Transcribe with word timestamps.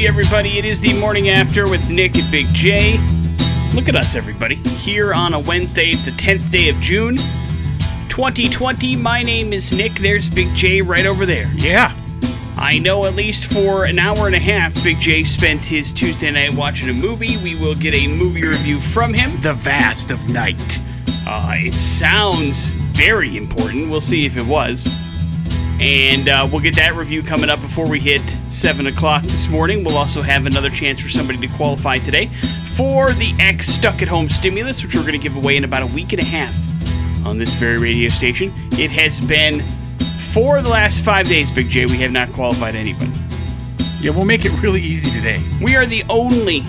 you, 0.00 0.08
everybody. 0.08 0.58
It 0.58 0.64
is 0.64 0.80
the 0.80 0.98
morning 0.98 1.28
after 1.28 1.68
with 1.68 1.90
Nick 1.90 2.16
and 2.16 2.30
Big 2.30 2.46
J. 2.54 2.98
Look 3.74 3.88
at 3.88 3.94
us, 3.94 4.14
everybody. 4.14 4.54
Here 4.54 5.12
on 5.12 5.34
a 5.34 5.38
Wednesday, 5.38 5.88
it's 5.88 6.06
the 6.06 6.12
10th 6.12 6.50
day 6.50 6.70
of 6.70 6.76
June, 6.80 7.16
2020. 8.08 8.96
My 8.96 9.20
name 9.20 9.52
is 9.52 9.76
Nick. 9.76 9.92
There's 9.92 10.30
Big 10.30 10.54
J 10.54 10.80
right 10.80 11.04
over 11.04 11.26
there. 11.26 11.50
Yeah. 11.54 11.92
I 12.56 12.78
know 12.78 13.04
at 13.04 13.14
least 13.14 13.52
for 13.52 13.84
an 13.84 13.98
hour 13.98 14.26
and 14.26 14.34
a 14.34 14.38
half, 14.38 14.82
Big 14.82 15.00
J 15.00 15.24
spent 15.24 15.62
his 15.62 15.92
Tuesday 15.92 16.30
night 16.30 16.54
watching 16.54 16.88
a 16.88 16.94
movie. 16.94 17.36
We 17.44 17.56
will 17.56 17.74
get 17.74 17.94
a 17.94 18.06
movie 18.06 18.44
review 18.44 18.80
from 18.80 19.12
him. 19.12 19.30
The 19.42 19.52
vast 19.52 20.10
of 20.10 20.30
night. 20.30 20.80
Uh, 21.26 21.54
it 21.56 21.74
sounds 21.74 22.68
very 22.68 23.36
important. 23.36 23.90
We'll 23.90 24.00
see 24.00 24.24
if 24.24 24.38
it 24.38 24.46
was. 24.46 25.09
And 25.80 26.28
uh, 26.28 26.46
we'll 26.50 26.60
get 26.60 26.76
that 26.76 26.94
review 26.94 27.22
coming 27.22 27.48
up 27.48 27.60
before 27.62 27.88
we 27.88 27.98
hit 27.98 28.36
7 28.50 28.86
o'clock 28.86 29.22
this 29.22 29.48
morning. 29.48 29.82
We'll 29.82 29.96
also 29.96 30.20
have 30.20 30.44
another 30.44 30.68
chance 30.68 31.00
for 31.00 31.08
somebody 31.08 31.38
to 31.46 31.48
qualify 31.54 31.96
today 31.96 32.26
for 32.26 33.12
the 33.12 33.34
X 33.38 33.68
Stuck 33.68 34.02
at 34.02 34.08
Home 34.08 34.28
stimulus, 34.28 34.84
which 34.84 34.94
we're 34.94 35.00
going 35.02 35.12
to 35.12 35.18
give 35.18 35.36
away 35.36 35.56
in 35.56 35.64
about 35.64 35.82
a 35.82 35.86
week 35.86 36.12
and 36.12 36.20
a 36.20 36.24
half 36.24 36.54
on 37.26 37.38
this 37.38 37.54
very 37.54 37.78
radio 37.78 38.08
station. 38.08 38.52
It 38.72 38.90
has 38.90 39.20
been 39.22 39.62
for 40.32 40.60
the 40.60 40.68
last 40.68 41.00
five 41.00 41.26
days, 41.26 41.50
Big 41.50 41.70
J, 41.70 41.86
we 41.86 41.96
have 41.98 42.12
not 42.12 42.28
qualified 42.30 42.74
anybody. 42.74 43.10
Yeah, 44.00 44.10
we'll 44.10 44.26
make 44.26 44.44
it 44.44 44.52
really 44.62 44.80
easy 44.80 45.10
today. 45.10 45.42
We 45.62 45.76
are 45.76 45.86
the 45.86 46.04
only, 46.10 46.62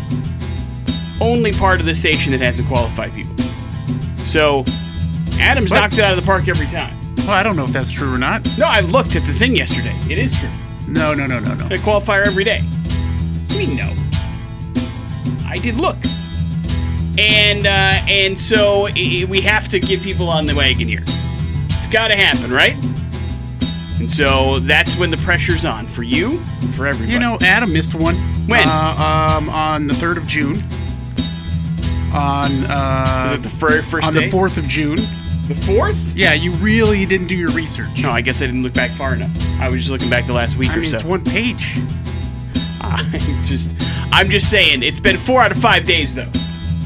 only 1.19 1.51
part 1.51 1.81
of 1.81 1.85
the 1.85 1.95
station 1.95 2.31
that 2.31 2.39
hasn't 2.41 2.67
qualified 2.69 3.11
people. 3.13 3.37
So, 4.25 4.63
Adam's 5.39 5.71
What? 5.71 5.81
knocked 5.81 5.93
it 5.95 5.99
out 5.99 6.17
of 6.17 6.21
the 6.21 6.25
park 6.25 6.47
every 6.47 6.67
time. 6.67 6.95
Well, 7.21 7.31
I 7.31 7.43
don't 7.43 7.55
know 7.55 7.65
if 7.65 7.71
that's 7.71 7.91
true 7.91 8.13
or 8.13 8.17
not. 8.17 8.45
No, 8.57 8.65
I 8.67 8.81
looked 8.81 9.15
at 9.15 9.23
the 9.23 9.33
thing 9.33 9.55
yesterday. 9.55 9.95
It 10.09 10.17
is 10.17 10.37
true. 10.39 10.49
No, 10.87 11.13
no, 11.13 11.27
no, 11.27 11.39
no, 11.39 11.53
no. 11.53 11.65
A 11.67 11.77
qualifier 11.77 12.25
every 12.25 12.43
day. 12.43 12.61
We 13.55 13.67
know. 13.73 13.93
I 15.45 15.57
did 15.57 15.75
look. 15.75 15.97
And 17.17 17.65
uh, 17.67 17.91
and 18.09 18.39
so 18.39 18.87
we 18.93 19.41
have 19.41 19.67
to 19.69 19.79
get 19.79 20.01
people 20.01 20.29
on 20.29 20.45
the 20.45 20.55
wagon 20.55 20.87
here. 20.87 21.03
It's 21.03 21.87
got 21.87 22.07
to 22.07 22.15
happen, 22.15 22.51
right? 22.51 22.75
And 23.99 24.11
so 24.11 24.59
that's 24.59 24.97
when 24.97 25.11
the 25.11 25.17
pressure's 25.17 25.63
on 25.63 25.85
for 25.85 26.01
you, 26.03 26.39
for 26.73 26.87
everybody. 26.87 27.11
You 27.13 27.19
know, 27.19 27.37
Adam 27.41 27.71
missed 27.71 27.93
one. 27.93 28.15
When? 28.47 28.63
Uh, 28.67 29.37
um, 29.37 29.49
on 29.49 29.85
the 29.85 29.93
3rd 29.93 30.17
of 30.17 30.27
June. 30.27 30.57
On, 32.13 32.49
uh, 32.67 33.37
the 33.39 33.49
fir- 33.49 33.81
first 33.83 34.07
on 34.07 34.13
day? 34.13 34.27
the 34.27 34.35
4th 34.35 34.57
of 34.57 34.67
June. 34.67 34.97
The 35.53 35.61
fourth? 35.65 36.15
Yeah, 36.15 36.33
you 36.33 36.51
really 36.53 37.05
didn't 37.05 37.27
do 37.27 37.35
your 37.35 37.51
research. 37.51 38.01
No, 38.01 38.09
I 38.09 38.21
guess 38.21 38.41
I 38.41 38.45
didn't 38.45 38.63
look 38.63 38.73
back 38.73 38.89
far 38.91 39.13
enough. 39.15 39.29
I 39.59 39.67
was 39.69 39.79
just 39.81 39.89
looking 39.91 40.09
back 40.09 40.25
the 40.27 40.33
last 40.33 40.55
week 40.57 40.69
I 40.69 40.77
or 40.77 40.79
mean, 40.81 40.89
so. 40.89 40.95
it's 40.97 41.05
one 41.05 41.23
page. 41.25 41.77
I'm 42.81 43.43
just, 43.45 43.69
I'm 44.13 44.29
just 44.29 44.49
saying, 44.49 44.83
it's 44.83 44.99
been 44.99 45.17
four 45.17 45.41
out 45.41 45.51
of 45.51 45.57
five 45.57 45.85
days 45.85 46.15
though. 46.15 46.29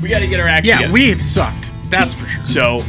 We 0.02 0.10
got 0.10 0.20
to 0.20 0.28
get 0.28 0.40
our 0.40 0.48
act 0.48 0.66
Yeah, 0.66 0.78
together. 0.78 0.94
we 0.94 1.10
have 1.10 1.22
sucked. 1.22 1.72
That's 1.90 2.14
for 2.14 2.26
sure. 2.26 2.44
So 2.46 2.80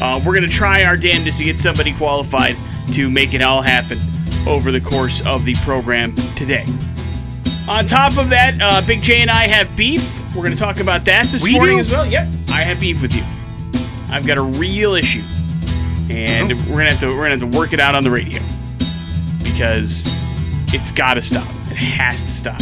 uh, 0.00 0.20
we're 0.24 0.34
gonna 0.34 0.48
try 0.48 0.84
our 0.84 0.96
damnedest 0.96 1.38
to 1.38 1.44
get 1.44 1.58
somebody 1.58 1.92
qualified 1.94 2.54
to 2.92 3.10
make 3.10 3.34
it 3.34 3.42
all 3.42 3.62
happen 3.62 3.98
over 4.46 4.70
the 4.70 4.80
course 4.80 5.24
of 5.26 5.44
the 5.44 5.54
program 5.64 6.14
today. 6.36 6.64
On 7.68 7.86
top 7.86 8.16
of 8.16 8.28
that, 8.30 8.56
uh, 8.60 8.80
Big 8.86 9.02
J 9.02 9.20
and 9.22 9.30
I 9.30 9.48
have 9.48 9.74
beef. 9.76 10.04
We're 10.36 10.44
gonna 10.44 10.54
talk 10.56 10.78
about 10.80 11.04
that 11.06 11.26
this 11.26 11.42
We 11.42 11.54
morning 11.54 11.76
do? 11.76 11.80
as 11.80 11.90
well. 11.90 12.06
Yep, 12.06 12.28
I 12.50 12.60
have 12.62 12.78
beef 12.80 13.02
with 13.02 13.14
you. 13.14 13.22
I've 14.10 14.26
got 14.26 14.38
a 14.38 14.42
real 14.42 14.94
issue, 14.94 15.22
and 16.10 16.52
Oh. 16.52 16.56
we're 16.68 16.76
gonna 16.78 16.90
have 16.90 17.00
to 17.00 17.08
we're 17.08 17.28
gonna 17.28 17.30
have 17.38 17.40
to 17.52 17.58
work 17.58 17.72
it 17.72 17.80
out 17.80 17.94
on 17.94 18.04
the 18.04 18.10
radio 18.10 18.40
because 19.42 20.06
it's 20.72 20.90
got 20.90 21.14
to 21.14 21.22
stop. 21.22 21.48
It 21.70 21.76
has 21.76 22.22
to 22.22 22.30
stop. 22.30 22.60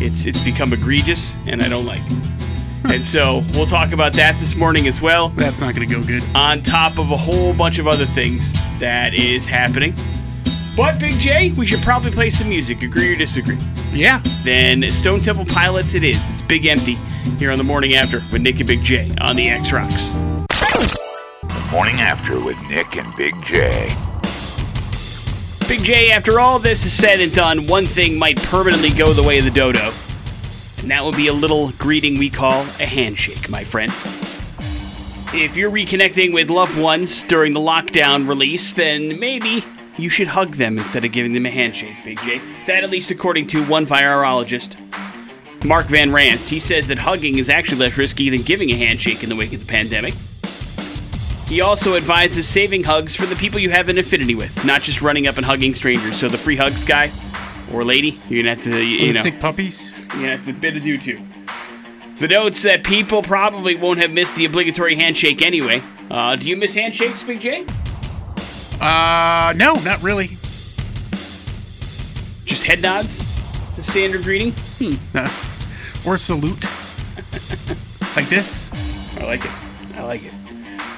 It's 0.00 0.26
it's 0.26 0.42
become 0.44 0.72
egregious, 0.72 1.34
and 1.46 1.62
I 1.62 1.68
don't 1.68 1.86
like 1.86 2.00
it. 2.06 2.92
And 2.92 3.02
so 3.02 3.42
we'll 3.54 3.66
talk 3.66 3.92
about 3.92 4.12
that 4.12 4.38
this 4.38 4.54
morning 4.54 4.86
as 4.86 5.02
well 5.02 5.30
That's 5.30 5.60
not 5.60 5.74
going 5.74 5.88
to 5.88 5.92
go 5.96 6.00
good. 6.04 6.22
on 6.36 6.62
top 6.62 6.98
of 7.00 7.10
a 7.10 7.16
whole 7.16 7.52
bunch 7.52 7.80
of 7.80 7.88
other 7.88 8.04
things 8.04 8.52
that 8.78 9.12
is 9.12 9.44
happening. 9.44 9.92
But 10.76 11.00
Big 11.00 11.14
J, 11.18 11.50
we 11.52 11.66
should 11.66 11.80
probably 11.80 12.12
play 12.12 12.30
some 12.30 12.48
music. 12.48 12.82
Agree 12.82 13.12
or 13.14 13.16
disagree? 13.16 13.58
Yeah. 13.90 14.20
Then 14.44 14.88
Stone 14.90 15.22
Temple 15.22 15.46
Pilots 15.46 15.94
it 15.96 16.04
is. 16.04 16.30
It's 16.30 16.42
Big 16.42 16.64
Empty 16.66 16.94
here 17.38 17.50
on 17.50 17.58
the 17.58 17.64
morning 17.64 17.94
after 17.96 18.18
with 18.30 18.42
Nick 18.42 18.60
and 18.60 18.68
Big 18.68 18.84
J 18.84 19.12
on 19.20 19.34
the 19.34 19.48
X 19.48 19.72
Rocks. 19.72 20.10
Morning 21.76 22.00
After 22.00 22.42
with 22.42 22.58
Nick 22.70 22.96
and 22.96 23.14
Big 23.16 23.34
J. 23.42 23.94
Big 25.68 25.84
J, 25.84 26.10
after 26.10 26.40
all 26.40 26.58
this 26.58 26.86
is 26.86 26.92
said 26.94 27.20
and 27.20 27.30
done, 27.34 27.66
one 27.66 27.84
thing 27.84 28.18
might 28.18 28.42
permanently 28.44 28.88
go 28.88 29.12
the 29.12 29.22
way 29.22 29.38
of 29.38 29.44
the 29.44 29.50
dodo. 29.50 29.92
And 30.78 30.90
that 30.90 31.04
would 31.04 31.16
be 31.16 31.26
a 31.26 31.34
little 31.34 31.72
greeting 31.72 32.16
we 32.16 32.30
call 32.30 32.62
a 32.80 32.86
handshake, 32.86 33.50
my 33.50 33.62
friend. 33.62 33.92
If 35.38 35.58
you're 35.58 35.70
reconnecting 35.70 36.32
with 36.32 36.48
loved 36.48 36.80
ones 36.80 37.24
during 37.24 37.52
the 37.52 37.60
lockdown 37.60 38.26
release, 38.26 38.72
then 38.72 39.20
maybe 39.20 39.62
you 39.98 40.08
should 40.08 40.28
hug 40.28 40.54
them 40.54 40.78
instead 40.78 41.04
of 41.04 41.12
giving 41.12 41.34
them 41.34 41.44
a 41.44 41.50
handshake, 41.50 41.96
Big 42.06 42.18
J. 42.20 42.40
That, 42.68 42.84
at 42.84 42.90
least 42.90 43.10
according 43.10 43.48
to 43.48 43.62
one 43.66 43.84
virologist, 43.84 44.76
Marc 45.62 45.88
Van 45.88 46.10
Ranst. 46.10 46.48
He 46.48 46.58
says 46.58 46.88
that 46.88 46.96
hugging 46.96 47.36
is 47.36 47.50
actually 47.50 47.80
less 47.80 47.98
risky 47.98 48.30
than 48.30 48.40
giving 48.40 48.70
a 48.70 48.76
handshake 48.76 49.22
in 49.22 49.28
the 49.28 49.36
wake 49.36 49.52
of 49.52 49.60
the 49.60 49.70
pandemic. 49.70 50.14
He 51.48 51.60
also 51.60 51.96
advises 51.96 52.48
saving 52.48 52.82
hugs 52.84 53.14
for 53.14 53.24
the 53.26 53.36
people 53.36 53.60
you 53.60 53.70
have 53.70 53.88
an 53.88 53.98
affinity 53.98 54.34
with, 54.34 54.64
not 54.64 54.82
just 54.82 55.00
running 55.00 55.26
up 55.28 55.36
and 55.36 55.44
hugging 55.46 55.74
strangers. 55.76 56.16
So 56.18 56.28
the 56.28 56.38
free 56.38 56.56
hugs 56.56 56.82
guy 56.84 57.10
or 57.72 57.84
lady, 57.84 58.18
you're 58.28 58.42
gonna 58.42 58.56
have 58.56 58.64
to, 58.64 58.84
you 58.84 59.08
The 59.08 59.12
know, 59.14 59.20
sick 59.20 59.38
puppies. 59.40 59.92
you're 59.96 60.06
gonna 60.08 60.36
have 60.36 60.44
to 60.46 60.52
bid 60.52 60.76
adieu 60.76 60.98
to. 60.98 61.20
The 62.16 62.28
notes 62.28 62.62
that 62.62 62.82
people 62.82 63.22
probably 63.22 63.76
won't 63.76 64.00
have 64.00 64.10
missed 64.10 64.34
the 64.36 64.44
obligatory 64.44 64.96
handshake 64.96 65.40
anyway. 65.42 65.82
Uh, 66.10 66.34
do 66.34 66.48
you 66.48 66.56
miss 66.56 66.74
handshakes, 66.74 67.22
Big 67.22 67.40
J? 67.40 67.64
Uh, 68.80 69.52
no, 69.56 69.74
not 69.84 70.02
really. 70.02 70.28
Just 72.44 72.64
head 72.64 72.80
nods? 72.82 73.18
The 73.76 73.82
standard 73.84 74.22
greeting? 74.22 74.52
Uh, 75.14 75.28
or 76.06 76.16
salute. 76.18 76.64
like 78.16 78.28
this. 78.28 78.72
I 79.20 79.24
like 79.26 79.44
it. 79.44 79.50
I 79.96 80.02
like 80.04 80.24
it. 80.24 80.32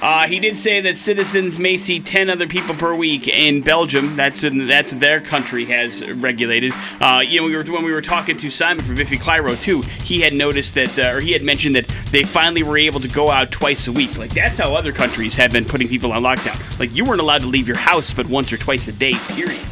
Uh, 0.00 0.28
he 0.28 0.38
did 0.38 0.56
say 0.56 0.80
that 0.80 0.96
citizens 0.96 1.58
may 1.58 1.76
see 1.76 1.98
10 1.98 2.30
other 2.30 2.46
people 2.46 2.74
per 2.74 2.94
week 2.94 3.26
in 3.26 3.60
Belgium. 3.60 4.14
That's 4.14 4.44
in, 4.44 4.66
that's 4.68 4.92
their 4.92 5.20
country 5.20 5.64
has 5.66 6.08
regulated. 6.12 6.72
Uh, 7.00 7.22
you 7.26 7.40
know, 7.40 7.46
we 7.46 7.56
were, 7.56 7.64
when 7.64 7.84
we 7.84 7.90
were 7.90 8.02
talking 8.02 8.36
to 8.36 8.48
Simon 8.48 8.84
from 8.84 8.94
Biffy 8.94 9.16
Clyro 9.16 9.60
too, 9.60 9.82
he 10.04 10.20
had 10.20 10.32
noticed 10.32 10.74
that, 10.76 10.96
uh, 10.98 11.16
or 11.16 11.20
he 11.20 11.32
had 11.32 11.42
mentioned 11.42 11.74
that 11.74 11.86
they 12.12 12.22
finally 12.22 12.62
were 12.62 12.78
able 12.78 13.00
to 13.00 13.08
go 13.08 13.28
out 13.30 13.50
twice 13.50 13.88
a 13.88 13.92
week. 13.92 14.16
Like 14.16 14.30
that's 14.30 14.56
how 14.56 14.72
other 14.72 14.92
countries 14.92 15.34
have 15.34 15.52
been 15.52 15.64
putting 15.64 15.88
people 15.88 16.12
on 16.12 16.22
lockdown. 16.22 16.78
Like 16.78 16.94
you 16.94 17.04
weren't 17.04 17.20
allowed 17.20 17.40
to 17.42 17.48
leave 17.48 17.66
your 17.66 17.76
house 17.76 18.12
but 18.12 18.26
once 18.28 18.52
or 18.52 18.56
twice 18.56 18.86
a 18.86 18.92
day. 18.92 19.14
Period. 19.28 19.66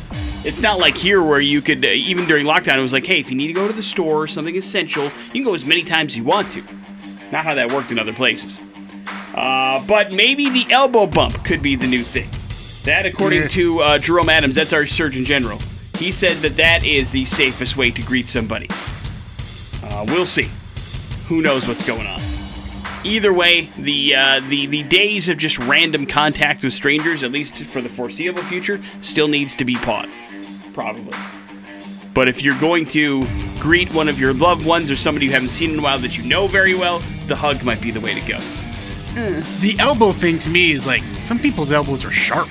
It's 0.44 0.60
not 0.60 0.78
like 0.78 0.96
here 0.96 1.22
where 1.22 1.40
you 1.40 1.60
could, 1.60 1.84
uh, 1.84 1.88
even 1.88 2.24
during 2.26 2.46
lockdown, 2.46 2.78
it 2.78 2.82
was 2.82 2.92
like, 2.92 3.06
hey, 3.06 3.20
if 3.20 3.30
you 3.30 3.36
need 3.36 3.48
to 3.48 3.52
go 3.52 3.66
to 3.66 3.72
the 3.72 3.82
store, 3.82 4.22
or 4.22 4.26
something 4.26 4.56
essential, 4.56 5.04
you 5.04 5.32
can 5.32 5.44
go 5.44 5.54
as 5.54 5.64
many 5.64 5.82
times 5.82 6.12
as 6.12 6.16
you 6.16 6.24
want 6.24 6.50
to. 6.52 6.62
Not 7.32 7.44
how 7.44 7.54
that 7.54 7.72
worked 7.72 7.90
in 7.90 7.98
other 7.98 8.12
places. 8.12 8.60
Uh, 9.36 9.84
but 9.86 10.10
maybe 10.12 10.48
the 10.48 10.72
elbow 10.72 11.06
bump 11.06 11.44
could 11.44 11.62
be 11.62 11.76
the 11.76 11.86
new 11.86 12.02
thing. 12.02 12.28
That, 12.84 13.04
according 13.04 13.48
to 13.48 13.80
uh, 13.80 13.98
Jerome 13.98 14.28
Adams, 14.28 14.54
that's 14.54 14.72
our 14.72 14.86
Surgeon 14.86 15.24
General. 15.24 15.60
He 15.98 16.12
says 16.12 16.40
that 16.42 16.56
that 16.56 16.84
is 16.84 17.10
the 17.10 17.24
safest 17.24 17.76
way 17.76 17.90
to 17.90 18.02
greet 18.02 18.26
somebody. 18.26 18.68
Uh, 19.82 20.04
we'll 20.08 20.26
see. 20.26 20.48
Who 21.28 21.42
knows 21.42 21.66
what's 21.66 21.84
going 21.86 22.06
on? 22.06 22.20
Either 23.04 23.32
way, 23.32 23.62
the 23.78 24.14
uh, 24.14 24.40
the 24.48 24.66
the 24.66 24.82
days 24.84 25.28
of 25.28 25.36
just 25.36 25.58
random 25.58 26.06
contact 26.06 26.64
with 26.64 26.72
strangers, 26.72 27.22
at 27.22 27.30
least 27.30 27.56
for 27.64 27.80
the 27.80 27.88
foreseeable 27.88 28.42
future, 28.42 28.80
still 29.00 29.28
needs 29.28 29.54
to 29.56 29.64
be 29.64 29.74
paused. 29.74 30.18
Probably. 30.72 31.16
But 32.14 32.28
if 32.28 32.42
you're 32.42 32.58
going 32.58 32.86
to 32.86 33.26
greet 33.58 33.92
one 33.94 34.08
of 34.08 34.18
your 34.18 34.32
loved 34.32 34.66
ones 34.66 34.90
or 34.90 34.96
somebody 34.96 35.26
you 35.26 35.32
haven't 35.32 35.50
seen 35.50 35.72
in 35.72 35.78
a 35.78 35.82
while 35.82 35.98
that 35.98 36.16
you 36.16 36.24
know 36.24 36.46
very 36.46 36.74
well, 36.74 37.00
the 37.26 37.36
hug 37.36 37.62
might 37.62 37.80
be 37.80 37.90
the 37.90 38.00
way 38.00 38.14
to 38.14 38.28
go. 38.28 38.38
The 39.16 39.76
elbow 39.78 40.12
thing 40.12 40.38
to 40.40 40.50
me 40.50 40.72
is 40.72 40.86
like 40.86 41.02
some 41.18 41.38
people's 41.38 41.72
elbows 41.72 42.04
are 42.04 42.10
sharp. 42.10 42.48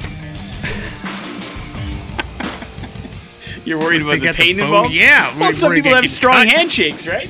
You're 3.66 3.78
worried 3.80 4.02
about 4.02 4.14
the 4.14 4.20
got 4.20 4.36
the 4.36 4.44
pain 4.44 4.60
involved? 4.60 4.92
yeah, 4.92 5.36
Well, 5.40 5.54
some 5.54 5.74
people 5.74 5.94
have 5.94 6.10
strong 6.10 6.46
cut. 6.48 6.48
handshakes, 6.56 7.06
right? 7.08 7.30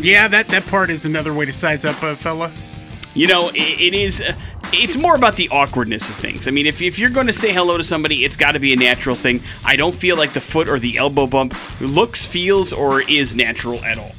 Yeah, 0.00 0.26
that 0.28 0.48
that 0.48 0.66
part 0.66 0.90
is 0.90 1.04
another 1.04 1.32
way 1.34 1.44
to 1.44 1.52
size 1.52 1.84
up 1.84 2.00
a 2.02 2.14
fella. 2.16 2.52
You 3.14 3.26
know, 3.28 3.48
it, 3.50 3.56
it 3.80 3.94
is. 3.94 4.20
Uh, 4.22 4.32
it's 4.72 4.96
more 4.96 5.14
about 5.16 5.36
the 5.36 5.48
awkwardness 5.50 6.08
of 6.08 6.14
things. 6.14 6.48
I 6.48 6.50
mean, 6.50 6.66
if, 6.66 6.80
if 6.80 6.98
you're 6.98 7.10
going 7.10 7.26
to 7.26 7.32
say 7.32 7.52
hello 7.52 7.76
to 7.76 7.84
somebody, 7.84 8.24
it's 8.24 8.36
got 8.36 8.52
to 8.52 8.58
be 8.60 8.72
a 8.72 8.76
natural 8.76 9.14
thing. 9.14 9.40
I 9.66 9.76
don't 9.76 9.94
feel 9.94 10.16
like 10.16 10.30
the 10.32 10.40
foot 10.40 10.66
or 10.68 10.78
the 10.78 10.96
elbow 10.96 11.26
bump 11.26 11.54
looks, 11.80 12.24
feels, 12.24 12.72
or 12.72 13.02
is 13.02 13.34
natural 13.36 13.84
at 13.84 13.98
all. 13.98 14.12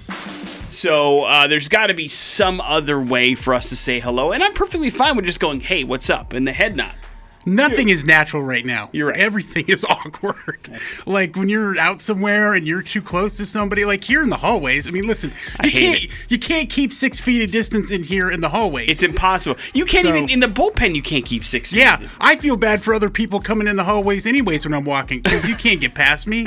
So 0.73 1.21
uh, 1.21 1.47
there's 1.47 1.69
got 1.69 1.87
to 1.87 1.93
be 1.93 2.07
some 2.07 2.59
other 2.59 2.99
way 2.99 3.35
for 3.35 3.53
us 3.53 3.69
to 3.69 3.75
say 3.75 3.99
hello, 3.99 4.31
and 4.31 4.43
I'm 4.43 4.53
perfectly 4.53 4.89
fine 4.89 5.15
with 5.15 5.25
just 5.25 5.39
going, 5.39 5.59
"Hey, 5.59 5.83
what's 5.83 6.09
up?" 6.09 6.33
and 6.33 6.47
the 6.47 6.51
head 6.51 6.75
nod. 6.75 6.95
Nothing 7.45 7.89
is 7.89 8.05
natural 8.05 8.41
right 8.43 8.65
now. 8.65 8.89
You're 8.93 9.07
right. 9.09 9.17
Everything 9.17 9.65
is 9.67 9.83
awkward. 9.89 10.69
like 11.05 11.35
when 11.35 11.49
you're 11.49 11.77
out 11.79 12.01
somewhere 12.01 12.53
and 12.53 12.67
you're 12.67 12.81
too 12.81 13.01
close 13.01 13.37
to 13.37 13.45
somebody, 13.45 13.85
like 13.85 14.03
here 14.03 14.23
in 14.23 14.29
the 14.29 14.37
hallways. 14.37 14.87
I 14.87 14.91
mean, 14.91 15.07
listen, 15.07 15.31
you 15.63 15.71
can't 15.71 16.03
it. 16.05 16.31
you 16.31 16.39
can't 16.39 16.69
keep 16.69 16.91
six 16.91 17.19
feet 17.19 17.43
of 17.43 17.51
distance 17.51 17.91
in 17.91 18.03
here 18.03 18.31
in 18.31 18.41
the 18.41 18.49
hallways. 18.49 18.89
It's 18.89 19.03
impossible. 19.03 19.59
You 19.73 19.85
can't 19.85 20.07
So- 20.07 20.15
even 20.15 20.29
in 20.29 20.39
the 20.39 20.47
bullpen. 20.47 20.95
You 20.95 21.01
can't 21.01 21.25
keep 21.25 21.43
six. 21.43 21.71
feet. 21.71 21.79
yeah, 21.79 22.07
I 22.21 22.35
feel 22.35 22.55
bad 22.57 22.83
for 22.83 22.93
other 22.93 23.09
people 23.09 23.39
coming 23.39 23.67
in 23.67 23.75
the 23.75 23.83
hallways 23.83 24.25
anyways 24.25 24.65
when 24.65 24.73
I'm 24.73 24.85
walking 24.85 25.21
because 25.21 25.47
you 25.49 25.55
can't 25.55 25.81
get 25.81 25.95
past 25.95 26.27
me. 26.27 26.45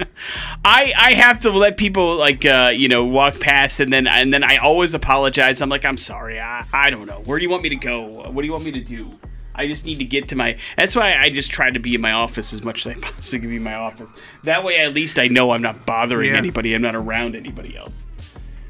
I 0.64 0.92
I 0.96 1.12
have 1.14 1.40
to 1.40 1.50
let 1.50 1.76
people 1.76 2.16
like 2.16 2.44
uh, 2.44 2.70
you 2.74 2.88
know 2.88 3.04
walk 3.04 3.40
past 3.40 3.80
and 3.80 3.92
then 3.92 4.06
and 4.06 4.32
then 4.32 4.42
I 4.44 4.56
always 4.58 4.94
apologize. 4.94 5.60
I'm 5.60 5.68
like 5.68 5.84
I'm 5.84 5.96
sorry. 5.96 6.40
I 6.40 6.64
I 6.72 6.90
don't 6.90 7.06
know. 7.06 7.22
Where 7.24 7.38
do 7.38 7.42
you 7.44 7.50
want 7.50 7.62
me 7.62 7.68
to 7.70 7.76
go? 7.76 8.02
What 8.30 8.42
do 8.42 8.46
you 8.46 8.52
want 8.52 8.64
me 8.64 8.72
to 8.72 8.80
do? 8.80 9.10
I 9.58 9.66
just 9.66 9.84
need 9.84 9.98
to 9.98 10.04
get 10.04 10.28
to 10.28 10.36
my. 10.36 10.56
That's 10.76 10.94
why 10.96 11.16
I 11.16 11.28
just 11.30 11.50
try 11.50 11.70
to 11.70 11.78
be 11.78 11.94
in 11.94 12.00
my 12.00 12.12
office 12.12 12.52
as 12.52 12.62
much 12.62 12.86
as 12.86 12.96
I 12.96 13.00
possibly 13.00 13.40
can 13.40 13.48
be 13.50 13.56
in 13.56 13.62
my 13.62 13.74
office. 13.74 14.12
That 14.44 14.64
way, 14.64 14.76
at 14.78 14.94
least 14.94 15.18
I 15.18 15.26
know 15.28 15.50
I'm 15.50 15.62
not 15.62 15.84
bothering 15.84 16.30
Yeah. 16.30 16.36
anybody. 16.38 16.74
I'm 16.74 16.82
not 16.82 16.94
around 16.94 17.34
anybody 17.36 17.76
else. 17.76 18.04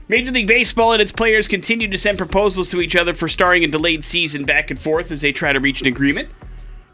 Major 0.09 0.31
League 0.33 0.47
Baseball 0.47 0.93
and 0.95 1.03
its 1.03 1.13
players 1.13 1.47
continue 1.49 1.87
to 1.89 1.99
send 1.99 2.17
proposals 2.17 2.71
to 2.71 2.81
each 2.81 2.97
other 2.97 3.13
for 3.13 3.29
starring 3.29 3.63
a 3.63 3.67
delayed 3.67 4.03
season 4.05 4.45
back 4.45 4.71
and 4.71 4.81
forth 4.81 5.11
as 5.11 5.21
they 5.21 5.33
try 5.33 5.53
to 5.53 5.61
reach 5.61 5.83
an 5.83 5.87
agreement. 5.87 6.31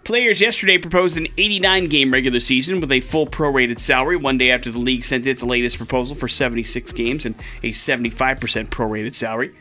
Players 0.02 0.41
yesterday 0.41 0.76
proposed 0.76 1.17
an 1.17 1.29
89 1.38 1.87
game 1.88 2.12
regular 2.12 2.41
season 2.41 2.81
with 2.81 2.91
a 2.93 3.00
full 3.00 3.26
prorated 3.26 3.79
salary 3.79 4.17
one 4.17 4.37
day 4.37 4.50
after 4.50 4.70
the 4.70 4.79
league 4.81 5.05
sent 5.05 5.26
its 5.26 5.43
latest 5.43 5.79
proposal 5.79 6.14
for 6.17 6.29
76 6.29 6.93
games 6.93 7.25
and 7.25 7.37
a 7.62 7.70
75% 7.70 8.69
prorated 8.69 9.14
salary. 9.14 9.55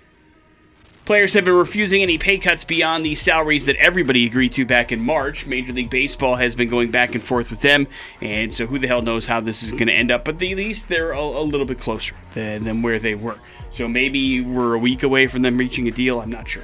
Players 1.06 1.34
have 1.34 1.44
been 1.44 1.56
refusing 1.56 2.02
any 2.02 2.18
pay 2.18 2.38
cuts 2.38 2.64
beyond 2.64 3.06
the 3.06 3.14
salaries 3.16 3.66
that 3.66 3.76
everybody 3.76 4.26
agreed 4.26 4.54
to 4.54 4.66
back 4.66 4.90
in 4.90 5.02
March. 5.02 5.46
Major 5.46 5.74
League 5.74 5.90
Baseball 5.90 6.36
has 6.36 6.56
been 6.56 6.70
going 6.70 6.92
back 6.92 7.14
and 7.14 7.22
forth 7.22 7.50
with 7.50 7.60
them, 7.60 7.88
and 8.22 8.54
so 8.54 8.68
who 8.68 8.80
the 8.80 8.88
hell 8.88 9.02
knows 9.02 9.26
how 9.26 9.42
this 9.42 9.64
is 9.64 9.72
going 9.72 9.88
to 9.88 9.94
end 9.94 10.12
up. 10.12 10.24
But 10.24 10.36
at 10.36 10.42
least 10.42 10.88
they're 10.88 11.12
a, 11.12 11.20
a 11.20 11.44
little 11.44 11.66
bit 11.66 11.78
closer 11.78 12.16
than, 12.32 12.64
than 12.64 12.82
where 12.82 13.00
they 13.00 13.16
were. 13.16 13.38
So 13.70 13.90
maybe 13.90 14.40
we're 14.40 14.76
a 14.76 14.80
week 14.80 15.04
away 15.04 15.28
from 15.28 15.42
them 15.42 15.58
reaching 15.58 15.90
a 15.90 15.92
deal. 15.92 16.22
I'm 16.22 16.32
not 16.32 16.48
sure. 16.48 16.64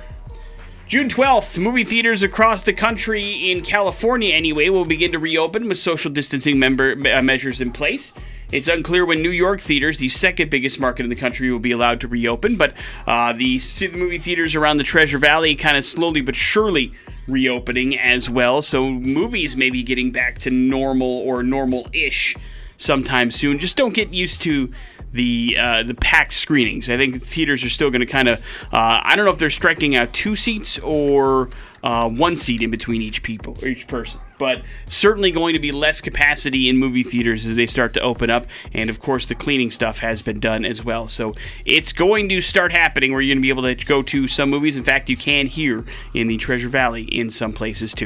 June 0.88 1.10
12th, 1.10 1.60
movie 1.60 1.84
theaters 1.84 2.24
across 2.24 2.64
the 2.64 2.74
country, 2.74 3.52
in 3.52 3.62
California 3.62 4.34
anyway, 4.34 4.70
will 4.70 4.86
begin 4.86 5.12
to 5.12 5.20
reopen 5.20 5.68
with 5.68 5.80
social 5.80 6.10
distancing 6.10 6.58
member, 6.58 6.96
uh, 7.14 7.22
measures 7.22 7.60
in 7.60 7.72
place. 7.72 8.14
It's 8.52 8.68
unclear 8.68 9.06
when 9.06 9.22
New 9.22 9.30
York 9.30 9.62
theaters, 9.62 10.00
the 10.00 10.10
second 10.10 10.50
biggest 10.50 10.80
market 10.80 11.04
in 11.04 11.10
the 11.10 11.16
country, 11.16 11.52
will 11.52 11.60
be 11.60 11.72
allowed 11.72 12.02
to 12.02 12.08
reopen, 12.08 12.56
but 12.56 12.74
uh, 13.06 13.32
the, 13.32 13.62
movie 13.94 14.18
theaters 14.18 14.56
around 14.56 14.78
the 14.78 14.84
Treasure 14.84 15.20
Valley 15.20 15.56
kind 15.56 15.78
of 15.78 15.86
slowly 15.86 16.22
but 16.22 16.36
surely 16.36 16.92
reopening 17.28 17.98
as 17.98 18.28
well. 18.28 18.64
So 18.64 18.90
movies 18.90 19.56
may 19.56 19.70
be 19.70 19.84
getting 19.84 20.12
back 20.12 20.40
to 20.40 20.50
normal 20.50 21.08
or 21.08 21.44
normal 21.44 21.88
ish 21.94 22.36
sometime 22.76 23.30
soon. 23.30 23.60
Just 23.60 23.78
don't 23.78 23.94
get 23.94 24.16
used 24.16 24.42
to 24.42 24.74
the 25.12 25.56
uh, 25.60 25.84
the 25.84 25.94
packed 25.94 26.34
screenings. 26.34 26.90
I 26.90 26.98
think 26.98 27.22
theaters 27.22 27.64
are 27.64 27.70
still 27.70 27.92
going 27.92 28.02
to 28.02 28.08
kind 28.08 28.28
of. 28.28 28.40
Uh, 28.74 29.02
I 29.04 29.16
don't 29.16 29.26
know 29.26 29.32
if 29.32 29.38
they're 29.38 29.50
striking 29.50 29.96
out 29.96 30.12
two 30.14 30.36
seats 30.36 30.80
or 30.80 31.50
uh, 31.84 32.10
one 32.10 32.36
seat 32.36 32.62
in 32.64 32.72
between 32.72 33.02
each 33.02 33.22
people 33.22 33.64
each 33.66 33.88
person. 33.88 34.22
But 34.40 34.64
certainly 34.88 35.30
going 35.30 35.54
to 35.54 35.60
be 35.60 35.72
less 35.72 36.02
capacity 36.02 36.70
in 36.70 36.78
movie 36.78 37.04
theaters 37.04 37.46
as 37.46 37.56
they 37.56 37.68
start 37.68 37.94
to 37.94 38.02
open 38.02 38.32
up, 38.32 38.48
and 38.74 38.90
of 38.90 39.00
course 39.00 39.28
the 39.28 39.36
cleaning 39.36 39.70
stuff 39.70 40.00
has 40.00 40.24
been 40.24 40.40
done 40.40 40.66
as 40.66 40.84
well. 40.84 41.08
So 41.08 41.36
it's 41.66 41.94
going 41.94 42.30
to 42.30 42.42
start 42.42 42.72
happening 42.72 43.12
where 43.12 43.22
you're 43.22 43.36
going 43.36 43.42
to 43.42 43.46
be 43.46 43.50
able 43.50 43.64
to 43.64 43.76
go 43.86 44.02
to 44.02 44.28
some 44.28 44.50
movies. 44.50 44.78
In 44.78 44.84
fact, 44.84 45.10
you 45.10 45.18
can 45.18 45.46
here 45.46 45.86
in 46.16 46.28
the 46.28 46.38
Treasure 46.38 46.70
Valley 46.70 47.04
in 47.04 47.30
some 47.30 47.54
places 47.54 47.94
too. 47.94 48.06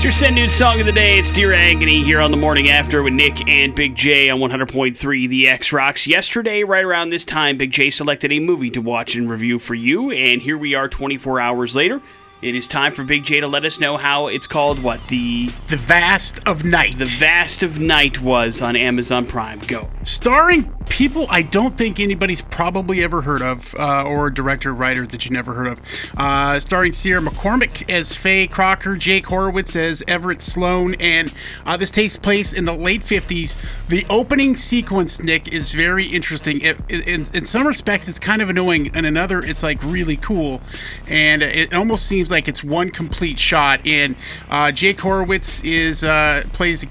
It's 0.00 0.04
your 0.04 0.12
Send 0.12 0.34
News 0.34 0.54
song 0.54 0.80
of 0.80 0.86
the 0.86 0.92
day. 0.92 1.18
It's 1.18 1.30
Dear 1.30 1.52
Agony 1.52 2.02
here 2.02 2.20
on 2.20 2.30
the 2.30 2.36
morning 2.38 2.70
after 2.70 3.02
with 3.02 3.12
Nick 3.12 3.46
and 3.46 3.74
Big 3.74 3.94
J 3.94 4.30
on 4.30 4.38
100.3 4.38 5.28
The 5.28 5.48
X 5.48 5.74
Rocks. 5.74 6.06
Yesterday, 6.06 6.64
right 6.64 6.84
around 6.84 7.10
this 7.10 7.24
time, 7.24 7.58
Big 7.58 7.70
J 7.70 7.90
selected 7.90 8.32
a 8.32 8.40
movie 8.40 8.70
to 8.70 8.80
watch 8.80 9.14
and 9.14 9.28
review 9.28 9.58
for 9.58 9.74
you, 9.74 10.10
and 10.10 10.40
here 10.40 10.56
we 10.56 10.74
are 10.74 10.88
24 10.88 11.40
hours 11.40 11.76
later. 11.76 12.00
It 12.42 12.54
is 12.54 12.66
time 12.66 12.94
for 12.94 13.04
Big 13.04 13.24
J 13.24 13.40
to 13.40 13.46
let 13.46 13.66
us 13.66 13.80
know 13.80 13.98
how 13.98 14.28
it's 14.28 14.46
called 14.46 14.82
what 14.82 15.06
the 15.08 15.48
The 15.68 15.76
Vast 15.76 16.48
of 16.48 16.64
Night. 16.64 16.96
the 16.96 17.04
Vast 17.04 17.62
of 17.62 17.78
Night 17.78 18.22
was 18.22 18.62
on 18.62 18.76
Amazon 18.76 19.26
Prime. 19.26 19.58
Go. 19.66 19.90
starring 20.04 20.64
people 20.90 21.26
I 21.30 21.42
don't 21.42 21.78
think 21.78 21.98
anybody's 21.98 22.42
probably 22.42 23.02
ever 23.02 23.22
heard 23.22 23.40
of, 23.40 23.74
uh, 23.78 24.02
or 24.02 24.26
a 24.26 24.34
director, 24.34 24.74
writer 24.74 25.06
that 25.06 25.24
you 25.24 25.30
never 25.30 25.54
heard 25.54 25.68
of. 25.68 25.80
Uh, 26.16 26.60
starring 26.60 26.92
Sierra 26.92 27.22
McCormick 27.22 27.88
as 27.90 28.14
Faye 28.14 28.46
Crocker, 28.46 28.96
Jake 28.96 29.26
Horowitz 29.26 29.74
as 29.76 30.02
Everett 30.06 30.42
Sloan, 30.42 30.94
and 31.00 31.32
uh, 31.64 31.76
this 31.76 31.90
takes 31.90 32.16
place 32.16 32.52
in 32.52 32.64
the 32.66 32.74
late 32.74 33.00
50s. 33.00 33.86
The 33.88 34.04
opening 34.10 34.56
sequence, 34.56 35.22
Nick, 35.22 35.52
is 35.52 35.72
very 35.72 36.06
interesting. 36.06 36.60
It, 36.60 36.80
it- 36.88 37.08
in, 37.08 37.20
in 37.34 37.44
some 37.44 37.66
respects, 37.66 38.08
it's 38.08 38.18
kind 38.18 38.42
of 38.42 38.50
annoying. 38.50 38.94
In 38.94 39.04
another, 39.04 39.42
it's 39.42 39.62
like 39.62 39.82
really 39.82 40.16
cool, 40.16 40.60
and 41.08 41.42
it 41.42 41.72
almost 41.72 42.06
seems 42.06 42.30
like 42.30 42.46
it's 42.48 42.62
one 42.62 42.90
complete 42.90 43.38
shot. 43.38 43.86
And 43.86 44.16
uh, 44.50 44.70
Jake 44.72 45.00
Horowitz 45.00 45.62
is 45.64 46.04
uh, 46.04 46.42
plays 46.52 46.84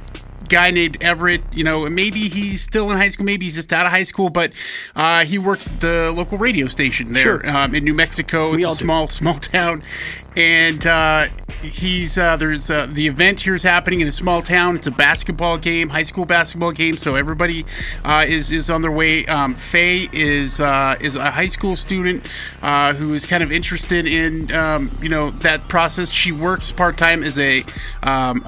guy 0.49 0.71
named 0.71 1.01
Everett. 1.01 1.41
You 1.53 1.63
know, 1.63 1.89
maybe 1.89 2.19
he's 2.27 2.61
still 2.61 2.89
in 2.91 2.97
high 2.97 3.09
school, 3.09 3.25
maybe 3.25 3.45
he's 3.45 3.55
just 3.55 3.71
out 3.73 3.85
of 3.85 3.91
high 3.91 4.03
school, 4.03 4.29
but 4.29 4.51
uh, 4.95 5.25
he 5.25 5.37
works 5.37 5.71
at 5.73 5.79
the 5.81 6.11
local 6.15 6.37
radio 6.37 6.67
station 6.67 7.13
there 7.13 7.23
Sure. 7.23 7.49
um, 7.49 7.73
in 7.75 7.83
New 7.83 7.93
Mexico. 7.93 8.53
It's 8.53 8.65
all 8.65 8.73
a 8.73 8.75
do. 8.77 8.83
small, 8.85 9.07
small 9.19 9.35
town, 9.35 9.83
and 10.35 10.85
uh, 10.85 11.27
he's 11.61 12.17
uh, 12.17 12.37
there's 12.37 12.69
uh, 12.69 12.87
the 12.89 13.07
event 13.07 13.41
here 13.41 13.55
is 13.55 13.63
happening 13.63 14.01
in 14.01 14.07
a 14.07 14.11
small 14.11 14.41
town. 14.41 14.75
It's 14.75 14.87
a 14.87 14.91
basketball 14.91 15.57
game, 15.57 15.89
high 15.89 16.03
school 16.03 16.25
basketball 16.25 16.71
game. 16.71 16.97
So 16.97 17.15
everybody 17.15 17.65
uh, 18.03 18.25
is 18.27 18.51
is 18.51 18.69
on 18.69 18.81
their 18.81 18.91
way. 18.91 19.25
Um, 19.25 19.53
Faye 19.55 20.09
is 20.13 20.59
uh, 20.59 20.95
is 21.01 21.15
a 21.15 21.31
high 21.31 21.47
school 21.47 21.75
student 21.75 22.29
uh, 22.61 22.93
who 22.93 23.13
is 23.13 23.25
kind 23.25 23.43
of 23.43 23.51
interested 23.51 24.05
in 24.05 24.51
um, 24.53 24.89
you 25.01 25.09
know 25.09 25.31
that 25.31 25.67
process. 25.67 26.11
She 26.11 26.31
works 26.31 26.71
part 26.71 26.97
time 26.97 27.23
as 27.23 27.37
a 27.37 27.63
um, 28.03 28.43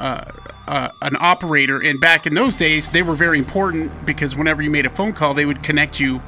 uh, 0.72 0.90
an 1.02 1.18
operator, 1.20 1.84
and 1.84 2.00
back 2.00 2.26
in 2.26 2.34
those 2.34 2.56
days, 2.56 2.88
they 2.88 3.04
were 3.04 3.14
very 3.14 3.38
important 3.38 4.06
because 4.06 4.38
whenever 4.38 4.62
you 4.62 4.72
made 4.72 4.86
a 4.86 4.90
phone 4.90 5.12
call, 5.12 5.34
they 5.34 5.46
would 5.46 5.62
connect 5.62 6.00
you, 6.00 6.22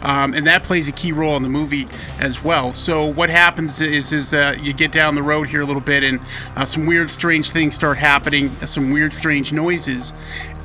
um, 0.00 0.32
and 0.32 0.46
that 0.46 0.64
plays 0.64 0.88
a 0.88 0.92
key 0.92 1.12
role 1.12 1.36
in 1.36 1.42
the 1.42 1.50
movie 1.50 1.86
as 2.18 2.42
well. 2.42 2.72
So 2.72 3.04
what 3.04 3.28
happens 3.28 3.78
is, 3.82 4.10
is 4.10 4.32
uh, 4.32 4.56
you 4.62 4.72
get 4.72 4.90
down 4.90 5.16
the 5.16 5.22
road 5.22 5.48
here 5.48 5.60
a 5.60 5.66
little 5.66 5.82
bit, 5.82 6.02
and 6.02 6.18
uh, 6.56 6.64
some 6.64 6.86
weird, 6.86 7.10
strange 7.10 7.50
things 7.50 7.74
start 7.74 7.98
happening, 7.98 8.56
some 8.66 8.90
weird, 8.90 9.12
strange 9.12 9.52
noises. 9.52 10.14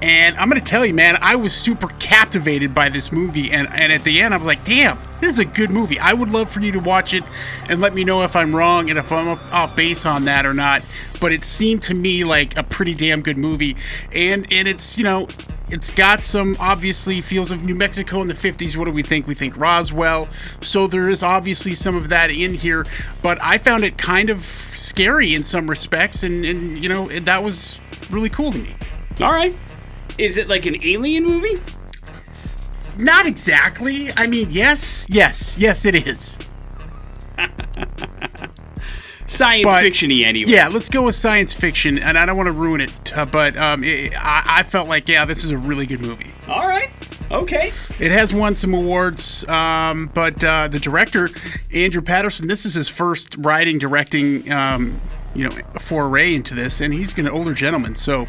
And 0.01 0.35
I'm 0.37 0.49
gonna 0.49 0.61
tell 0.61 0.85
you, 0.85 0.93
man, 0.93 1.17
I 1.21 1.35
was 1.35 1.53
super 1.53 1.87
captivated 1.99 2.73
by 2.73 2.89
this 2.89 3.11
movie, 3.11 3.51
and, 3.51 3.67
and 3.71 3.91
at 3.91 4.03
the 4.03 4.21
end, 4.21 4.33
I 4.33 4.37
was 4.37 4.45
like, 4.45 4.63
"Damn, 4.63 4.99
this 5.21 5.31
is 5.31 5.39
a 5.39 5.45
good 5.45 5.71
movie." 5.71 5.97
I 5.99 6.13
would 6.13 6.29
love 6.29 6.51
for 6.51 6.59
you 6.59 6.71
to 6.73 6.79
watch 6.79 7.13
it 7.13 7.23
and 7.69 7.79
let 7.79 7.95
me 7.95 8.03
know 8.03 8.23
if 8.23 8.35
I'm 8.35 8.55
wrong 8.55 8.89
and 8.89 8.99
if 8.99 9.11
I'm 9.11 9.27
off 9.51 9.75
base 9.75 10.05
on 10.05 10.25
that 10.25 10.45
or 10.45 10.53
not. 10.53 10.83
But 11.19 11.31
it 11.31 11.43
seemed 11.43 11.81
to 11.83 11.93
me 11.93 12.23
like 12.23 12.57
a 12.57 12.63
pretty 12.63 12.93
damn 12.93 13.21
good 13.21 13.37
movie, 13.37 13.77
and 14.13 14.45
and 14.51 14.67
it's 14.67 14.97
you 14.97 15.03
know 15.03 15.27
it's 15.69 15.89
got 15.89 16.21
some 16.21 16.55
obviously 16.59 17.21
feels 17.21 17.51
of 17.51 17.63
New 17.63 17.75
Mexico 17.75 18.21
in 18.21 18.27
the 18.27 18.33
50s. 18.33 18.77
What 18.77 18.85
do 18.85 18.91
we 18.91 19.01
think? 19.01 19.25
We 19.27 19.33
think 19.33 19.57
Roswell. 19.57 20.27
So 20.61 20.87
there 20.87 21.09
is 21.09 21.23
obviously 21.23 21.73
some 21.73 21.95
of 21.95 22.09
that 22.09 22.29
in 22.29 22.53
here, 22.53 22.85
but 23.23 23.39
I 23.41 23.57
found 23.57 23.83
it 23.83 23.97
kind 23.97 24.29
of 24.29 24.41
scary 24.41 25.33
in 25.33 25.41
some 25.41 25.69
respects, 25.69 26.23
and 26.23 26.45
and 26.45 26.83
you 26.83 26.89
know 26.89 27.07
that 27.07 27.43
was 27.43 27.79
really 28.11 28.29
cool 28.29 28.51
to 28.51 28.57
me. 28.57 28.75
All 29.21 29.31
right. 29.31 29.55
Is 30.17 30.37
it 30.37 30.47
like 30.47 30.65
an 30.65 30.77
alien 30.83 31.23
movie? 31.25 31.59
Not 32.97 33.27
exactly. 33.27 34.09
I 34.15 34.27
mean, 34.27 34.47
yes, 34.49 35.05
yes, 35.09 35.57
yes, 35.59 35.85
it 35.85 35.95
is. 36.07 36.37
Science 39.27 39.65
But- 39.65 39.81
fiction-y 39.81 40.21
anyway. 40.23 40.51
Yeah, 40.51 40.67
let's 40.67 40.87
go 40.89 41.01
with 41.03 41.15
science 41.15 41.51
fiction, 41.53 41.97
and 41.97 42.17
I 42.17 42.25
don't 42.27 42.37
want 42.37 42.45
to 42.47 42.53
ruin 42.53 42.79
it, 42.79 43.17
uh, 43.17 43.25
but 43.25 43.57
um, 43.57 43.83
it, 43.83 44.13
I, 44.17 44.43
I 44.59 44.63
felt 44.63 44.87
like, 44.87 45.07
yeah, 45.07 45.25
this 45.25 45.43
is 45.43 45.49
a 45.51 45.57
really 45.57 45.87
good 45.87 45.99
movie. 46.01 46.31
All 46.47 46.67
right. 46.67 46.89
Okay. 47.31 47.71
It 47.99 48.11
has 48.11 48.35
won 48.35 48.53
some 48.55 48.75
awards, 48.75 49.43
um, 49.49 50.11
but 50.13 50.43
uh, 50.43 50.67
the 50.67 50.79
director, 50.79 51.29
Andrew 51.73 52.03
Patterson, 52.03 52.47
this 52.47 52.65
is 52.67 52.75
his 52.75 52.87
first 52.87 53.35
writing, 53.39 53.79
directing, 53.79 54.49
um, 54.51 54.99
you 55.33 55.49
know, 55.49 55.55
foray 55.79 56.35
into 56.35 56.53
this, 56.53 56.79
and 56.79 56.93
he's 56.93 57.17
an 57.17 57.27
older 57.27 57.55
gentleman, 57.55 57.95
so 57.95 58.25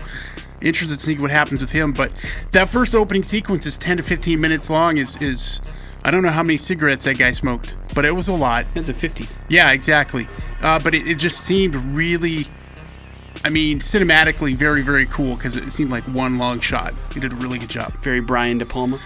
interested 0.60 0.96
to 0.96 1.00
see 1.00 1.16
what 1.16 1.30
happens 1.30 1.60
with 1.60 1.72
him. 1.72 1.92
But 1.92 2.12
that 2.52 2.70
first 2.70 2.94
opening 2.94 3.22
sequence 3.22 3.66
is 3.66 3.78
10 3.78 3.98
to 3.98 4.02
15 4.02 4.40
minutes 4.40 4.70
long. 4.70 4.96
Is 4.96 5.16
is 5.20 5.60
I 6.06 6.10
don't 6.10 6.22
know 6.22 6.30
how 6.30 6.42
many 6.42 6.56
cigarettes 6.56 7.04
that 7.04 7.18
guy 7.18 7.32
smoked, 7.32 7.74
but 7.94 8.04
it 8.04 8.12
was 8.12 8.28
a 8.28 8.34
lot. 8.34 8.66
That's 8.74 8.88
a 8.88 8.94
50s. 8.94 9.36
Yeah, 9.48 9.72
exactly. 9.72 10.28
Uh, 10.62 10.78
but 10.78 10.94
it, 10.94 11.06
it 11.08 11.18
just 11.18 11.40
seemed 11.40 11.74
really, 11.74 12.46
I 13.44 13.50
mean, 13.50 13.80
cinematically 13.80 14.54
very, 14.54 14.82
very 14.82 15.06
cool 15.06 15.34
because 15.34 15.56
it 15.56 15.68
seemed 15.72 15.90
like 15.90 16.04
one 16.04 16.38
long 16.38 16.60
shot. 16.60 16.94
He 17.12 17.18
did 17.18 17.32
a 17.32 17.36
really 17.36 17.58
good 17.58 17.70
job. 17.70 17.92
Very 18.04 18.20
Brian 18.20 18.58
De 18.58 18.64
Palma. 18.64 19.00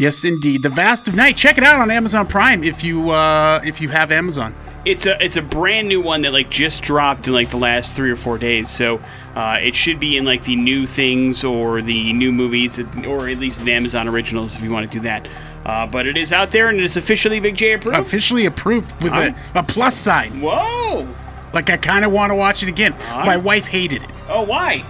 Yes, 0.00 0.24
indeed. 0.24 0.62
The 0.62 0.70
Vast 0.70 1.08
of 1.10 1.14
Night. 1.14 1.36
Check 1.36 1.58
it 1.58 1.62
out 1.62 1.78
on 1.78 1.90
Amazon 1.90 2.26
Prime 2.26 2.64
if 2.64 2.82
you 2.82 3.10
uh, 3.10 3.60
if 3.62 3.82
you 3.82 3.90
have 3.90 4.10
Amazon. 4.10 4.54
It's 4.86 5.04
a 5.04 5.22
it's 5.22 5.36
a 5.36 5.42
brand 5.42 5.88
new 5.88 6.00
one 6.00 6.22
that 6.22 6.32
like 6.32 6.48
just 6.48 6.82
dropped 6.82 7.26
in 7.26 7.34
like 7.34 7.50
the 7.50 7.58
last 7.58 7.92
three 7.94 8.10
or 8.10 8.16
four 8.16 8.38
days. 8.38 8.70
So 8.70 8.98
uh, 9.34 9.58
it 9.60 9.74
should 9.74 10.00
be 10.00 10.16
in 10.16 10.24
like 10.24 10.44
the 10.44 10.56
new 10.56 10.86
things 10.86 11.44
or 11.44 11.82
the 11.82 12.14
new 12.14 12.32
movies, 12.32 12.78
or 13.06 13.28
at 13.28 13.38
least 13.38 13.62
the 13.62 13.72
Amazon 13.74 14.08
Originals 14.08 14.56
if 14.56 14.62
you 14.62 14.70
want 14.70 14.90
to 14.90 14.98
do 14.98 15.02
that. 15.04 15.28
Uh, 15.66 15.86
but 15.86 16.06
it 16.06 16.16
is 16.16 16.32
out 16.32 16.50
there 16.50 16.70
and 16.70 16.80
it 16.80 16.84
is 16.84 16.96
officially 16.96 17.38
Big 17.38 17.54
J 17.56 17.74
approved. 17.74 17.98
Officially 17.98 18.46
approved 18.46 18.90
with 19.02 19.12
a, 19.12 19.36
a 19.54 19.62
plus 19.62 19.98
sign. 19.98 20.40
Whoa! 20.40 21.14
Like 21.52 21.68
I 21.68 21.76
kind 21.76 22.06
of 22.06 22.10
want 22.10 22.30
to 22.30 22.36
watch 22.36 22.62
it 22.62 22.70
again. 22.70 22.94
Huh? 22.96 23.26
My 23.26 23.36
wife 23.36 23.66
hated 23.66 24.02
it 24.04 24.10
Oh, 24.30 24.44
why? 24.44 24.82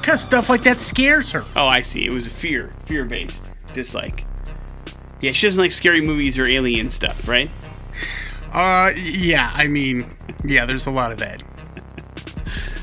because 0.00 0.22
stuff 0.22 0.48
like 0.48 0.62
that 0.62 0.80
scares 0.80 1.30
her. 1.32 1.44
Oh, 1.54 1.66
I 1.66 1.82
see. 1.82 2.06
It 2.06 2.10
was 2.12 2.26
a 2.26 2.30
fear, 2.30 2.68
fear 2.86 3.04
based 3.04 3.42
dislike. 3.74 4.24
Yeah, 5.20 5.32
she 5.32 5.46
doesn't 5.46 5.62
like 5.62 5.72
scary 5.72 6.00
movies 6.00 6.38
or 6.38 6.46
alien 6.46 6.90
stuff, 6.90 7.26
right? 7.26 7.50
Uh, 8.52 8.92
yeah. 8.96 9.50
I 9.54 9.66
mean, 9.66 10.06
yeah. 10.44 10.66
There's 10.66 10.86
a 10.86 10.90
lot 10.90 11.12
of 11.12 11.18
that. 11.18 11.42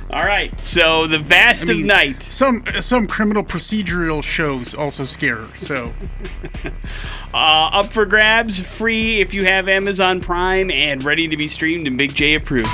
All 0.09 0.25
right. 0.25 0.53
So 0.63 1.07
the 1.07 1.19
vast 1.19 1.65
I 1.65 1.73
mean, 1.73 1.81
of 1.81 1.87
night. 1.87 2.23
Some 2.23 2.63
some 2.81 3.07
criminal 3.07 3.43
procedural 3.43 4.23
shows 4.23 4.73
also 4.73 5.05
scare 5.05 5.37
her. 5.37 5.57
So 5.57 5.91
Uh, 7.33 7.71
up 7.73 7.87
for 7.87 8.05
grabs, 8.05 8.59
free 8.59 9.19
if 9.19 9.33
you 9.33 9.43
have 9.43 9.67
Amazon 9.67 10.19
Prime, 10.19 10.69
and 10.69 11.03
ready 11.03 11.27
to 11.27 11.35
be 11.35 11.47
streamed 11.47 11.87
and 11.87 11.97
Big 11.97 12.13
J 12.13 12.35
approved. 12.35 12.67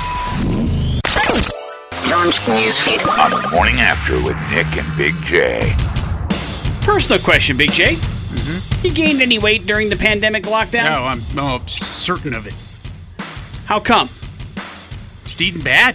Launch 2.10 2.36
newsfeed. 2.44 3.00
On 3.18 3.30
the 3.30 3.48
morning 3.54 3.76
after 3.76 4.22
with 4.22 4.36
Nick 4.50 4.76
and 4.76 4.96
Big 4.98 5.14
J. 5.22 5.74
Personal 6.82 7.18
question, 7.22 7.56
Big 7.56 7.70
J. 7.72 7.96
You 8.82 8.92
gained 8.92 9.20
any 9.20 9.38
weight 9.38 9.66
during 9.66 9.90
the 9.90 9.96
pandemic 9.96 10.44
lockdown? 10.44 10.84
no, 10.84 11.04
I'm 11.04 11.20
oh, 11.36 11.62
certain 11.66 12.32
of 12.34 12.46
it. 12.46 12.54
How 13.66 13.78
come? 13.78 14.08
Just 15.22 15.40
eating 15.42 15.62
bad. 15.62 15.94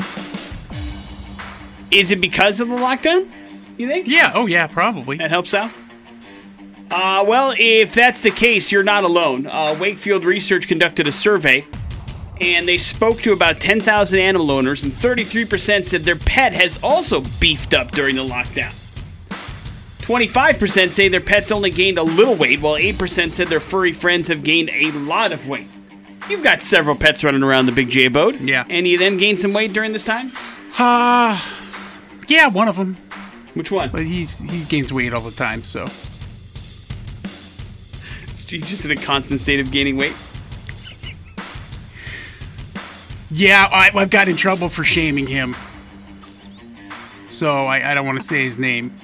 Is 1.91 2.11
it 2.11 2.21
because 2.21 2.59
of 2.59 2.69
the 2.69 2.75
lockdown? 2.75 3.27
You 3.77 3.87
think? 3.87 4.07
Yeah. 4.07 4.31
Oh 4.35 4.45
yeah. 4.45 4.67
Probably. 4.67 5.17
That 5.17 5.31
helps 5.31 5.53
out. 5.53 5.71
Uh, 6.91 7.25
well, 7.27 7.55
if 7.57 7.93
that's 7.93 8.21
the 8.21 8.29
case, 8.29 8.71
you're 8.71 8.83
not 8.83 9.03
alone. 9.03 9.47
Uh, 9.47 9.75
Wakefield 9.79 10.23
Research 10.23 10.67
conducted 10.67 11.07
a 11.07 11.11
survey, 11.11 11.65
and 12.39 12.67
they 12.67 12.77
spoke 12.77 13.17
to 13.23 13.33
about 13.33 13.59
10,000 13.59 14.19
animal 14.19 14.51
owners, 14.51 14.83
and 14.83 14.93
33% 14.93 15.83
said 15.83 16.01
their 16.01 16.15
pet 16.15 16.53
has 16.53 16.79
also 16.83 17.23
beefed 17.39 17.73
up 17.73 17.89
during 17.91 18.15
the 18.15 18.23
lockdown. 18.23 18.84
25% 20.05 20.89
say 20.89 21.07
their 21.07 21.19
pets 21.19 21.51
only 21.51 21.71
gained 21.71 21.97
a 21.97 22.03
little 22.03 22.35
weight, 22.35 22.61
while 22.61 22.75
8% 22.75 23.31
said 23.31 23.47
their 23.47 23.59
furry 23.59 23.91
friends 23.91 24.27
have 24.27 24.43
gained 24.43 24.69
a 24.69 24.91
lot 24.91 25.31
of 25.31 25.47
weight. 25.47 25.67
You've 26.29 26.43
got 26.43 26.61
several 26.61 26.95
pets 26.95 27.23
running 27.23 27.41
around 27.41 27.65
the 27.65 27.71
Big 27.71 27.89
J 27.89 28.05
abode. 28.05 28.39
Yeah. 28.39 28.65
Any 28.69 28.93
of 28.93 28.99
them 28.99 29.17
gained 29.17 29.39
some 29.39 29.51
weight 29.53 29.73
during 29.73 29.93
this 29.93 30.03
time? 30.03 30.31
Uh, 30.77 31.39
yeah. 32.27 32.47
One 32.47 32.67
of 32.67 32.75
them. 32.77 32.97
Which 33.55 33.71
one? 33.71 33.89
But 33.89 34.03
he's 34.03 34.39
he 34.39 34.63
gains 34.65 34.91
weight 34.91 35.13
all 35.13 35.21
the 35.21 35.31
time. 35.31 35.63
So 35.63 35.85
He's 38.47 38.69
just 38.69 38.85
in 38.85 38.91
a 38.91 38.95
constant 38.95 39.39
state 39.39 39.59
of 39.59 39.71
gaining 39.71 39.97
weight. 39.97 40.15
yeah, 43.31 43.67
I, 43.71 43.89
I've 43.95 44.09
got 44.09 44.27
in 44.27 44.35
trouble 44.35 44.69
for 44.69 44.83
shaming 44.83 45.27
him. 45.27 45.55
So 47.27 47.51
I, 47.65 47.91
I 47.91 47.93
don't 47.95 48.05
want 48.05 48.19
to 48.19 48.23
say 48.23 48.43
his 48.43 48.57
name. 48.57 48.95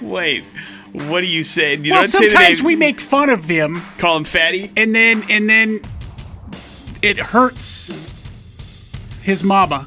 Wait, 0.00 0.44
what 0.92 1.20
do 1.20 1.26
you 1.26 1.44
say? 1.44 1.76
You 1.76 1.92
well, 1.92 2.06
sometimes 2.06 2.62
we 2.62 2.76
make 2.76 3.00
fun 3.00 3.30
of 3.30 3.46
them. 3.46 3.82
call 3.98 4.16
him 4.16 4.24
fatty. 4.24 4.70
and 4.76 4.94
then 4.94 5.22
and 5.30 5.48
then 5.48 5.80
it 7.02 7.18
hurts 7.18 7.88
his 9.22 9.44
mama, 9.44 9.86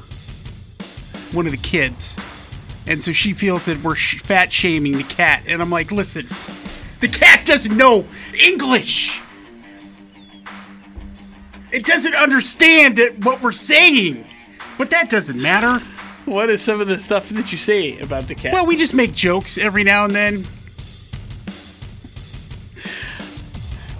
one 1.32 1.46
of 1.46 1.52
the 1.52 1.58
kids, 1.58 2.18
and 2.86 3.02
so 3.02 3.12
she 3.12 3.32
feels 3.32 3.66
that 3.66 3.82
we're 3.82 3.94
sh- 3.94 4.20
fat 4.20 4.52
shaming 4.52 4.96
the 4.96 5.04
cat. 5.04 5.42
And 5.48 5.60
I'm 5.60 5.70
like, 5.70 5.90
listen, 5.90 6.26
the 7.00 7.08
cat 7.08 7.44
doesn't 7.46 7.76
know 7.76 8.06
English. 8.42 9.20
It 11.72 11.84
doesn't 11.84 12.14
understand 12.14 13.00
what 13.24 13.42
we're 13.42 13.50
saying. 13.52 14.24
But 14.78 14.90
that 14.90 15.10
doesn't 15.10 15.40
matter. 15.40 15.84
What 16.24 16.48
is 16.48 16.62
some 16.62 16.80
of 16.80 16.86
the 16.86 16.98
stuff 16.98 17.28
that 17.30 17.52
you 17.52 17.58
say 17.58 17.98
about 17.98 18.28
the 18.28 18.34
cat? 18.34 18.52
Well, 18.52 18.66
we 18.66 18.76
just 18.76 18.94
make 18.94 19.12
jokes 19.12 19.58
every 19.58 19.84
now 19.84 20.04
and 20.04 20.14
then. 20.14 20.46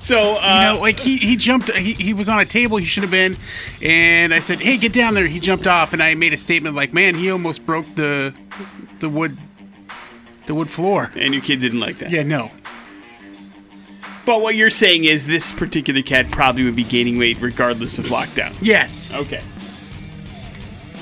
so 0.00 0.38
uh, 0.40 0.54
You 0.54 0.60
know, 0.76 0.80
like 0.80 0.98
he, 0.98 1.18
he 1.18 1.36
jumped, 1.36 1.70
he, 1.72 1.92
he 1.92 2.14
was 2.14 2.28
on 2.28 2.40
a 2.40 2.44
table 2.44 2.78
he 2.78 2.86
should 2.86 3.02
have 3.02 3.10
been, 3.12 3.36
and 3.82 4.32
I 4.32 4.38
said, 4.40 4.60
"Hey, 4.60 4.76
get 4.78 4.92
down 4.92 5.14
there." 5.14 5.26
He 5.26 5.38
jumped 5.40 5.66
off, 5.66 5.92
and 5.92 6.02
I 6.02 6.14
made 6.14 6.32
a 6.32 6.38
statement 6.38 6.74
like, 6.74 6.94
"Man, 6.94 7.14
he 7.14 7.30
almost 7.30 7.66
broke 7.66 7.86
the 7.94 8.34
the 9.00 9.08
wood 9.08 9.36
the 10.46 10.54
wood 10.54 10.70
floor." 10.70 11.10
and 11.16 11.34
your 11.34 11.42
kid 11.42 11.60
didn't 11.60 11.80
like 11.80 11.98
that. 11.98 12.10
Yeah, 12.10 12.22
no. 12.22 12.50
But 14.26 14.40
what 14.40 14.54
you're 14.54 14.70
saying 14.70 15.04
is 15.04 15.26
this 15.26 15.52
particular 15.52 16.00
cat 16.00 16.30
probably 16.30 16.64
would 16.64 16.76
be 16.76 16.84
gaining 16.84 17.18
weight 17.18 17.36
regardless 17.40 17.98
of 17.98 18.06
lockdown. 18.06 18.54
Yes. 18.62 19.14
Okay. 19.14 19.42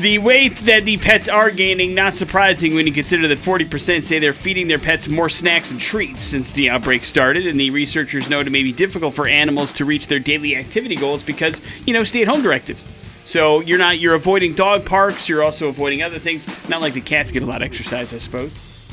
The 0.01 0.19
weight 0.19 0.57
that 0.57 0.85
the 0.85 0.97
pets 0.97 1.29
are 1.29 1.51
gaining, 1.51 1.95
not 1.95 2.17
surprising 2.17 2.75
when 2.75 2.87
you 2.87 2.93
consider 2.93 3.29
that 3.29 3.39
40% 3.39 4.03
say 4.03 4.19
they're 4.19 4.33
feeding 4.33 4.67
their 4.67 4.79
pets 4.79 5.07
more 5.07 5.29
snacks 5.29 5.71
and 5.71 5.79
treats 5.79 6.23
since 6.23 6.53
the 6.55 6.71
outbreak 6.71 7.05
started, 7.05 7.47
and 7.47 7.61
the 7.61 7.71
researchers 7.71 8.29
note 8.29 8.47
it 8.47 8.51
may 8.51 8.63
be 8.63 8.73
difficult 8.73 9.15
for 9.15 9.29
animals 9.29 9.73
to 9.75 9.85
reach 9.85 10.07
their 10.07 10.19
daily 10.19 10.57
activity 10.57 10.97
goals 10.97 11.23
because, 11.23 11.61
you 11.87 11.93
know, 11.93 12.05
stay 12.05 12.23
at 12.23 12.29
home 12.29 12.43
directives. 12.43 12.87
So 13.23 13.61
you're 13.61 13.79
not 13.79 13.99
you're 13.99 14.15
avoiding 14.15 14.55
dog 14.55 14.85
parks, 14.85 15.29
you're 15.29 15.45
also 15.45 15.69
avoiding 15.69 16.03
other 16.03 16.19
things. 16.19 16.49
Not 16.69 16.81
like 16.81 16.95
the 16.95 17.01
cats 17.01 17.31
get 17.31 17.43
a 17.43 17.47
lot 17.47 17.63
of 17.63 17.67
exercise, 17.67 18.13
I 18.13 18.19
suppose. 18.19 18.91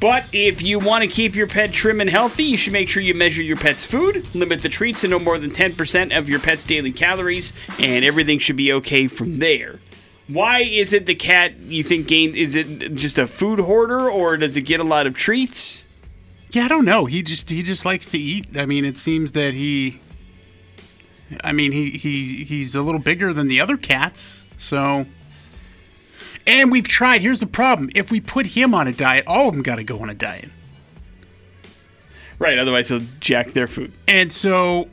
But 0.00 0.28
if 0.32 0.60
you 0.60 0.78
want 0.78 1.04
to 1.04 1.08
keep 1.08 1.34
your 1.34 1.46
pet 1.46 1.72
trim 1.72 2.00
and 2.00 2.10
healthy, 2.10 2.44
you 2.44 2.56
should 2.56 2.72
make 2.72 2.88
sure 2.88 3.02
you 3.02 3.14
measure 3.14 3.42
your 3.42 3.58
pet's 3.58 3.84
food, 3.84 4.34
limit 4.34 4.62
the 4.62 4.68
treats 4.68 5.02
to 5.02 5.08
no 5.08 5.18
more 5.18 5.38
than 5.38 5.50
10% 5.50 6.16
of 6.16 6.28
your 6.28 6.40
pet's 6.40 6.64
daily 6.64 6.90
calories, 6.90 7.52
and 7.78 8.04
everything 8.04 8.38
should 8.38 8.56
be 8.56 8.72
okay 8.72 9.06
from 9.06 9.34
there. 9.34 9.78
Why 10.32 10.60
is 10.60 10.92
it 10.92 11.06
the 11.06 11.14
cat 11.14 11.58
you 11.58 11.82
think 11.82 12.06
gained? 12.06 12.36
Is 12.36 12.54
it 12.54 12.94
just 12.94 13.18
a 13.18 13.26
food 13.26 13.58
hoarder, 13.58 14.10
or 14.10 14.36
does 14.36 14.56
it 14.56 14.62
get 14.62 14.80
a 14.80 14.84
lot 14.84 15.06
of 15.06 15.14
treats? 15.14 15.86
Yeah, 16.50 16.64
I 16.64 16.68
don't 16.68 16.84
know. 16.84 17.06
He 17.06 17.22
just 17.22 17.50
he 17.50 17.62
just 17.62 17.84
likes 17.84 18.08
to 18.10 18.18
eat. 18.18 18.56
I 18.56 18.66
mean, 18.66 18.84
it 18.84 18.96
seems 18.96 19.32
that 19.32 19.54
he. 19.54 20.00
I 21.44 21.52
mean, 21.52 21.72
he 21.72 21.90
he 21.90 22.24
he's 22.44 22.74
a 22.74 22.82
little 22.82 23.00
bigger 23.00 23.32
than 23.32 23.48
the 23.48 23.60
other 23.60 23.76
cats, 23.76 24.44
so. 24.56 25.06
And 26.46 26.72
we've 26.72 26.88
tried. 26.88 27.22
Here's 27.22 27.40
the 27.40 27.46
problem: 27.46 27.90
if 27.94 28.10
we 28.10 28.20
put 28.20 28.46
him 28.46 28.74
on 28.74 28.88
a 28.88 28.92
diet, 28.92 29.24
all 29.26 29.48
of 29.48 29.54
them 29.54 29.62
got 29.62 29.76
to 29.76 29.84
go 29.84 30.00
on 30.00 30.10
a 30.10 30.14
diet. 30.14 30.50
Right, 32.38 32.58
otherwise 32.58 32.88
he'll 32.88 33.04
jack 33.20 33.52
their 33.52 33.66
food. 33.66 33.92
And 34.08 34.32
so 34.32 34.88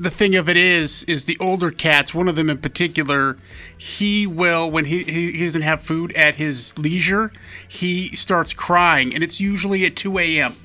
the 0.00 0.10
thing 0.10 0.34
of 0.34 0.48
it 0.48 0.56
is 0.56 1.04
is 1.04 1.26
the 1.26 1.36
older 1.40 1.70
cats 1.70 2.14
one 2.14 2.26
of 2.26 2.34
them 2.34 2.48
in 2.48 2.56
particular 2.56 3.36
he 3.76 4.26
will 4.26 4.70
when 4.70 4.86
he, 4.86 5.02
he, 5.02 5.44
doesn't 5.44 5.60
have 5.60 5.82
food 5.82 6.10
at 6.16 6.36
his 6.36 6.76
leisure 6.78 7.30
he 7.68 8.08
starts 8.16 8.54
crying 8.54 9.14
and 9.14 9.22
it's 9.22 9.40
usually 9.40 9.84
at 9.84 9.94
2 9.96 10.18
a.m 10.18 10.56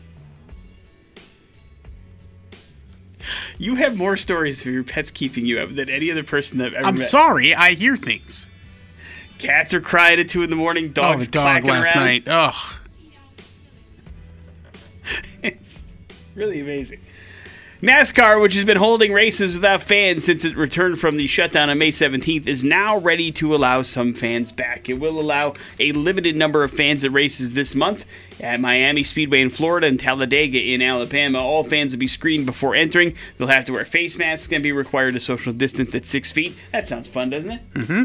You 3.58 3.76
have 3.76 3.98
more 3.98 4.16
stories 4.18 4.62
of 4.66 4.72
your 4.72 4.84
pets 4.84 5.12
keeping 5.12 5.46
you 5.46 5.60
up 5.60 5.72
than 5.72 5.90
any 5.90 6.10
other 6.12 6.24
person 6.24 6.58
that 6.60 6.68
I've 6.68 6.74
ever 6.76 6.86
i'm 6.88 6.96
met. 6.96 7.02
sorry 7.04 7.54
i 7.54 7.74
hear 7.74 7.98
things 7.98 8.50
Cats 9.38 9.74
are 9.74 9.82
crying 9.82 10.18
at 10.22 10.30
two 10.30 10.44
in 10.44 10.50
the 10.50 10.56
morning. 10.56 10.86
oh 10.86 10.94
Dogs 10.94 11.26
the 11.26 11.32
dog 11.32 11.66
last 11.66 11.94
around. 11.94 12.06
night 12.06 12.24
ugh 12.28 12.76
it's 15.44 15.82
Really 16.36 16.60
amazing. 16.60 17.00
NASCAR, 17.82 18.42
which 18.42 18.56
has 18.56 18.64
been 18.64 18.78
holding 18.78 19.12
races 19.12 19.54
without 19.56 19.84
fans 19.84 20.24
since 20.24 20.46
it 20.46 20.56
returned 20.56 20.98
from 20.98 21.18
the 21.18 21.28
shutdown 21.28 21.70
on 21.70 21.78
May 21.78 21.92
17th, 21.92 22.48
is 22.48 22.64
now 22.64 22.98
ready 22.98 23.34
to 23.34 23.54
allow 23.54 23.82
some 23.82 24.14
fans 24.14 24.54
back. 24.54 24.88
It 24.88 24.94
will 24.94 25.20
allow 25.20 25.54
a 25.78 25.92
limited 25.92 26.38
number 26.38 26.64
of 26.64 26.72
fans 26.72 27.04
at 27.04 27.12
races 27.12 27.54
this 27.54 27.76
month. 27.76 28.06
At 28.40 28.62
Miami 28.62 29.04
Speedway 29.04 29.42
in 29.42 29.50
Florida 29.50 29.88
and 29.88 30.00
Talladega 30.00 30.60
in 30.60 30.82
Alabama, 30.82 31.40
all 31.40 31.64
fans 31.64 31.92
will 31.92 32.00
be 32.00 32.08
screened 32.08 32.46
before 32.46 32.76
entering. 32.76 33.14
They'll 33.38 33.48
have 33.48 33.66
to 33.66 33.74
wear 33.74 33.86
face 33.86 34.18
masks 34.18 34.52
and 34.54 34.64
be 34.64 34.72
required 34.72 35.14
to 35.14 35.20
social 35.20 35.52
distance 35.54 35.94
at 35.96 36.06
six 36.06 36.32
feet. 36.32 36.56
That 36.72 36.88
sounds 36.88 37.08
fun, 37.08 37.30
doesn't 37.30 37.52
it? 37.52 37.74
Mm-hmm. 37.74 38.04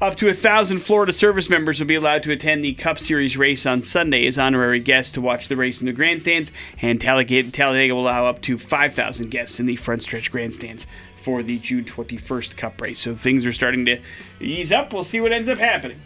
Up 0.00 0.16
to 0.16 0.30
a 0.30 0.32
thousand 0.32 0.78
Florida 0.78 1.12
service 1.12 1.50
members 1.50 1.78
will 1.78 1.86
be 1.86 1.94
allowed 1.94 2.22
to 2.22 2.32
attend 2.32 2.64
the 2.64 2.72
Cup 2.72 2.98
Series 2.98 3.36
race 3.36 3.66
on 3.66 3.82
Sunday 3.82 4.26
as 4.26 4.38
honorary 4.38 4.80
guests 4.80 5.12
to 5.12 5.20
watch 5.20 5.48
the 5.48 5.56
race 5.56 5.82
in 5.82 5.86
the 5.86 5.92
grandstands, 5.92 6.50
and 6.80 6.98
Talladega, 6.98 7.94
will 7.94 8.00
allow 8.00 8.24
up 8.24 8.40
to 8.40 8.56
5,000 8.56 9.30
guests 9.30 9.60
in 9.60 9.66
the 9.66 9.76
front 9.76 10.02
stretch 10.02 10.32
grandstands 10.32 10.86
for 11.20 11.42
the 11.42 11.58
June 11.58 11.84
21st 11.84 12.56
Cup 12.56 12.80
race. 12.80 13.00
So 13.00 13.14
things 13.14 13.44
are 13.44 13.52
starting 13.52 13.84
to 13.84 13.98
ease 14.40 14.72
up. 14.72 14.94
We'll 14.94 15.04
see 15.04 15.20
what 15.20 15.34
ends 15.34 15.50
up 15.50 15.58
happening. 15.58 16.00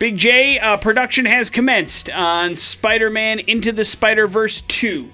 Big 0.00 0.16
J, 0.16 0.58
uh, 0.58 0.76
production 0.76 1.26
has 1.26 1.48
commenced 1.48 2.10
on 2.10 2.56
Spider 2.56 3.08
Man 3.08 3.38
Into 3.38 3.70
the 3.70 3.84
Spider 3.84 4.26
Verse 4.26 4.62
2 4.62 5.08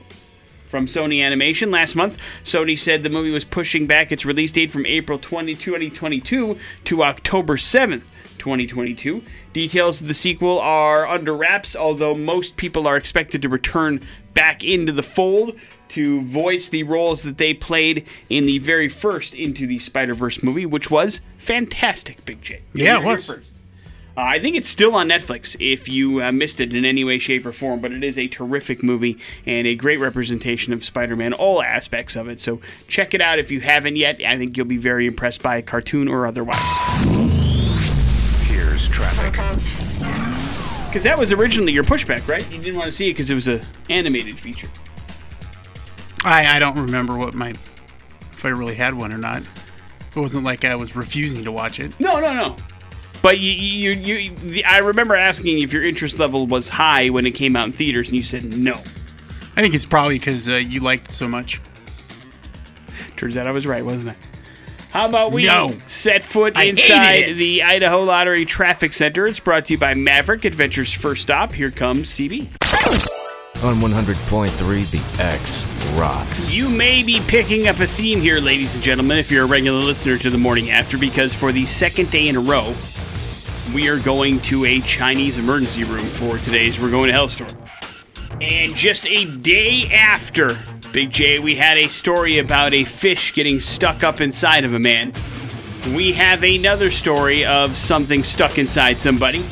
from 0.76 0.84
Sony 0.84 1.24
Animation. 1.24 1.70
Last 1.70 1.96
month, 1.96 2.18
Sony 2.44 2.78
said 2.78 3.02
the 3.02 3.08
movie 3.08 3.30
was 3.30 3.46
pushing 3.46 3.86
back 3.86 4.12
its 4.12 4.26
release 4.26 4.52
date 4.52 4.70
from 4.70 4.84
April 4.84 5.18
20, 5.18 5.54
2022 5.54 6.58
to 6.84 7.02
October 7.02 7.56
7th. 7.56 8.02
2022. 8.36 9.22
Details 9.54 10.02
of 10.02 10.06
the 10.06 10.12
sequel 10.12 10.58
are 10.58 11.06
under 11.06 11.34
wraps, 11.34 11.74
although 11.74 12.14
most 12.14 12.58
people 12.58 12.86
are 12.86 12.98
expected 12.98 13.40
to 13.40 13.48
return 13.48 14.06
back 14.34 14.62
into 14.62 14.92
the 14.92 15.02
fold 15.02 15.58
to 15.88 16.20
voice 16.20 16.68
the 16.68 16.82
roles 16.82 17.22
that 17.22 17.38
they 17.38 17.54
played 17.54 18.06
in 18.28 18.44
the 18.44 18.58
very 18.58 18.90
first 18.90 19.34
Into 19.34 19.66
the 19.66 19.78
Spider 19.78 20.14
Verse 20.14 20.42
movie, 20.42 20.66
which 20.66 20.90
was 20.90 21.22
fantastic, 21.38 22.22
Big 22.26 22.42
J. 22.42 22.60
Yeah, 22.74 22.98
it 22.98 23.04
was. 23.04 23.26
first. 23.26 23.55
Uh, 24.16 24.22
I 24.22 24.38
think 24.40 24.56
it's 24.56 24.68
still 24.68 24.94
on 24.94 25.08
Netflix 25.08 25.56
if 25.60 25.90
you 25.90 26.22
uh, 26.22 26.32
missed 26.32 26.58
it 26.58 26.72
in 26.72 26.86
any 26.86 27.04
way, 27.04 27.18
shape, 27.18 27.44
or 27.44 27.52
form, 27.52 27.80
but 27.80 27.92
it 27.92 28.02
is 28.02 28.16
a 28.16 28.28
terrific 28.28 28.82
movie 28.82 29.18
and 29.44 29.66
a 29.66 29.74
great 29.74 29.98
representation 29.98 30.72
of 30.72 30.82
Spider 30.82 31.14
Man, 31.14 31.34
all 31.34 31.62
aspects 31.62 32.16
of 32.16 32.26
it. 32.26 32.40
So 32.40 32.62
check 32.88 33.12
it 33.12 33.20
out 33.20 33.38
if 33.38 33.50
you 33.50 33.60
haven't 33.60 33.96
yet. 33.96 34.22
I 34.24 34.38
think 34.38 34.56
you'll 34.56 34.64
be 34.64 34.78
very 34.78 35.06
impressed 35.06 35.42
by 35.42 35.56
a 35.56 35.62
cartoon 35.62 36.08
or 36.08 36.26
otherwise. 36.26 36.58
Here's 38.46 38.88
traffic. 38.88 39.32
Because 40.86 41.04
that 41.04 41.18
was 41.18 41.30
originally 41.30 41.72
your 41.72 41.84
pushback, 41.84 42.26
right? 42.26 42.50
You 42.50 42.58
didn't 42.58 42.76
want 42.76 42.86
to 42.86 42.92
see 42.92 43.10
it 43.10 43.12
because 43.12 43.28
it 43.28 43.34
was 43.34 43.48
a 43.48 43.60
animated 43.90 44.38
feature. 44.38 44.70
I, 46.24 46.56
I 46.56 46.58
don't 46.58 46.78
remember 46.78 47.18
what 47.18 47.34
my 47.34 47.50
if 47.50 48.44
I 48.46 48.48
really 48.48 48.76
had 48.76 48.94
one 48.94 49.12
or 49.12 49.18
not. 49.18 49.42
It 49.42 50.16
wasn't 50.18 50.44
like 50.44 50.64
I 50.64 50.74
was 50.74 50.96
refusing 50.96 51.44
to 51.44 51.52
watch 51.52 51.78
it. 51.80 52.00
No, 52.00 52.18
no, 52.18 52.32
no. 52.32 52.56
But 53.22 53.38
you, 53.40 53.50
you, 53.50 53.90
you, 53.92 54.30
the, 54.36 54.64
I 54.64 54.78
remember 54.78 55.14
asking 55.16 55.60
if 55.60 55.72
your 55.72 55.82
interest 55.82 56.18
level 56.18 56.46
was 56.46 56.68
high 56.68 57.08
when 57.08 57.26
it 57.26 57.32
came 57.32 57.56
out 57.56 57.66
in 57.66 57.72
theaters, 57.72 58.08
and 58.08 58.16
you 58.16 58.22
said 58.22 58.44
no. 58.56 58.74
I 59.56 59.60
think 59.62 59.74
it's 59.74 59.84
probably 59.86 60.18
because 60.18 60.48
uh, 60.48 60.52
you 60.56 60.80
liked 60.80 61.08
it 61.08 61.12
so 61.14 61.26
much. 61.28 61.60
Turns 63.16 63.36
out 63.36 63.46
I 63.46 63.50
was 63.52 63.66
right, 63.66 63.84
wasn't 63.84 64.14
I? 64.16 64.88
How 64.90 65.06
about 65.08 65.32
we 65.32 65.44
No. 65.46 65.72
set 65.86 66.22
foot 66.22 66.56
I 66.56 66.64
inside 66.64 67.36
the 67.36 67.62
Idaho 67.62 68.02
Lottery 68.04 68.44
Traffic 68.44 68.92
Center? 68.94 69.26
It's 69.26 69.40
brought 69.40 69.66
to 69.66 69.72
you 69.74 69.78
by 69.78 69.94
Maverick, 69.94 70.44
Adventure's 70.44 70.92
first 70.92 71.22
stop. 71.22 71.52
Here 71.52 71.70
comes 71.70 72.10
CB. 72.10 72.48
On 73.64 73.74
100.3, 73.76 74.90
the 74.90 75.22
X 75.22 75.64
rocks. 75.98 76.50
You 76.50 76.68
may 76.68 77.02
be 77.02 77.20
picking 77.26 77.68
up 77.68 77.78
a 77.80 77.86
theme 77.86 78.20
here, 78.20 78.38
ladies 78.38 78.74
and 78.74 78.84
gentlemen, 78.84 79.18
if 79.18 79.30
you're 79.30 79.44
a 79.44 79.48
regular 79.48 79.80
listener 79.80 80.18
to 80.18 80.28
the 80.30 80.38
morning 80.38 80.70
after, 80.70 80.98
because 80.98 81.34
for 81.34 81.52
the 81.52 81.64
second 81.64 82.10
day 82.10 82.28
in 82.28 82.36
a 82.36 82.40
row, 82.40 82.74
we 83.74 83.88
are 83.88 83.98
going 83.98 84.40
to 84.40 84.64
a 84.64 84.80
Chinese 84.80 85.38
emergency 85.38 85.84
room 85.84 86.06
for 86.06 86.38
today's 86.38 86.80
We're 86.80 86.90
Going 86.90 87.08
to 87.08 87.12
Hell 87.12 87.28
story. 87.28 87.50
And 88.40 88.74
just 88.74 89.06
a 89.06 89.24
day 89.24 89.90
after 89.92 90.56
Big 90.92 91.10
J, 91.10 91.38
we 91.38 91.56
had 91.56 91.78
a 91.78 91.88
story 91.88 92.38
about 92.38 92.72
a 92.72 92.84
fish 92.84 93.34
getting 93.34 93.60
stuck 93.60 94.04
up 94.04 94.20
inside 94.20 94.64
of 94.64 94.74
a 94.74 94.78
man. 94.78 95.12
We 95.94 96.12
have 96.12 96.42
another 96.42 96.90
story 96.90 97.44
of 97.44 97.76
something 97.76 98.24
stuck 98.24 98.58
inside 98.58 98.98
somebody, 98.98 99.44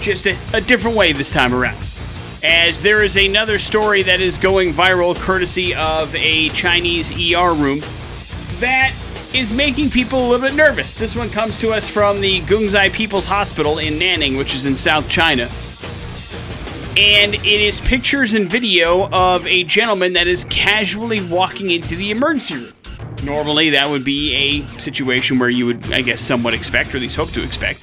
just 0.00 0.26
a, 0.26 0.36
a 0.52 0.60
different 0.60 0.96
way 0.96 1.12
this 1.12 1.32
time 1.32 1.54
around. 1.54 1.78
As 2.42 2.80
there 2.80 3.02
is 3.02 3.16
another 3.16 3.58
story 3.58 4.02
that 4.02 4.20
is 4.20 4.36
going 4.36 4.72
viral 4.72 5.16
courtesy 5.16 5.74
of 5.74 6.14
a 6.14 6.50
Chinese 6.50 7.12
ER 7.12 7.54
room 7.54 7.80
that 8.60 8.94
is 9.34 9.52
making 9.52 9.90
people 9.90 10.20
a 10.20 10.26
little 10.28 10.46
bit 10.46 10.54
nervous. 10.54 10.94
This 10.94 11.16
one 11.16 11.28
comes 11.28 11.58
to 11.58 11.72
us 11.72 11.88
from 11.88 12.20
the 12.20 12.40
Gungzai 12.42 12.92
People's 12.92 13.26
Hospital 13.26 13.78
in 13.78 13.94
Nanning, 13.94 14.38
which 14.38 14.54
is 14.54 14.64
in 14.64 14.76
South 14.76 15.08
China. 15.08 15.50
And 16.96 17.34
it 17.34 17.44
is 17.44 17.80
pictures 17.80 18.34
and 18.34 18.48
video 18.48 19.08
of 19.10 19.44
a 19.48 19.64
gentleman 19.64 20.12
that 20.12 20.28
is 20.28 20.44
casually 20.44 21.20
walking 21.20 21.72
into 21.72 21.96
the 21.96 22.12
emergency 22.12 22.54
room. 22.54 22.72
Normally, 23.24 23.70
that 23.70 23.90
would 23.90 24.04
be 24.04 24.34
a 24.34 24.78
situation 24.78 25.40
where 25.40 25.48
you 25.48 25.66
would, 25.66 25.92
I 25.92 26.02
guess, 26.02 26.20
somewhat 26.20 26.54
expect, 26.54 26.94
or 26.94 26.98
at 26.98 27.02
least 27.02 27.16
hope 27.16 27.30
to 27.30 27.42
expect. 27.42 27.82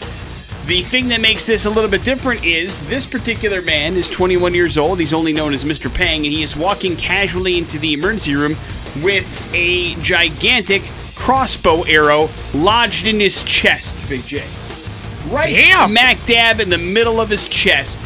The 0.68 0.84
thing 0.84 1.10
that 1.10 1.20
makes 1.20 1.44
this 1.44 1.66
a 1.66 1.70
little 1.70 1.90
bit 1.90 2.06
different 2.06 2.46
is 2.46 2.88
this 2.88 3.06
particular 3.06 3.62
man 3.62 3.96
is 3.98 4.10
21 4.10 4.54
years 4.54 4.78
old. 4.78 5.02
He's 5.02 5.12
only 5.12 5.34
known 5.34 5.54
as 5.54 5.66
Mr. 5.66 5.94
Pang, 5.94 6.20
and 6.26 6.34
he 6.34 6.44
is 6.44 6.56
walking 6.56 6.96
casually 6.96 7.58
into 7.58 7.78
the 7.78 7.92
emergency 7.92 8.36
room 8.36 8.56
with 9.04 9.50
a 9.54 9.96
gigantic 9.96 10.84
crossbow 11.22 11.84
arrow 11.84 12.28
lodged 12.52 13.06
in 13.06 13.20
his 13.20 13.44
chest, 13.44 13.96
Big 14.10 14.26
J. 14.26 14.44
Right 15.28 15.54
Damn. 15.54 15.92
smack 15.92 16.18
dab 16.26 16.60
in 16.60 16.72
the 16.72 16.80
middle 16.80 17.22
of 17.22 17.30
his 17.30 17.48
chest, 17.48 18.00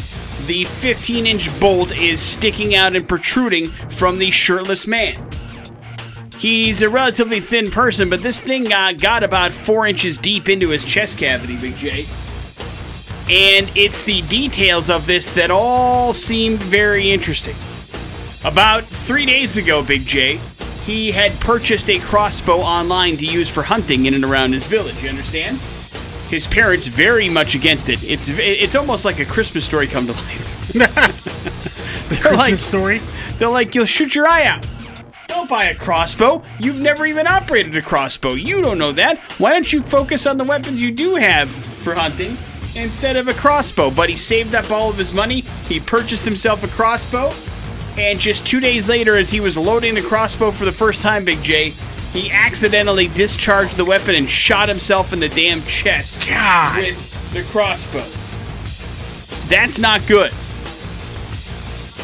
the 0.47 0.65
15 0.65 1.25
inch 1.25 1.59
bolt 1.61 1.95
is 1.95 2.21
sticking 2.21 2.75
out 2.75 2.93
and 2.93 3.07
protruding 3.07 3.67
from 3.69 4.17
the 4.17 4.31
shirtless 4.31 4.85
man. 4.85 5.29
He's 6.37 6.81
a 6.81 6.89
relatively 6.89 7.39
thin 7.39 7.71
person, 7.71 8.09
but 8.09 8.21
this 8.21 8.41
thing 8.41 8.73
uh, 8.73 8.91
got 8.91 9.23
about 9.23 9.53
four 9.53 9.87
inches 9.87 10.17
deep 10.17 10.49
into 10.49 10.67
his 10.67 10.83
chest 10.83 11.17
cavity, 11.17 11.55
Big 11.55 11.77
J. 11.77 12.05
And 13.29 13.71
it's 13.77 14.03
the 14.03 14.23
details 14.23 14.89
of 14.89 15.07
this 15.07 15.29
that 15.35 15.51
all 15.51 16.13
seemed 16.13 16.59
very 16.59 17.11
interesting. 17.11 17.55
About 18.43 18.83
three 18.83 19.25
days 19.25 19.55
ago, 19.55 19.81
Big 19.81 20.05
J, 20.05 20.37
he 20.85 21.11
had 21.11 21.31
purchased 21.39 21.89
a 21.89 21.99
crossbow 21.99 22.57
online 22.59 23.17
to 23.17 23.25
use 23.25 23.49
for 23.49 23.63
hunting 23.63 24.05
in 24.05 24.13
and 24.13 24.23
around 24.23 24.53
his 24.53 24.65
village. 24.67 25.01
You 25.01 25.09
understand? 25.09 25.57
His 26.29 26.47
parents 26.47 26.87
very 26.87 27.29
much 27.29 27.55
against 27.55 27.89
it. 27.89 28.03
It's 28.03 28.29
it's 28.29 28.75
almost 28.75 29.05
like 29.05 29.19
a 29.19 29.25
Christmas 29.25 29.65
story 29.65 29.87
come 29.87 30.05
to 30.07 30.11
life. 30.13 30.67
The 30.73 30.79
They're 32.09 32.19
Christmas 32.19 32.37
like- 32.37 32.55
story. 32.57 33.01
They're 33.37 33.49
like, 33.49 33.75
you'll 33.75 33.85
shoot 33.85 34.15
your 34.15 34.27
eye 34.27 34.45
out. 34.45 34.65
Don't 35.27 35.49
buy 35.49 35.65
a 35.65 35.75
crossbow. 35.75 36.41
You've 36.59 36.79
never 36.79 37.05
even 37.05 37.27
operated 37.27 37.75
a 37.75 37.81
crossbow. 37.81 38.33
You 38.33 38.61
don't 38.61 38.77
know 38.77 38.91
that. 38.93 39.19
Why 39.39 39.51
don't 39.51 39.71
you 39.73 39.81
focus 39.81 40.25
on 40.25 40.37
the 40.37 40.43
weapons 40.43 40.81
you 40.81 40.91
do 40.91 41.15
have 41.15 41.49
for 41.81 41.93
hunting 41.95 42.37
instead 42.75 43.17
of 43.17 43.27
a 43.27 43.33
crossbow? 43.33 43.91
But 43.91 44.09
he 44.09 44.15
saved 44.15 44.55
up 44.55 44.71
all 44.71 44.89
of 44.89 44.97
his 44.97 45.13
money. 45.13 45.41
He 45.67 45.79
purchased 45.79 46.23
himself 46.25 46.63
a 46.63 46.67
crossbow. 46.69 47.31
And 47.97 48.19
just 48.19 48.45
two 48.45 48.59
days 48.59 48.89
later, 48.89 49.15
as 49.15 49.29
he 49.29 49.39
was 49.39 49.55
loading 49.57 49.95
the 49.95 50.01
crossbow 50.01 50.51
for 50.51 50.65
the 50.65 50.71
first 50.71 51.01
time, 51.01 51.23
Big 51.23 51.41
J, 51.43 51.69
he 52.11 52.29
accidentally 52.31 53.07
discharged 53.07 53.77
the 53.77 53.85
weapon 53.85 54.15
and 54.15 54.29
shot 54.29 54.67
himself 54.69 55.13
in 55.13 55.19
the 55.19 55.29
damn 55.29 55.61
chest 55.63 56.27
God. 56.27 56.77
with 56.77 57.33
the 57.33 57.43
crossbow. 57.43 58.03
That's 59.49 59.79
not 59.79 60.05
good. 60.07 60.31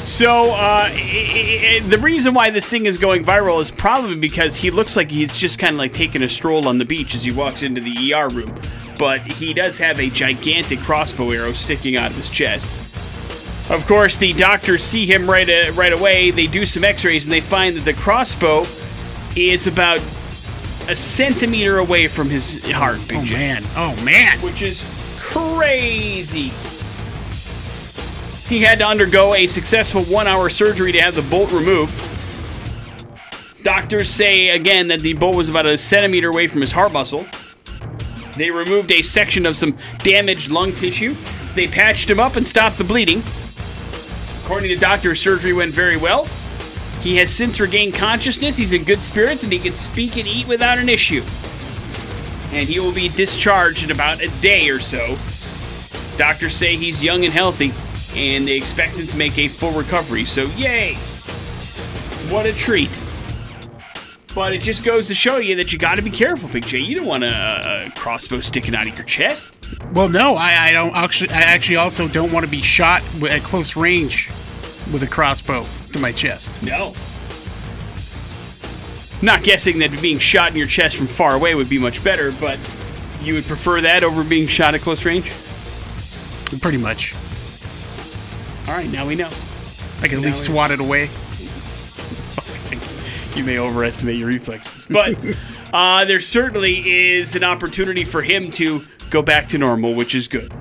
So, 0.06 0.51
uh, 0.51 0.89
i- 0.91 0.93
i- 0.93 1.75
i- 1.75 1.80
the 1.88 1.97
reason 1.97 2.34
why 2.34 2.49
this 2.49 2.67
thing 2.67 2.86
is 2.88 2.97
going 2.97 3.23
viral 3.23 3.62
is 3.62 3.69
probably 3.69 4.15
because 4.15 4.56
he 4.56 4.71
looks 4.71 4.95
like 4.95 5.12
he's 5.12 5.36
just 5.36 5.60
kind 5.60 5.73
of 5.75 5.77
like 5.80 5.93
taking 5.93 6.23
a 6.23 6.30
stroll 6.30 6.67
on 6.67 6.80
the 6.80 6.86
beach 6.86 7.13
as 7.13 7.23
he 7.23 7.32
walks 7.32 7.62
into 7.62 7.82
the 7.82 7.91
ER 8.13 8.27
room. 8.30 8.54
But 8.97 9.32
he 9.34 9.54
does 9.54 9.77
have 9.77 9.99
a 9.99 10.10
gigantic 10.10 10.82
crossbow 10.82 11.32
arrow 11.32 11.54
sticking 11.54 11.97
out 11.97 12.10
of 12.10 12.17
his 12.17 12.30
chest. 12.30 12.65
Of 13.72 13.88
course, 13.88 14.18
the 14.18 14.34
doctors 14.34 14.84
see 14.84 15.06
him 15.06 15.30
right 15.30 15.50
uh, 15.50 15.72
right 15.74 15.94
away. 15.94 16.30
They 16.32 16.46
do 16.46 16.66
some 16.66 16.84
X-rays 16.84 17.26
and 17.26 17.32
they 17.32 17.40
find 17.40 17.76
that 17.78 17.86
the 17.86 17.94
crossbow 17.94 18.66
is 19.36 19.66
about 19.66 20.02
a 20.90 20.96
centimeter 20.96 21.78
away 21.78 22.08
from 22.08 22.30
his 22.30 22.62
heart. 22.72 23.00
Big 23.08 23.20
Oh 23.20 23.24
man. 23.24 23.64
Oh 23.78 24.04
man. 24.04 24.38
which 24.40 24.62
is 24.62 24.84
crazy. 25.18 26.52
He 28.50 28.60
had 28.60 28.80
to 28.80 28.86
undergo 28.86 29.34
a 29.34 29.48
successful 29.48 30.04
one 30.04 30.28
hour 30.28 30.50
surgery 30.50 30.92
to 30.92 31.00
have 31.00 31.16
the 31.16 31.22
bolt 31.22 31.54
removed. 31.54 31.94
Doctors 33.64 34.10
say 34.10 34.50
again 34.50 34.90
that 34.90 35.00
the 35.00 35.14
bolt 35.14 35.38
was 35.38 35.48
about 35.48 35.66
a 35.66 35.78
centimeter 35.78 36.28
away 36.28 36.48
from 36.48 36.60
his 36.60 36.72
heart 36.72 36.92
muscle. 36.92 37.26
They 38.36 38.52
removed 38.52 38.92
a 38.92 39.02
section 39.02 39.46
of 39.46 39.56
some 39.56 39.78
damaged 40.00 40.52
lung 40.52 40.76
tissue. 40.76 41.16
They 41.56 41.68
patched 41.70 42.10
him 42.10 42.20
up 42.20 42.36
and 42.36 42.46
stopped 42.46 42.78
the 42.78 42.84
bleeding. 42.84 43.24
According 44.52 44.70
to 44.70 44.76
doctors, 44.76 45.22
surgery 45.22 45.54
went 45.54 45.72
very 45.72 45.96
well. 45.96 46.26
He 47.00 47.16
has 47.18 47.34
since 47.34 47.60
regained 47.60 47.94
consciousness. 47.94 48.58
He's 48.58 48.74
in 48.74 48.84
good 48.84 49.02
spirits 49.02 49.44
and 49.44 49.52
he 49.52 49.60
can 49.60 49.74
speak 49.74 50.18
and 50.18 50.28
eat 50.28 50.46
without 50.46 50.78
an 50.78 50.90
issue 50.90 51.24
and 52.52 52.68
he 52.68 52.80
will 52.80 52.92
be 52.92 53.10
discharged 53.10 53.84
in 53.84 53.92
about 53.92 54.22
a 54.22 54.30
day 54.42 54.70
or 54.70 54.80
so. 54.80 55.18
Doctors 56.18 56.56
say 56.56 56.76
he's 56.76 57.04
young 57.04 57.24
and 57.24 57.34
healthy, 57.34 57.74
and 58.16 58.48
they 58.48 58.58
expect 58.58 58.96
him 58.96 59.08
to 59.08 59.18
make 59.18 59.38
a 59.38 59.48
full 59.48 59.72
recovery, 59.72 60.26
so 60.26 60.46
yay! 60.58 60.96
What 62.30 62.46
a 62.46 62.54
treat. 62.54 62.90
But 64.36 64.54
it 64.54 64.60
just 64.62 64.86
goes 64.86 65.08
to 65.08 65.16
show 65.16 65.38
you 65.38 65.56
that 65.56 65.74
you 65.74 65.80
gotta 65.80 66.02
be 66.02 66.10
careful, 66.10 66.48
Big 66.50 66.66
J. 66.66 66.80
You 66.80 66.96
don't 66.96 67.06
want 67.06 67.24
a, 67.24 67.88
a 67.88 67.92
crossbow 68.00 68.40
sticking 68.40 68.76
out 68.76 68.88
of 68.88 68.96
your 68.96 69.06
chest. 69.06 69.54
Well, 69.94 70.08
no, 70.08 70.36
I, 70.36 70.68
I 70.68 70.72
don't 70.72 70.96
actually. 70.96 71.32
I 71.32 71.42
actually 71.42 71.76
also 71.78 72.08
don't 72.08 72.32
want 72.32 72.46
to 72.46 72.52
be 72.52 72.62
shot 72.62 73.02
at 73.30 73.42
close 73.42 73.76
range 73.76 74.30
with 74.91 75.04
a 75.04 75.08
crossbow 75.08 75.65
to 75.93 75.99
my 75.99 76.12
chest. 76.12 76.62
No. 76.63 76.93
Not 79.21 79.43
guessing 79.43 79.80
that 79.80 80.01
being 80.01 80.17
shot 80.19 80.51
in 80.51 80.58
your 80.58 80.67
chest 80.67 80.97
from 80.97 81.08
far 81.08 81.36
away 81.36 81.54
would 81.56 81.69
be 81.69 81.77
much 81.77 82.04
better, 82.04 82.32
but 82.34 82.60
you 83.21 83.36
would 83.36 83.45
prefer 83.45 83.82
that 83.82 84.04
over 84.04 84.23
being 84.23 84.47
shot 84.47 84.73
at 84.73 84.82
close 84.82 85.06
range? 85.06 85.32
Pretty 86.60 86.77
much. 86.77 87.13
All 88.67 88.73
right, 88.73 88.91
now 88.91 89.08
we 89.08 89.15
know. 89.15 89.30
I 90.01 90.08
can 90.08 90.19
at 90.19 90.25
least 90.25 90.43
swat 90.43 90.71
it 90.71 90.80
away. 90.80 91.10
You 93.36 93.45
may 93.45 93.58
overestimate 93.60 94.17
your 94.17 94.27
reflexes. 94.27 94.86
But 94.88 95.17
uh, 95.73 96.04
there 96.04 96.19
certainly 96.19 97.12
is 97.12 97.34
an 97.34 97.45
opportunity 97.45 98.04
for 98.04 98.21
him 98.21 98.51
to 98.51 98.86
go 99.10 99.21
back 99.21 99.47
to 99.49 99.58
normal, 99.58 99.93
which 99.93 100.13
is 100.13 100.27
good. 100.27 100.51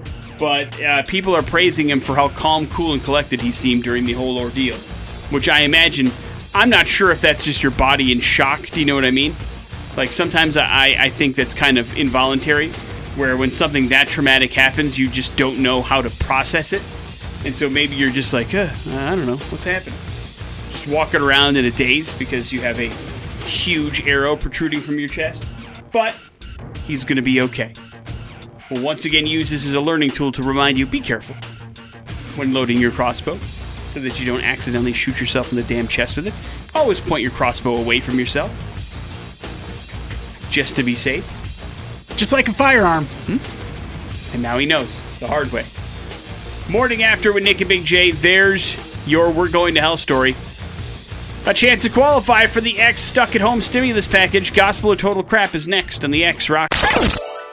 But 0.41 0.81
uh, 0.81 1.03
people 1.03 1.37
are 1.37 1.43
praising 1.43 1.91
him 1.91 2.01
for 2.01 2.15
how 2.17 2.31
calm, 2.31 2.67
cool, 2.69 2.95
and 2.95 3.05
collected 3.05 3.43
he 3.43 3.53
seemed 3.53 3.85
during 3.85 4.07
the 4.07 4.15
whole 4.15 4.39
ordeal, 4.39 4.77
which 5.29 5.51
I 5.51 5.61
imagine. 5.61 6.11
I'm 6.55 6.71
not 6.71 6.89
sure 6.89 7.11
if 7.13 7.21
that's 7.21 7.45
just 7.45 7.63
your 7.63 7.73
body 7.73 8.11
in 8.11 8.21
shock. 8.21 8.67
Do 8.71 8.81
you 8.81 8.87
know 8.87 8.95
what 8.95 9.05
I 9.05 9.11
mean? 9.11 9.37
Like 9.97 10.13
sometimes 10.13 10.57
I, 10.57 10.97
I 10.99 11.11
think 11.11 11.37
that's 11.37 11.53
kind 11.53 11.77
of 11.77 11.95
involuntary, 11.97 12.71
where 13.17 13.37
when 13.37 13.51
something 13.51 13.89
that 13.91 14.09
traumatic 14.09 14.53
happens, 14.53 14.99
you 14.99 15.11
just 15.11 15.37
don't 15.37 15.63
know 15.63 15.83
how 15.83 16.01
to 16.01 16.09
process 16.25 16.73
it. 16.73 16.83
And 17.45 17.55
so 17.55 17.69
maybe 17.69 17.95
you're 17.95 18.11
just 18.11 18.33
like, 18.33 18.55
uh, 18.55 18.71
I 18.93 19.15
don't 19.15 19.27
know, 19.27 19.37
what's 19.37 19.65
happened? 19.65 19.97
Just 20.73 20.89
walking 20.89 21.21
around 21.21 21.57
in 21.57 21.67
a 21.67 21.71
daze 21.71 22.17
because 22.19 22.51
you 22.51 22.63
have 22.63 22.81
a 22.81 22.89
huge 23.45 24.07
arrow 24.07 24.37
protruding 24.37 24.81
from 24.81 24.99
your 24.99 25.09
chest. 25.09 25.45
But 25.93 26.15
he's 26.85 27.05
going 27.05 27.17
to 27.17 27.23
be 27.23 27.43
okay. 27.43 27.75
We'll 28.71 28.83
once 28.83 29.05
again 29.05 29.27
use 29.27 29.51
this 29.51 29.67
as 29.67 29.75
a 29.75 29.81
learning 29.81 30.11
tool 30.11 30.31
to 30.33 30.43
remind 30.45 30.79
you 30.79 30.87
be 30.87 31.01
careful 31.01 31.35
when 32.37 32.53
loading 32.53 32.79
your 32.79 32.93
crossbow 32.93 33.39
so 33.89 33.99
that 33.99 34.21
you 34.21 34.25
don't 34.25 34.43
accidentally 34.43 34.93
shoot 34.93 35.19
yourself 35.19 35.51
in 35.51 35.57
the 35.57 35.65
damn 35.65 35.89
chest 35.89 36.17
with 36.17 36.29
it. 36.29 36.35
Always 36.75 37.01
point 37.01 37.23
your 37.23 37.33
crossbow 37.33 37.77
away 37.77 37.99
from 37.99 38.19
yourself 38.19 38.51
just 40.51 40.77
to 40.77 40.83
be 40.83 40.95
safe. 40.95 41.25
Just 42.17 42.33
like 42.33 42.49
a 42.49 42.53
firearm. 42.53 43.07
Hmm? 43.27 44.35
And 44.35 44.43
now 44.43 44.59
he 44.59 44.67
knows 44.67 45.05
the 45.19 45.27
hard 45.27 45.51
way. 45.53 45.65
Morning 46.69 47.03
after 47.03 47.33
with 47.33 47.43
Nick 47.43 47.61
and 47.61 47.69
Big 47.69 47.85
J, 47.85 48.13
there's 48.13 48.77
your 49.07 49.33
We're 49.33 49.49
Going 49.49 49.75
to 49.75 49.81
Hell 49.81 49.97
story. 49.97 50.37
A 51.47 51.55
chance 51.55 51.83
to 51.83 51.89
qualify 51.89 52.47
for 52.47 52.61
the 52.61 52.79
X 52.79 53.01
Stuck 53.01 53.35
at 53.35 53.41
Home 53.41 53.61
stimulus 53.61 54.07
package. 54.07 54.53
Gospel 54.53 54.93
of 54.93 54.99
Total 54.99 55.25
Crap 55.25 55.55
is 55.55 55.67
next 55.67 56.05
on 56.05 56.11
the 56.11 56.25
X 56.25 56.49
Rock. 56.51 56.69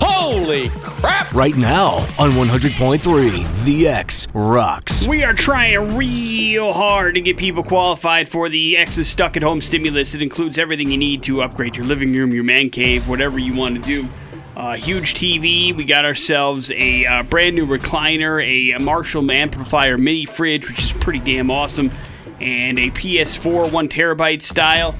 Holy 0.01 0.69
crap! 0.81 1.33
Right 1.33 1.55
now 1.55 1.97
on 2.19 2.31
100.3 2.31 3.63
The 3.63 3.87
X 3.87 4.27
Rocks. 4.33 5.05
We 5.07 5.23
are 5.23 5.33
trying 5.33 5.95
real 5.95 6.73
hard 6.73 7.15
to 7.15 7.21
get 7.21 7.37
people 7.37 7.63
qualified 7.63 8.29
for 8.29 8.49
the 8.49 8.77
X's 8.77 9.07
Stuck 9.07 9.37
at 9.37 9.43
Home 9.43 9.61
stimulus. 9.61 10.13
It 10.13 10.21
includes 10.21 10.57
everything 10.57 10.91
you 10.91 10.97
need 10.97 11.23
to 11.23 11.41
upgrade 11.41 11.75
your 11.75 11.85
living 11.85 12.13
room, 12.13 12.33
your 12.33 12.43
man 12.43 12.69
cave, 12.69 13.07
whatever 13.07 13.39
you 13.39 13.53
want 13.53 13.75
to 13.75 13.81
do. 13.81 14.07
Uh, 14.55 14.75
huge 14.75 15.13
TV. 15.13 15.75
We 15.75 15.83
got 15.85 16.03
ourselves 16.05 16.71
a 16.71 17.05
uh, 17.05 17.23
brand 17.23 17.55
new 17.55 17.67
recliner, 17.67 18.43
a 18.43 18.79
Marshall 18.79 19.29
amplifier 19.31 19.97
mini 19.97 20.25
fridge, 20.25 20.67
which 20.67 20.83
is 20.83 20.93
pretty 20.93 21.19
damn 21.19 21.51
awesome, 21.51 21.91
and 22.39 22.79
a 22.79 22.89
PS4 22.91 23.71
one 23.71 23.87
terabyte 23.87 24.41
style. 24.41 24.95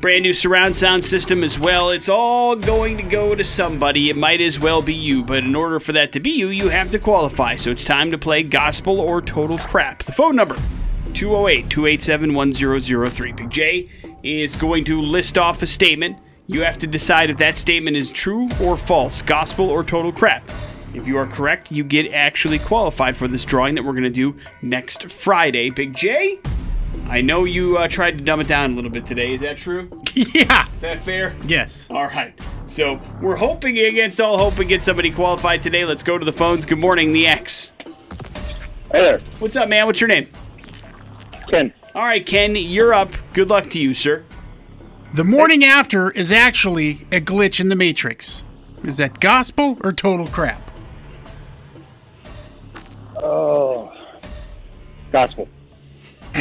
Brand 0.00 0.22
new 0.22 0.32
surround 0.32 0.76
sound 0.76 1.04
system 1.04 1.42
as 1.42 1.58
well. 1.58 1.90
It's 1.90 2.08
all 2.08 2.54
going 2.54 2.98
to 2.98 3.02
go 3.02 3.34
to 3.34 3.42
somebody. 3.42 4.10
It 4.10 4.16
might 4.16 4.40
as 4.40 4.56
well 4.56 4.80
be 4.80 4.94
you, 4.94 5.24
but 5.24 5.42
in 5.42 5.56
order 5.56 5.80
for 5.80 5.90
that 5.90 6.12
to 6.12 6.20
be 6.20 6.30
you, 6.30 6.50
you 6.50 6.68
have 6.68 6.92
to 6.92 7.00
qualify. 7.00 7.56
So 7.56 7.72
it's 7.72 7.84
time 7.84 8.12
to 8.12 8.18
play 8.18 8.44
gospel 8.44 9.00
or 9.00 9.20
total 9.20 9.58
crap. 9.58 10.04
The 10.04 10.12
phone 10.12 10.36
number 10.36 10.54
208 11.14 11.68
287 11.68 12.32
1003. 12.32 13.32
Big 13.32 13.50
J 13.50 13.90
is 14.22 14.54
going 14.54 14.84
to 14.84 15.02
list 15.02 15.36
off 15.36 15.62
a 15.62 15.66
statement. 15.66 16.16
You 16.46 16.62
have 16.62 16.78
to 16.78 16.86
decide 16.86 17.30
if 17.30 17.38
that 17.38 17.56
statement 17.56 17.96
is 17.96 18.12
true 18.12 18.48
or 18.62 18.76
false, 18.76 19.20
gospel 19.20 19.68
or 19.68 19.82
total 19.82 20.12
crap. 20.12 20.48
If 20.94 21.08
you 21.08 21.16
are 21.16 21.26
correct, 21.26 21.72
you 21.72 21.82
get 21.82 22.12
actually 22.12 22.60
qualified 22.60 23.16
for 23.16 23.26
this 23.26 23.44
drawing 23.44 23.74
that 23.74 23.82
we're 23.82 23.94
going 23.94 24.04
to 24.04 24.10
do 24.10 24.36
next 24.62 25.10
Friday. 25.10 25.70
Big 25.70 25.92
J, 25.92 26.38
I 27.08 27.20
know 27.22 27.44
you 27.44 27.78
uh, 27.78 27.88
tried 27.88 28.18
to 28.18 28.24
dumb 28.24 28.40
it 28.40 28.48
down 28.48 28.72
a 28.72 28.74
little 28.74 28.90
bit 28.90 29.06
today. 29.06 29.32
Is 29.32 29.40
that 29.40 29.56
true? 29.56 29.90
yeah. 30.14 30.68
Is 30.74 30.80
that 30.82 31.00
fair? 31.00 31.34
Yes. 31.46 31.90
All 31.90 32.06
right. 32.06 32.38
So 32.66 33.00
we're 33.22 33.36
hoping 33.36 33.78
against 33.78 34.20
all 34.20 34.36
hope 34.36 34.58
and 34.58 34.68
get 34.68 34.82
somebody 34.82 35.10
qualified 35.10 35.62
today. 35.62 35.84
Let's 35.84 36.02
go 36.02 36.18
to 36.18 36.24
the 36.24 36.32
phones. 36.32 36.66
Good 36.66 36.78
morning, 36.78 37.12
the 37.12 37.26
X. 37.26 37.72
Hey 38.92 39.02
there, 39.02 39.20
What's 39.38 39.56
up, 39.56 39.68
man? 39.68 39.86
What's 39.86 40.00
your 40.00 40.08
name? 40.08 40.28
Ken. 41.50 41.72
All 41.94 42.04
right, 42.04 42.24
Ken, 42.24 42.56
you're 42.56 42.94
up. 42.94 43.12
Good 43.32 43.50
luck 43.50 43.70
to 43.70 43.80
you, 43.80 43.94
sir. 43.94 44.24
The 45.14 45.24
morning 45.24 45.64
after 45.64 46.10
is 46.10 46.30
actually 46.30 47.06
a 47.10 47.20
glitch 47.20 47.60
in 47.60 47.70
the 47.70 47.76
Matrix. 47.76 48.44
Is 48.84 48.98
that 48.98 49.20
gospel 49.20 49.78
or 49.82 49.92
total 49.92 50.26
crap? 50.26 50.70
Oh, 53.16 53.92
gospel. 55.10 55.48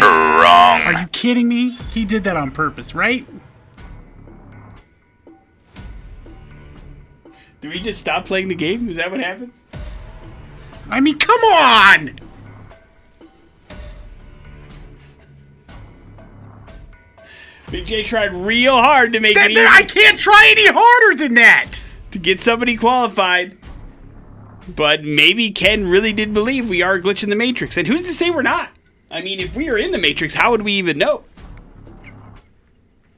Are 0.06 0.94
you 0.94 1.08
kidding 1.08 1.48
me? 1.48 1.72
He 1.94 2.06
did 2.06 2.24
that 2.26 2.38
on 2.38 2.52
purpose, 2.52 2.94
right? 2.96 3.26
Do 7.62 7.70
we 7.70 7.80
just 7.80 8.00
stop 8.00 8.26
playing 8.26 8.48
the 8.50 8.56
game? 8.56 8.90
Is 8.90 8.98
that 8.98 9.10
what 9.10 9.20
happens? 9.20 9.62
I 10.90 11.00
mean, 11.02 11.18
come 11.18 11.40
on! 11.42 12.12
Big 17.70 17.86
J 17.86 18.04
tried 18.04 18.34
real 18.34 18.78
hard 18.78 19.12
to 19.14 19.20
make 19.20 19.36
That, 19.36 19.52
it 19.52 19.56
that- 19.56 19.68
I 19.70 19.84
can't 19.84 20.18
try 20.18 20.48
any 20.52 20.68
harder 20.68 21.16
than 21.18 21.34
that! 21.36 21.84
to 22.12 22.20
get 22.20 22.40
somebody 22.40 22.78
qualified. 22.78 23.58
But 24.74 25.04
maybe 25.04 25.52
Ken 25.52 25.88
really 25.90 26.14
did 26.14 26.34
believe 26.34 26.70
we 26.70 26.82
are 26.82 26.94
a 26.96 27.02
glitch 27.02 27.22
in 27.22 27.30
the 27.30 27.36
Matrix. 27.36 27.76
And 27.76 27.86
who's 27.86 28.04
to 28.04 28.14
say 28.14 28.30
we're 28.30 28.42
not? 28.44 28.70
I 29.18 29.22
mean, 29.24 29.40
if 29.40 29.56
we 29.56 29.68
are 29.68 29.78
in 29.80 29.90
the 29.90 29.98
Matrix, 29.98 30.36
how 30.36 30.52
would 30.52 30.62
we 30.62 30.74
even 30.74 31.00
know? 31.00 31.24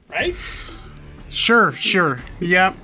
Right? 0.08 0.34
Sure, 1.28 1.72
sure. 1.72 2.20
Yep. 2.40 2.74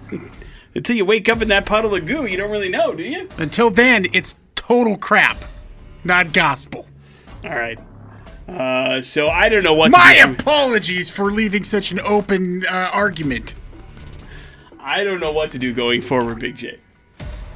Until 0.74 0.96
you 0.96 1.06
wake 1.06 1.26
up 1.30 1.40
in 1.40 1.48
that 1.48 1.64
puddle 1.64 1.94
of 1.94 2.04
goo, 2.04 2.26
you 2.26 2.36
don't 2.36 2.50
really 2.50 2.68
know, 2.68 2.94
do 2.94 3.02
you? 3.02 3.26
Until 3.38 3.70
then, 3.70 4.06
it's 4.12 4.36
total 4.54 4.98
crap, 4.98 5.38
not 6.04 6.34
gospel. 6.34 6.86
All 7.42 7.56
right. 7.56 7.78
Uh, 8.46 9.00
so 9.00 9.28
I 9.28 9.48
don't 9.48 9.64
know 9.64 9.72
what 9.72 9.92
My 9.92 10.16
to 10.16 10.20
do. 10.20 10.26
My 10.26 10.34
apologies 10.34 11.08
for 11.08 11.32
leaving 11.32 11.64
such 11.64 11.92
an 11.92 12.00
open 12.00 12.66
uh, 12.66 12.90
argument. 12.92 13.54
I 14.78 15.04
don't 15.04 15.20
know 15.20 15.32
what 15.32 15.52
to 15.52 15.58
do 15.58 15.72
going 15.72 16.02
forward, 16.02 16.38
Big 16.38 16.56
J. 16.56 16.80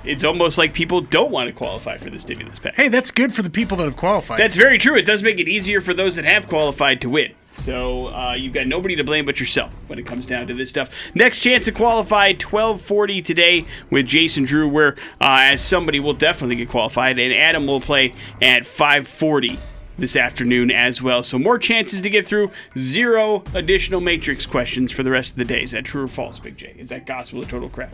It's 0.05 0.25
almost 0.25 0.57
like 0.57 0.73
people 0.73 1.01
don't 1.01 1.31
want 1.31 1.49
to 1.49 1.53
qualify 1.53 1.99
for 1.99 2.11
the 2.11 2.19
stimulus 2.19 2.59
package. 2.59 2.77
Hey, 2.77 2.89
that's 2.89 3.11
good 3.11 3.33
for 3.35 3.43
the 3.43 3.51
people 3.51 3.77
that 3.79 3.85
have 3.85 3.97
qualified. 3.97 4.39
That's 4.39 4.57
very 4.57 4.79
true. 4.79 4.97
It 4.97 5.05
does 5.05 5.23
make 5.23 5.39
it 5.39 5.49
easier 5.49 5.81
for 5.81 5.93
those 5.93 6.17
that 6.17 6.25
have 6.25 6.49
qualified 6.49 7.01
to 7.03 7.11
win. 7.11 7.33
So 7.53 8.07
uh, 8.15 8.33
you've 8.33 8.53
got 8.53 8.67
nobody 8.67 8.97
to 8.97 9.05
blame 9.05 9.27
but 9.27 9.41
yourself 9.41 9.73
when 9.89 9.99
it 9.99 10.07
comes 10.07 10.25
down 10.25 10.47
to 10.47 10.55
this 10.55 10.71
stuff. 10.71 10.89
Next 11.15 11.41
chance 11.41 11.67
to 11.67 11.73
qualify, 11.73 12.29
1240 12.29 13.21
today 13.23 13.67
with 13.91 14.07
Jason 14.07 14.45
Drew, 14.45 14.69
where 14.69 14.93
uh, 15.21 15.51
as 15.51 15.61
somebody 15.61 16.01
will 16.01 16.15
definitely 16.15 16.57
get 16.57 16.69
qualified, 16.71 17.19
and 17.19 17.35
Adam 17.35 17.67
will 17.67 17.81
play 17.81 18.15
at 18.41 18.65
540 18.65 19.59
this 19.99 20.17
afternoon 20.17 20.71
as 20.71 21.03
well. 21.03 21.23
So 21.23 21.39
more 21.39 21.59
chances 21.59 22.01
to 22.03 22.09
get 22.09 22.27
through, 22.27 22.51
zero 22.79 23.43
additional 23.53 24.01
matrix 24.01 24.47
questions 24.47 24.93
for 24.93 25.03
the 25.03 25.11
rest 25.11 25.33
of 25.33 25.39
the 25.39 25.45
day. 25.45 25.63
Is 25.63 25.73
that 25.73 25.85
true 25.85 26.05
or 26.05 26.09
false, 26.09 26.39
Big 26.39 26.57
J? 26.57 26.75
Is 26.79 26.89
that 26.89 27.05
gospel 27.05 27.43
or 27.43 27.45
total 27.45 27.69
crap? 27.69 27.93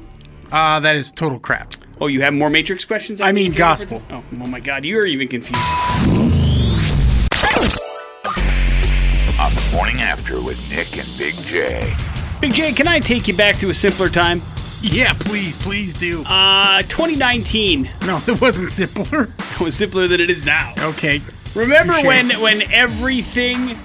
uh, 0.53 0.79
that 0.81 0.95
is 0.95 1.11
total 1.11 1.41
crap. 1.41 1.75
Oh, 1.99 2.09
you 2.09 2.21
have 2.21 2.35
more 2.35 2.51
matrix 2.51 2.85
questions? 2.85 3.23
I 3.23 3.33
mean 3.33 3.53
gospel. 3.53 4.03
Oh, 4.11 4.23
oh 4.31 4.47
my 4.47 4.61
God, 4.61 4.85
you're 4.85 5.07
even 5.07 5.29
confused. 5.29 5.59
On 9.39 9.51
the 9.55 9.71
morning 9.75 9.97
after 10.03 10.43
with 10.43 10.59
Nick 10.71 10.99
and 10.99 11.09
Big 11.19 11.35
J. 11.47 11.95
Big 12.43 12.53
J, 12.53 12.73
can 12.73 12.87
I 12.87 13.01
take 13.01 13.27
you 13.29 13.35
back 13.35 13.57
to 13.61 13.71
a 13.71 13.75
simpler 13.75 14.11
time? 14.11 14.43
Yeah, 14.83 15.15
please, 15.15 15.57
please 15.57 15.95
do. 15.95 16.23
Uh, 16.27 16.83
2019 16.83 17.89
no, 18.03 18.21
it 18.29 18.43
wasn't 18.43 18.71
simpler. 18.71 19.31
It 19.39 19.61
was 19.61 19.75
simpler 19.75 20.07
than 20.07 20.21
it 20.21 20.29
is 20.29 20.45
now. 20.45 20.75
Okay. 20.79 21.23
Remember 21.55 21.95
Touche. 21.95 22.05
when 22.05 22.31
when 22.43 22.71
everything 22.73 23.79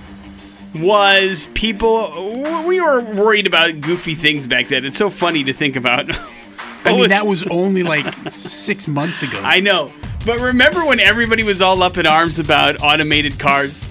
was 0.76 1.48
people? 1.54 2.64
We 2.68 2.82
were 2.82 3.00
worried 3.00 3.48
about 3.48 3.80
goofy 3.80 4.16
things 4.16 4.48
back 4.48 4.68
then. 4.68 4.84
It's 4.84 4.98
so 4.98 5.10
funny 5.10 5.46
to 5.46 5.54
think 5.54 5.78
about. 5.78 6.10
I 6.86 6.94
mean, 6.94 7.10
that 7.10 7.26
was 7.28 7.46
only 7.48 7.84
like 7.84 8.06
six 8.30 8.88
months 8.88 9.24
ago. 9.24 9.40
I 9.44 9.60
know, 9.60 9.92
but 10.26 10.40
remember 10.40 10.86
when 10.86 11.00
everybody 11.00 11.44
was 11.44 11.62
all 11.62 11.82
up 11.84 11.98
in 11.98 12.06
arms 12.06 12.40
about 12.40 12.82
automated 12.82 13.38
cars? 13.40 13.86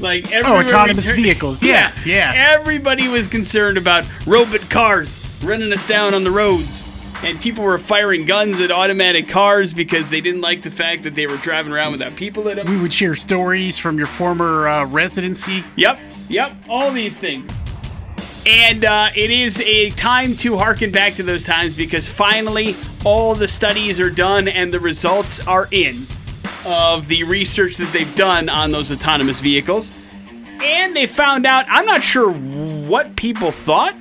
Like 0.00 0.26
Oh, 0.32 0.58
autonomous 0.58 1.06
turned- 1.06 1.22
vehicles. 1.22 1.62
Yeah, 1.62 1.92
yeah. 2.06 2.32
Everybody 2.58 3.08
was 3.08 3.28
concerned 3.28 3.76
about 3.76 4.04
robot 4.26 4.68
cars 4.70 5.26
running 5.44 5.72
us 5.72 5.86
down 5.86 6.14
on 6.14 6.24
the 6.24 6.30
roads. 6.30 6.86
And 7.22 7.38
people 7.38 7.64
were 7.64 7.76
firing 7.76 8.24
guns 8.24 8.62
at 8.62 8.70
automatic 8.70 9.28
cars 9.28 9.74
because 9.74 10.08
they 10.08 10.22
didn't 10.22 10.40
like 10.40 10.62
the 10.62 10.70
fact 10.70 11.02
that 11.02 11.14
they 11.14 11.26
were 11.26 11.36
driving 11.36 11.70
around 11.70 11.92
without 11.92 12.16
people 12.16 12.48
in 12.48 12.56
them. 12.56 12.66
we 12.66 12.80
would 12.80 12.94
share 12.94 13.14
stories 13.14 13.78
from 13.78 13.98
your 13.98 14.06
former 14.06 14.66
uh, 14.66 14.86
residency. 14.86 15.62
Yep, 15.76 15.98
yep, 16.30 16.52
all 16.66 16.90
these 16.90 17.18
things. 17.18 17.62
And 18.46 18.84
uh, 18.84 19.08
it 19.14 19.30
is 19.30 19.60
a 19.60 19.90
time 19.90 20.34
to 20.36 20.56
harken 20.56 20.90
back 20.90 21.14
to 21.14 21.22
those 21.22 21.44
times 21.44 21.76
because 21.76 22.08
finally 22.08 22.74
all 23.04 23.34
the 23.34 23.48
studies 23.48 24.00
are 24.00 24.10
done 24.10 24.48
and 24.48 24.72
the 24.72 24.80
results 24.80 25.46
are 25.46 25.68
in 25.70 25.96
of 26.66 27.06
the 27.08 27.24
research 27.24 27.76
that 27.76 27.92
they've 27.92 28.14
done 28.16 28.48
on 28.48 28.72
those 28.72 28.90
autonomous 28.90 29.40
vehicles. 29.40 29.92
And 30.62 30.94
they 30.96 31.06
found 31.06 31.46
out, 31.46 31.66
I'm 31.68 31.86
not 31.86 32.02
sure 32.02 32.30
what 32.32 33.16
people 33.16 33.50
thought, 33.50 33.94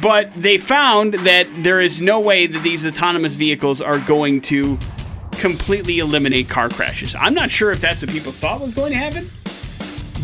but 0.00 0.32
they 0.34 0.58
found 0.58 1.14
that 1.14 1.46
there 1.58 1.80
is 1.80 2.00
no 2.00 2.20
way 2.20 2.46
that 2.46 2.62
these 2.62 2.84
autonomous 2.86 3.34
vehicles 3.34 3.80
are 3.80 3.98
going 4.00 4.40
to 4.42 4.78
completely 5.32 5.98
eliminate 5.98 6.48
car 6.48 6.68
crashes. 6.68 7.14
I'm 7.14 7.34
not 7.34 7.50
sure 7.50 7.70
if 7.70 7.80
that's 7.80 8.02
what 8.02 8.10
people 8.10 8.32
thought 8.32 8.60
was 8.60 8.74
going 8.74 8.92
to 8.92 8.98
happen. 8.98 9.30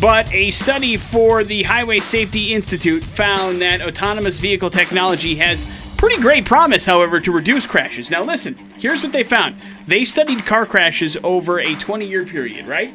But 0.03 0.29
a 0.33 0.51
study 0.51 0.97
for 0.97 1.45
the 1.45 1.63
Highway 1.63 1.99
Safety 1.99 2.53
Institute 2.53 3.01
found 3.01 3.61
that 3.61 3.81
autonomous 3.81 4.37
vehicle 4.37 4.69
technology 4.69 5.35
has 5.35 5.63
pretty 5.95 6.21
great 6.21 6.43
promise, 6.43 6.85
however, 6.85 7.21
to 7.21 7.31
reduce 7.31 7.65
crashes. 7.65 8.11
Now, 8.11 8.21
listen, 8.21 8.55
here's 8.75 9.01
what 9.01 9.13
they 9.13 9.23
found 9.23 9.55
they 9.87 10.03
studied 10.03 10.45
car 10.45 10.65
crashes 10.65 11.15
over 11.23 11.61
a 11.61 11.73
20 11.75 12.05
year 12.05 12.25
period, 12.25 12.67
right? 12.67 12.93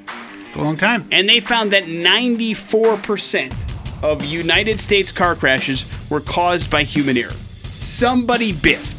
It's 0.49 0.59
a 0.59 0.62
long 0.62 0.77
time. 0.77 1.09
And 1.11 1.27
they 1.27 1.40
found 1.40 1.71
that 1.73 1.85
94% 1.85 3.55
of 4.03 4.23
United 4.27 4.79
States 4.79 5.11
car 5.11 5.35
crashes 5.35 5.90
were 6.11 6.21
caused 6.21 6.71
by 6.71 6.83
human 6.83 7.16
error. 7.16 7.33
Somebody 7.33 8.53
biffed 8.53 8.98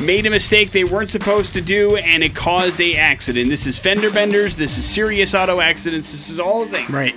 made 0.00 0.26
a 0.26 0.30
mistake 0.30 0.70
they 0.70 0.84
weren't 0.84 1.10
supposed 1.10 1.52
to 1.54 1.60
do 1.60 1.96
and 1.96 2.22
it 2.22 2.34
caused 2.34 2.80
a 2.80 2.96
accident. 2.96 3.48
This 3.48 3.66
is 3.66 3.78
fender 3.78 4.10
benders, 4.10 4.56
this 4.56 4.78
is 4.78 4.84
serious 4.84 5.34
auto 5.34 5.60
accidents, 5.60 6.10
this 6.10 6.28
is 6.28 6.40
all 6.40 6.64
the 6.64 6.70
thing. 6.70 6.86
Right. 6.88 7.14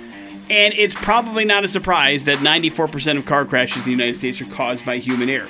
And 0.50 0.74
it's 0.74 0.94
probably 0.94 1.44
not 1.44 1.64
a 1.64 1.68
surprise 1.68 2.26
that 2.26 2.38
94% 2.38 3.18
of 3.18 3.26
car 3.26 3.44
crashes 3.44 3.78
in 3.78 3.84
the 3.84 3.90
United 3.90 4.18
States 4.18 4.40
are 4.40 4.46
caused 4.46 4.84
by 4.84 4.98
human 4.98 5.30
error. 5.30 5.48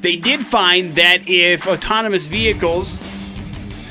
They 0.00 0.16
did 0.16 0.40
find 0.40 0.92
that 0.92 1.26
if 1.26 1.66
autonomous 1.66 2.26
vehicles 2.26 2.98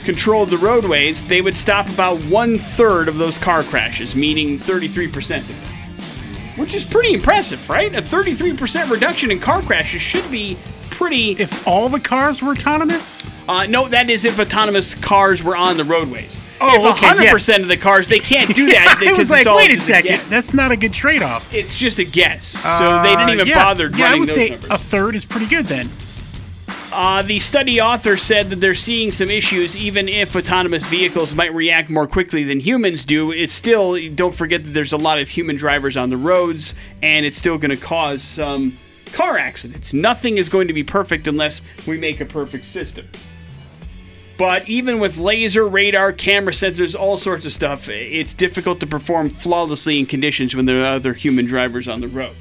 controlled 0.05 0.49
the 0.49 0.58
roadways, 0.58 1.27
they 1.27 1.41
would 1.41 1.55
stop 1.55 1.89
about 1.89 2.17
one 2.25 2.58
third 2.58 3.08
of 3.08 3.17
those 3.17 3.38
car 3.38 3.63
crashes, 3.63 4.15
meaning 4.15 4.58
33% 4.58 5.38
of 5.38 5.47
them. 5.47 6.60
Which 6.60 6.73
is 6.73 6.84
pretty 6.84 7.13
impressive, 7.13 7.69
right? 7.69 7.93
A 7.93 8.01
33% 8.01 8.89
reduction 8.89 9.32
in 9.32 9.39
car 9.39 9.62
crashes 9.62 10.01
should 10.01 10.29
be 10.29 10.58
pretty. 10.99 11.31
If 11.31 11.65
all 11.65 11.88
the 11.88 11.99
cars 11.99 12.43
were 12.43 12.51
autonomous? 12.51 13.25
Uh, 13.47 13.65
no, 13.67 13.88
that 13.88 14.09
is 14.09 14.25
if 14.25 14.38
autonomous 14.38 14.93
cars 14.93 15.41
were 15.41 15.55
on 15.55 15.77
the 15.77 15.85
roadways. 15.85 16.38
Oh, 16.62 16.89
if 16.89 16.97
okay, 16.97 17.07
100% 17.07 17.23
yes. 17.23 17.59
of 17.59 17.67
the 17.69 17.77
cars, 17.77 18.09
they 18.09 18.19
can't 18.19 18.53
do 18.53 18.65
that 18.67 19.01
I 19.07 19.13
was 19.13 19.31
like, 19.31 19.45
wait 19.47 19.71
a 19.71 19.79
second. 19.79 20.12
guess. 20.12 20.29
That's 20.29 20.53
not 20.53 20.73
a 20.73 20.77
good 20.77 20.93
trade 20.93 21.23
off. 21.23 21.53
It's 21.53 21.77
just 21.77 21.99
a 21.99 22.05
guess. 22.05 22.47
So 22.47 23.01
they 23.01 23.15
didn't 23.15 23.29
even 23.29 23.47
yeah, 23.47 23.55
bother 23.55 23.89
Yeah, 23.89 24.12
I 24.12 24.19
would 24.19 24.27
those 24.27 24.35
say 24.35 24.49
numbers. 24.49 24.69
a 24.69 24.77
third 24.77 25.15
is 25.15 25.23
pretty 25.23 25.47
good 25.47 25.65
then. 25.65 25.89
Uh, 26.91 27.21
the 27.21 27.39
study 27.39 27.79
author 27.79 28.17
said 28.17 28.49
that 28.49 28.57
they're 28.57 28.75
seeing 28.75 29.13
some 29.13 29.29
issues, 29.29 29.77
even 29.77 30.09
if 30.09 30.35
autonomous 30.35 30.85
vehicles 30.85 31.33
might 31.33 31.53
react 31.53 31.89
more 31.89 32.07
quickly 32.07 32.43
than 32.43 32.59
humans 32.59 33.05
do. 33.05 33.31
It's 33.31 33.53
still, 33.53 33.97
don't 34.09 34.35
forget 34.35 34.65
that 34.65 34.73
there's 34.73 34.91
a 34.91 34.97
lot 34.97 35.19
of 35.19 35.29
human 35.29 35.55
drivers 35.55 35.95
on 35.95 36.09
the 36.09 36.17
roads, 36.17 36.73
and 37.01 37.25
it's 37.25 37.38
still 37.38 37.57
going 37.57 37.71
to 37.71 37.77
cause 37.77 38.21
some 38.21 38.77
car 39.13 39.38
accidents. 39.38 39.93
Nothing 39.93 40.38
is 40.38 40.50
going 40.50 40.67
to 40.67 40.74
be 40.74 40.84
perfect 40.84 41.28
unless 41.28 41.62
we 41.86 41.98
make 41.98 42.22
a 42.22 42.26
perfect 42.26 42.65
system. 42.65 43.08
But 44.38 44.69
even 44.69 45.00
with 45.00 45.17
laser, 45.17 45.67
radar, 45.67 46.13
camera 46.13 46.54
sensors, 46.54 46.98
all 46.98 47.17
sorts 47.17 47.45
of 47.45 47.52
stuff, 47.52 47.89
it's 47.89 48.34
difficult 48.34 48.80
to 48.80 48.88
perform 48.88 49.30
flawlessly 49.30 50.00
in 50.00 50.06
conditions 50.06 50.56
when 50.56 50.65
there 50.65 50.82
are 50.82 50.95
other 50.95 51.13
human 51.13 51.45
drivers 51.45 51.89
on 51.89 52.00
the 52.00 52.08
road. 52.08 52.38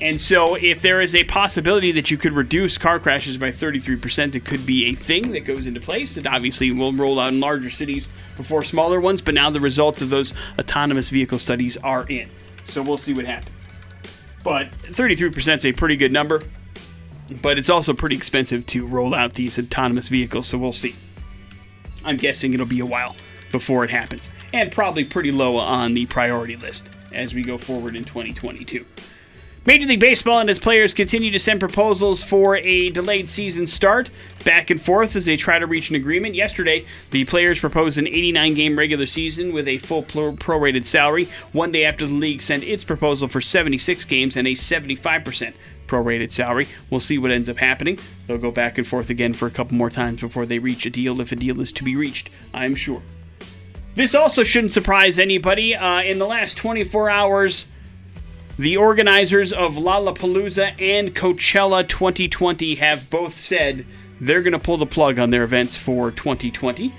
And 0.00 0.20
so, 0.20 0.54
if 0.54 0.82
there 0.82 1.00
is 1.00 1.14
a 1.14 1.24
possibility 1.24 1.90
that 1.92 2.10
you 2.10 2.18
could 2.18 2.34
reduce 2.34 2.78
car 2.78 3.00
crashes 3.00 3.38
by 3.38 3.50
33%, 3.50 4.36
it 4.36 4.44
could 4.44 4.66
be 4.66 4.86
a 4.86 4.94
thing 4.94 5.32
that 5.32 5.40
goes 5.40 5.66
into 5.66 5.80
place. 5.80 6.18
It 6.18 6.26
obviously 6.26 6.70
will 6.70 6.92
roll 6.92 7.18
out 7.18 7.32
in 7.32 7.40
larger 7.40 7.70
cities 7.70 8.08
before 8.36 8.62
smaller 8.62 9.00
ones, 9.00 9.22
but 9.22 9.34
now 9.34 9.48
the 9.48 9.60
results 9.60 10.02
of 10.02 10.10
those 10.10 10.34
autonomous 10.58 11.08
vehicle 11.08 11.38
studies 11.38 11.78
are 11.78 12.06
in. 12.08 12.28
So, 12.66 12.82
we'll 12.82 12.98
see 12.98 13.14
what 13.14 13.24
happens. 13.24 13.55
But 14.46 14.70
33% 14.82 15.56
is 15.56 15.66
a 15.66 15.72
pretty 15.72 15.96
good 15.96 16.12
number, 16.12 16.40
but 17.42 17.58
it's 17.58 17.68
also 17.68 17.92
pretty 17.92 18.14
expensive 18.14 18.64
to 18.66 18.86
roll 18.86 19.12
out 19.12 19.32
these 19.32 19.58
autonomous 19.58 20.08
vehicles, 20.08 20.46
so 20.46 20.56
we'll 20.56 20.70
see. 20.70 20.94
I'm 22.04 22.16
guessing 22.16 22.54
it'll 22.54 22.64
be 22.64 22.78
a 22.78 22.86
while 22.86 23.16
before 23.50 23.82
it 23.82 23.90
happens, 23.90 24.30
and 24.54 24.70
probably 24.70 25.04
pretty 25.04 25.32
low 25.32 25.56
on 25.56 25.94
the 25.94 26.06
priority 26.06 26.54
list 26.54 26.88
as 27.12 27.34
we 27.34 27.42
go 27.42 27.58
forward 27.58 27.96
in 27.96 28.04
2022. 28.04 28.86
Major 29.66 29.88
League 29.88 29.98
Baseball 29.98 30.38
and 30.38 30.48
its 30.48 30.60
players 30.60 30.94
continue 30.94 31.32
to 31.32 31.40
send 31.40 31.58
proposals 31.58 32.22
for 32.22 32.56
a 32.56 32.88
delayed 32.90 33.28
season 33.28 33.66
start 33.66 34.10
back 34.44 34.70
and 34.70 34.80
forth 34.80 35.16
as 35.16 35.24
they 35.24 35.36
try 35.36 35.58
to 35.58 35.66
reach 35.66 35.90
an 35.90 35.96
agreement. 35.96 36.36
Yesterday, 36.36 36.86
the 37.10 37.24
players 37.24 37.58
proposed 37.58 37.98
an 37.98 38.06
89 38.06 38.54
game 38.54 38.78
regular 38.78 39.06
season 39.06 39.52
with 39.52 39.66
a 39.66 39.78
full 39.78 40.04
prorated 40.04 40.84
salary. 40.84 41.28
One 41.50 41.72
day 41.72 41.84
after 41.84 42.06
the 42.06 42.14
league 42.14 42.42
sent 42.42 42.62
its 42.62 42.84
proposal 42.84 43.26
for 43.26 43.40
76 43.40 44.04
games 44.04 44.36
and 44.36 44.46
a 44.46 44.52
75% 44.52 45.52
prorated 45.88 46.30
salary. 46.30 46.68
We'll 46.88 47.00
see 47.00 47.18
what 47.18 47.32
ends 47.32 47.48
up 47.48 47.58
happening. 47.58 47.98
They'll 48.28 48.38
go 48.38 48.52
back 48.52 48.78
and 48.78 48.86
forth 48.86 49.10
again 49.10 49.34
for 49.34 49.48
a 49.48 49.50
couple 49.50 49.76
more 49.76 49.90
times 49.90 50.20
before 50.20 50.46
they 50.46 50.60
reach 50.60 50.86
a 50.86 50.90
deal, 50.90 51.20
if 51.20 51.32
a 51.32 51.36
deal 51.36 51.60
is 51.60 51.72
to 51.72 51.82
be 51.82 51.96
reached, 51.96 52.30
I'm 52.54 52.76
sure. 52.76 53.02
This 53.96 54.14
also 54.14 54.44
shouldn't 54.44 54.72
surprise 54.72 55.18
anybody. 55.18 55.74
Uh, 55.74 56.02
in 56.02 56.20
the 56.20 56.26
last 56.26 56.56
24 56.56 57.10
hours, 57.10 57.66
the 58.58 58.76
organizers 58.76 59.52
of 59.52 59.74
Lollapalooza 59.74 60.80
and 60.80 61.14
Coachella 61.14 61.86
2020 61.86 62.76
have 62.76 63.10
both 63.10 63.38
said 63.38 63.84
they're 64.18 64.42
going 64.42 64.54
to 64.54 64.58
pull 64.58 64.78
the 64.78 64.86
plug 64.86 65.18
on 65.18 65.28
their 65.28 65.42
events 65.42 65.76
for 65.76 66.10
2020. 66.10 66.94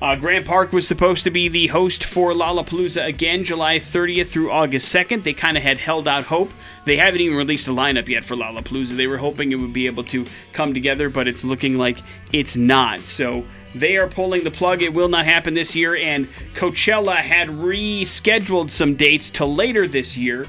Uh, 0.00 0.16
Grant 0.16 0.46
Park 0.46 0.72
was 0.72 0.86
supposed 0.86 1.24
to 1.24 1.30
be 1.30 1.48
the 1.48 1.68
host 1.68 2.04
for 2.04 2.32
Lollapalooza 2.32 3.04
again, 3.04 3.44
July 3.44 3.78
30th 3.78 4.28
through 4.28 4.50
August 4.50 4.92
2nd. 4.92 5.22
They 5.22 5.32
kind 5.32 5.56
of 5.56 5.62
had 5.62 5.78
held 5.78 6.08
out 6.08 6.24
hope. 6.24 6.52
They 6.84 6.96
haven't 6.96 7.20
even 7.20 7.36
released 7.36 7.68
a 7.68 7.72
lineup 7.72 8.08
yet 8.08 8.24
for 8.24 8.36
Lollapalooza. 8.36 8.96
They 8.96 9.06
were 9.08 9.18
hoping 9.18 9.52
it 9.52 9.56
would 9.56 9.72
be 9.72 9.86
able 9.86 10.04
to 10.04 10.26
come 10.52 10.74
together, 10.74 11.08
but 11.08 11.28
it's 11.28 11.44
looking 11.44 11.78
like 11.78 11.98
it's 12.32 12.56
not. 12.56 13.06
So 13.06 13.44
they 13.74 13.96
are 13.96 14.08
pulling 14.08 14.42
the 14.42 14.50
plug. 14.50 14.82
It 14.82 14.94
will 14.94 15.08
not 15.08 15.26
happen 15.26 15.54
this 15.54 15.76
year, 15.76 15.96
and 15.96 16.28
Coachella 16.54 17.16
had 17.16 17.48
rescheduled 17.48 18.70
some 18.70 18.94
dates 18.94 19.30
to 19.30 19.44
later 19.44 19.86
this 19.86 20.16
year 20.16 20.48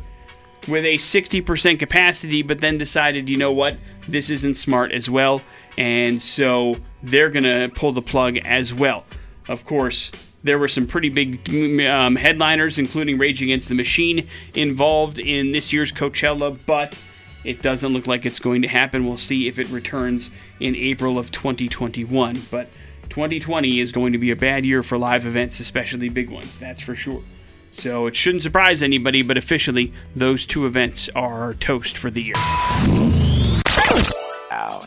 with 0.68 0.86
a 0.86 0.96
60% 0.96 1.80
capacity, 1.80 2.42
but 2.42 2.62
then 2.62 2.78
decided, 2.78 3.30
you 3.30 3.38
know 3.38 3.52
what, 3.52 3.78
this 4.08 4.30
isn't 4.30 4.56
smart 4.56 4.92
as 4.92 5.10
well. 5.10 5.42
And 5.78 6.22
so 6.22 6.78
they're 7.02 7.30
going 7.30 7.44
to 7.44 7.72
pull 7.74 7.92
the 7.92 8.02
plug 8.02 8.38
as 8.38 8.74
well. 8.74 9.06
Of 9.48 9.66
course, 9.66 10.12
there 10.44 10.60
were 10.60 10.68
some 10.68 10.88
pretty 10.88 11.10
big 11.10 11.50
um, 11.86 12.16
headliners, 12.16 12.78
including 12.78 13.18
Rage 13.18 13.42
Against 13.42 13.70
the 13.70 13.76
Machine, 13.76 14.28
involved 14.54 15.20
in 15.20 15.52
this 15.52 15.74
year's 15.74 15.92
Coachella, 15.92 16.58
but 16.66 17.00
it 17.44 17.62
doesn't 17.62 17.94
look 17.94 18.08
like 18.08 18.26
it's 18.26 18.40
going 18.40 18.62
to 18.62 18.68
happen. 18.68 19.06
We'll 19.06 19.18
see 19.18 19.48
if 19.48 19.60
it 19.60 19.70
returns 19.70 20.30
in 20.60 20.76
April 20.76 21.18
of 21.18 21.32
2021. 21.32 22.44
But 22.52 22.70
2020 23.10 23.80
is 23.80 23.92
going 23.92 24.14
to 24.14 24.20
be 24.20 24.32
a 24.32 24.36
bad 24.36 24.66
year 24.66 24.84
for 24.84 24.98
live 24.98 25.26
events, 25.26 25.60
especially 25.60 26.10
big 26.10 26.30
ones, 26.30 26.58
that's 26.58 26.82
for 26.82 26.96
sure. 26.96 27.24
So 27.72 28.08
it 28.08 28.16
shouldn't 28.16 28.44
surprise 28.44 28.82
anybody, 28.82 29.22
but 29.22 29.38
officially, 29.38 29.94
those 30.16 30.46
two 30.46 30.66
events 30.66 31.10
are 31.16 31.54
toast 31.56 31.98
for 31.98 32.10
the 32.10 32.24
year. 32.24 32.36
Down. 34.50 34.82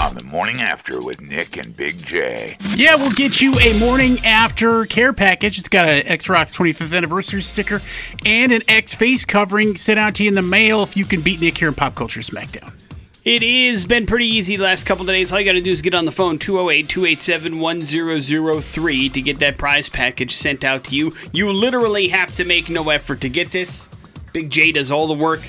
On 0.00 0.14
the 0.14 0.24
morning 0.24 0.60
after 0.60 1.00
with 1.00 1.22
Nick 1.22 1.56
and 1.56 1.74
Big 1.76 1.96
J. 1.96 2.56
Yeah, 2.74 2.96
we'll 2.96 3.12
get 3.12 3.40
you 3.40 3.58
a 3.58 3.78
morning 3.78 4.18
after 4.24 4.84
care 4.84 5.12
package. 5.12 5.58
It's 5.58 5.68
got 5.68 5.88
an 5.88 6.06
X 6.06 6.28
Rocks 6.28 6.56
25th 6.56 6.94
anniversary 6.94 7.40
sticker 7.40 7.80
and 8.26 8.52
an 8.52 8.60
X 8.68 8.94
face 8.94 9.24
covering 9.24 9.76
sent 9.76 9.98
out 9.98 10.16
to 10.16 10.24
you 10.24 10.28
in 10.28 10.34
the 10.34 10.42
mail 10.42 10.82
if 10.82 10.96
you 10.96 11.04
can 11.06 11.22
beat 11.22 11.40
Nick 11.40 11.56
here 11.56 11.68
in 11.68 11.74
Pop 11.74 11.94
Culture 11.94 12.20
Smackdown. 12.20 12.83
It 13.24 13.42
has 13.70 13.86
been 13.86 14.04
pretty 14.04 14.26
easy 14.26 14.56
the 14.56 14.64
last 14.64 14.84
couple 14.84 15.04
of 15.04 15.08
days. 15.08 15.32
All 15.32 15.40
you 15.40 15.46
got 15.46 15.52
to 15.52 15.62
do 15.62 15.70
is 15.70 15.80
get 15.80 15.94
on 15.94 16.04
the 16.04 16.12
phone 16.12 16.38
208 16.38 16.86
287 16.90 17.58
1003 17.58 19.08
to 19.08 19.22
get 19.22 19.38
that 19.38 19.56
prize 19.56 19.88
package 19.88 20.36
sent 20.36 20.62
out 20.62 20.84
to 20.84 20.94
you. 20.94 21.10
You 21.32 21.50
literally 21.50 22.08
have 22.08 22.36
to 22.36 22.44
make 22.44 22.68
no 22.68 22.90
effort 22.90 23.22
to 23.22 23.30
get 23.30 23.50
this. 23.50 23.88
Big 24.34 24.50
J 24.50 24.72
does 24.72 24.90
all 24.90 25.06
the 25.06 25.14
work, 25.14 25.40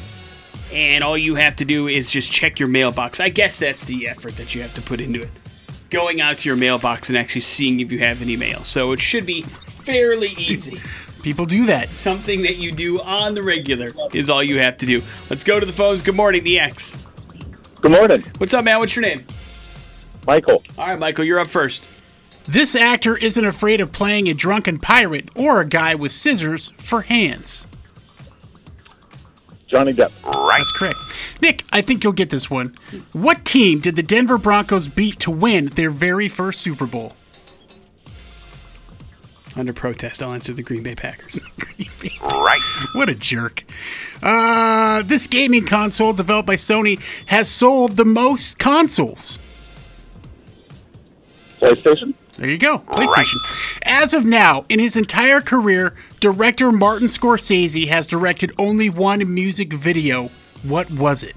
and 0.72 1.04
all 1.04 1.18
you 1.18 1.36
have 1.36 1.58
to 1.58 1.66
do 1.66 1.90
is 1.90 2.10
just 2.10 2.32
check 2.32 2.62
your 2.62 2.70
mailbox. 2.70 3.20
I 3.20 3.28
guess 3.28 3.60
that's 3.60 3.84
the 3.84 4.08
effort 4.08 4.38
that 4.38 4.56
you 4.56 4.62
have 4.62 4.74
to 4.76 4.82
put 4.82 5.02
into 5.02 5.22
it. 5.24 5.30
Going 5.90 6.22
out 6.22 6.38
to 6.38 6.50
your 6.50 6.56
mailbox 6.56 7.10
and 7.10 7.18
actually 7.18 7.42
seeing 7.42 7.82
if 7.82 7.92
you 7.92 8.00
have 8.00 8.22
any 8.22 8.38
mail. 8.38 8.64
So 8.64 8.94
it 8.94 9.02
should 9.02 9.26
be 9.26 9.42
fairly 9.42 10.30
easy. 10.38 10.80
People 11.24 11.46
do 11.46 11.66
that. 11.66 11.90
Something 11.90 12.44
that 12.44 12.56
you 12.56 12.72
do 12.72 13.02
on 13.02 13.34
the 13.34 13.44
regular 13.44 13.90
is 14.14 14.30
all 14.30 14.42
you 14.42 14.60
have 14.60 14.78
to 14.78 14.86
do. 14.86 15.02
Let's 15.30 15.44
go 15.44 15.60
to 15.60 15.66
the 15.66 15.74
phones. 15.74 16.02
Good 16.02 16.16
morning, 16.16 16.42
the 16.46 16.58
X. 16.58 17.05
Good 17.86 17.92
morning, 17.92 18.24
What's 18.40 18.52
up, 18.56 18.66
man? 18.66 18.80
What's 18.80 18.96
your 18.96 19.04
name? 19.04 19.24
Michael. 20.26 20.64
All 20.76 20.88
right, 20.88 20.98
Michael, 20.98 21.24
you're 21.24 21.40
up 21.40 21.50
first. 21.50 21.88
This 22.48 22.76
actor 22.76 23.16
isn't 23.16 23.46
afraid 23.46 23.80
of 23.80 23.92
playing 23.92 24.28
a 24.28 24.34
drunken 24.34 24.80
pirate 24.80 25.30
or 25.36 25.60
a 25.60 25.68
guy 25.68 25.94
with 25.94 26.12
scissors 26.12 26.70
for 26.80 27.02
hands. 27.02 27.68
Johnny 29.68 29.94
Depp. 29.94 30.12
Right. 30.24 30.58
That's 30.58 30.72
correct. 30.72 30.98
Nick, 31.44 31.64
I 31.72 31.84
think 31.84 32.04
you'll 32.04 32.14
get 32.14 32.32
this 32.32 32.50
one. 32.50 32.74
What 33.14 33.46
team 33.46 33.82
did 33.82 33.96
the 33.98 34.02
Denver 34.02 34.40
Broncos 34.40 34.88
beat 34.88 35.20
to 35.20 35.30
win 35.30 35.68
their 35.68 35.92
very 35.92 36.28
first 36.28 36.62
Super 36.62 36.88
Bowl? 36.88 37.14
Under 39.56 39.72
protest, 39.74 40.22
I'll 40.22 40.34
answer 40.34 40.54
the 40.54 40.64
Green 40.64 40.84
Bay 40.84 40.96
Packers. 40.96 41.40
Right. 42.22 42.62
What 42.94 43.10
a 43.10 43.16
jerk. 43.16 43.64
Uh, 44.22 45.02
this 45.04 45.28
gaming 45.28 45.66
console 45.66 46.14
developed 46.14 46.48
by 46.48 46.56
Sony 46.56 47.00
has 47.26 47.50
sold 47.50 47.98
the 47.98 48.06
most 48.06 48.60
consoles. 48.60 49.40
PlayStation? 51.60 52.14
There 52.36 52.50
you 52.50 52.58
go. 52.58 52.80
PlayStation. 52.80 53.80
As 53.84 54.14
of 54.14 54.26
now, 54.26 54.66
in 54.70 54.80
his 54.80 54.96
entire 54.96 55.42
career, 55.42 55.96
director 56.20 56.72
Martin 56.72 57.08
Scorsese 57.08 57.88
has 57.88 58.08
directed 58.08 58.52
only 58.58 58.90
one 58.90 59.34
music 59.34 59.74
video. 59.74 60.30
What 60.64 60.92
was 60.92 61.24
it? 61.24 61.36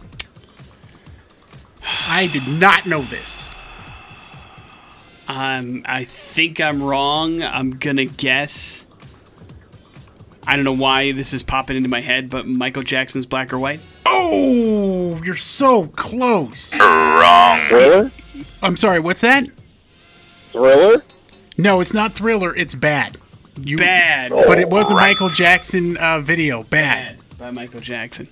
I 2.09 2.27
did 2.27 2.47
not 2.47 2.87
know 2.87 3.03
this. 3.03 3.49
Um, 5.29 5.83
I 5.85 6.05
think 6.05 6.61
I'm 6.61 6.83
wrong. 6.83 7.43
I'm 7.43 7.73
gonna 7.73 8.07
guess. 8.07 8.87
I 10.47 10.57
don't 10.57 10.64
know 10.64 10.73
why 10.73 11.12
this 11.12 11.35
is 11.35 11.43
popping 11.43 11.77
into 11.77 11.91
my 11.91 12.01
head, 12.01 12.31
but 12.31 12.47
Michael 12.47 12.83
Jackson's 12.83 13.27
Black 13.27 13.53
or 13.53 13.59
White. 13.59 13.81
Oh, 14.07 15.21
you're 15.23 15.37
so 15.37 15.85
close. 15.88 16.79
Wrong. 16.81 17.61
Thriller? 17.69 18.11
I'm 18.62 18.77
sorry, 18.79 19.01
what's 19.01 19.21
that? 19.21 19.45
Thriller? 20.53 21.03
No, 21.59 21.81
it's 21.81 21.93
not 21.93 22.14
Thriller, 22.14 22.57
it's 22.57 22.75
Bad. 22.75 23.19
You, 23.61 23.77
Bad. 23.77 24.31
But 24.31 24.59
it 24.59 24.71
was 24.71 24.91
a 24.91 24.95
Michael 24.95 25.29
Jackson 25.29 25.99
uh, 25.99 26.21
video. 26.21 26.62
Bad. 26.62 27.19
Bad 27.19 27.38
by 27.38 27.51
Michael 27.51 27.81
Jackson. 27.81 28.29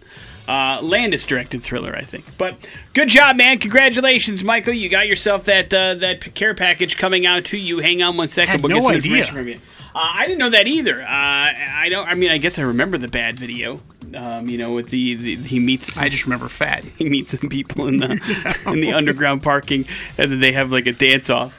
Uh, 0.48 0.80
Landis 0.82 1.26
directed 1.26 1.62
Thriller, 1.62 1.94
I 1.96 2.02
think. 2.02 2.24
But 2.38 2.56
good 2.94 3.08
job, 3.08 3.36
man! 3.36 3.58
Congratulations, 3.58 4.44
Michael. 4.44 4.74
You 4.74 4.88
got 4.88 5.08
yourself 5.08 5.44
that 5.44 5.74
uh, 5.74 5.94
that 5.94 6.34
care 6.34 6.54
package 6.54 6.96
coming 6.96 7.26
out 7.26 7.44
to 7.46 7.58
you. 7.58 7.78
Hang 7.78 8.02
on 8.02 8.16
one 8.16 8.28
second. 8.28 8.62
We'll 8.62 8.70
no 8.70 8.76
get 8.76 8.82
some 8.84 8.92
idea. 8.92 9.22
information 9.22 9.34
from 9.34 9.48
you. 9.48 9.76
Uh, 9.96 10.12
I 10.14 10.26
didn't 10.26 10.38
know 10.38 10.50
that 10.50 10.66
either. 10.66 11.02
Uh, 11.02 11.06
I 11.08 11.88
don't. 11.90 12.06
I 12.06 12.14
mean, 12.14 12.30
I 12.30 12.38
guess 12.38 12.58
I 12.58 12.62
remember 12.62 12.98
the 12.98 13.08
bad 13.08 13.38
video. 13.38 13.78
Um, 14.14 14.48
you 14.48 14.56
know, 14.58 14.72
with 14.72 14.90
the, 14.90 15.14
the 15.14 15.36
he 15.36 15.58
meets 15.58 15.98
I 15.98 16.08
just 16.08 16.26
remember 16.26 16.48
Fat. 16.48 16.84
he 16.98 17.08
meets 17.08 17.38
some 17.38 17.48
people 17.48 17.88
in 17.88 17.98
the 17.98 18.62
in 18.66 18.80
the 18.80 18.92
underground 18.92 19.42
parking, 19.42 19.86
and 20.18 20.30
then 20.30 20.40
they 20.40 20.52
have 20.52 20.70
like 20.70 20.86
a 20.86 20.92
dance 20.92 21.30
off. 21.30 21.54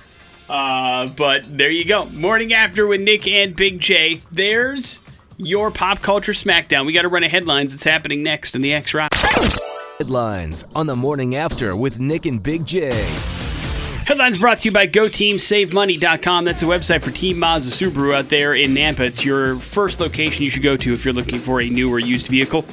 Uh, 0.47 1.08
but 1.08 1.58
there 1.58 1.69
you 1.71 1.84
go. 1.84 2.06
Morning 2.10 2.54
after 2.54 2.88
with 2.88 3.02
Nick 3.02 3.28
and 3.28 3.56
Big 3.56 3.80
J. 3.82 4.21
There's 4.32 5.00
your 5.38 5.71
pop 5.71 6.02
culture 6.02 6.34
smackdown. 6.34 6.86
We 6.86 6.93
got 6.93 7.04
to 7.04 7.10
run 7.10 7.23
a 7.23 7.30
headlines. 7.30 7.73
It's 7.73 7.84
happening 7.84 8.23
next 8.23 8.56
in 8.56 8.62
the 8.62 8.73
X 8.73 8.93
Rock. 8.93 9.13
Headlines 10.00 10.63
on 10.76 10.88
the 10.88 10.95
morning 10.95 11.36
after 11.36 11.76
with 11.76 12.00
Nick 12.00 12.26
and 12.26 12.41
Big 12.41 12.65
J. 12.65 12.91
Headlines 14.06 14.38
brought 14.38 14.60
to 14.60 14.65
you 14.65 14.71
by 14.71 14.88
GoTeamSaveMoney.com. 14.88 16.45
That's 16.45 16.62
a 16.62 16.65
website 16.65 17.02
for 17.02 17.12
Team 17.12 17.39
Mazda 17.39 17.71
Subaru 17.71 18.13
out 18.13 18.30
there 18.30 18.54
in 18.54 18.73
Nampa. 18.73 19.02
It's 19.02 19.26
your 19.26 19.56
first 19.56 20.00
location 20.00 20.43
you 20.43 20.50
should 20.50 20.63
go 20.63 20.78
to 20.78 20.93
if 20.93 21.04
you're 21.04 21.13
looking 21.13 21.39
for 21.39 21.62
a 21.62 21.67
new 21.69 21.91
or 21.91 22.00
used 22.00 22.28
vehicle. 22.28 22.63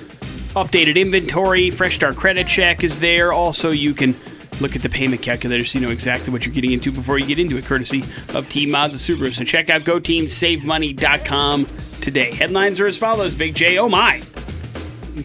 Updated 0.54 0.94
inventory, 0.94 1.70
Fresh 1.70 1.96
Start 1.96 2.14
Credit 2.14 2.46
Check 2.46 2.84
is 2.84 3.00
there. 3.00 3.32
Also, 3.32 3.72
you 3.72 3.94
can 3.94 4.14
look 4.60 4.76
at 4.76 4.82
the 4.82 4.88
payment 4.88 5.22
calculator 5.22 5.64
so 5.64 5.78
you 5.78 5.86
know 5.86 5.92
exactly 5.92 6.32
what 6.32 6.46
you're 6.46 6.54
getting 6.54 6.72
into 6.72 6.92
before 6.92 7.18
you 7.18 7.26
get 7.26 7.38
into 7.38 7.56
it, 7.56 7.64
courtesy 7.64 8.04
of 8.34 8.48
Team 8.48 8.70
Mazda 8.70 8.98
Subaru. 8.98 9.32
So 9.32 9.44
check 9.44 9.70
out 9.70 9.82
GoTeamSaveMoney.com 9.82 11.66
today. 12.00 12.32
Headlines 12.34 12.80
are 12.80 12.86
as 12.86 12.96
follows, 12.96 13.34
Big 13.34 13.54
J. 13.54 13.78
Oh 13.78 13.88
my. 13.88 14.22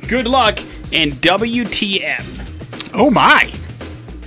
Good 0.08 0.28
luck 0.28 0.60
and 0.94 1.12
WTF. 1.14 2.92
Oh 2.94 3.12
my! 3.12 3.52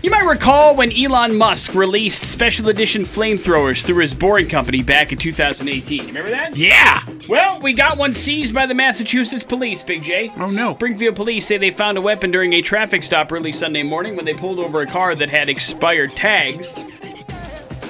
You 0.02 0.10
might 0.10 0.24
recall 0.24 0.74
when 0.74 0.90
Elon 0.90 1.36
Musk 1.36 1.76
released 1.76 2.28
special 2.28 2.68
edition 2.70 3.02
flamethrowers 3.02 3.84
through 3.84 3.98
his 4.00 4.12
Boring 4.12 4.48
Company 4.48 4.82
back 4.82 5.12
in 5.12 5.18
2018. 5.18 6.06
Remember 6.06 6.28
that? 6.28 6.56
Yeah! 6.56 7.04
Well, 7.28 7.60
we 7.60 7.72
got 7.72 7.98
one 7.98 8.12
seized 8.12 8.52
by 8.52 8.66
the 8.66 8.74
Massachusetts 8.74 9.44
police, 9.44 9.84
Big 9.84 10.02
J. 10.02 10.32
Oh, 10.38 10.50
no. 10.50 10.74
Springfield 10.74 11.14
police 11.14 11.46
say 11.46 11.56
they 11.56 11.70
found 11.70 11.98
a 11.98 12.00
weapon 12.00 12.32
during 12.32 12.52
a 12.54 12.62
traffic 12.62 13.04
stop 13.04 13.30
early 13.30 13.52
Sunday 13.52 13.84
morning 13.84 14.16
when 14.16 14.24
they 14.24 14.34
pulled 14.34 14.58
over 14.58 14.80
a 14.80 14.86
car 14.88 15.14
that 15.14 15.30
had 15.30 15.48
expired 15.48 16.16
tags. 16.16 16.74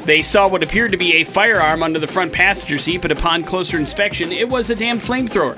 They 0.05 0.21
saw 0.21 0.47
what 0.47 0.63
appeared 0.63 0.91
to 0.91 0.99
be 0.99 1.15
a 1.15 1.25
firearm 1.25 1.83
under 1.83 1.99
the 1.99 2.07
front 2.07 2.35
passenger 2.35 2.77
seat, 2.77 3.01
but 3.01 3.11
upon 3.11 3.43
closer 3.43 3.79
inspection, 3.79 4.33
it 4.33 4.51
was 4.51 4.69
a 4.69 4.77
damn 4.77 4.99
flamethrower. 4.99 5.57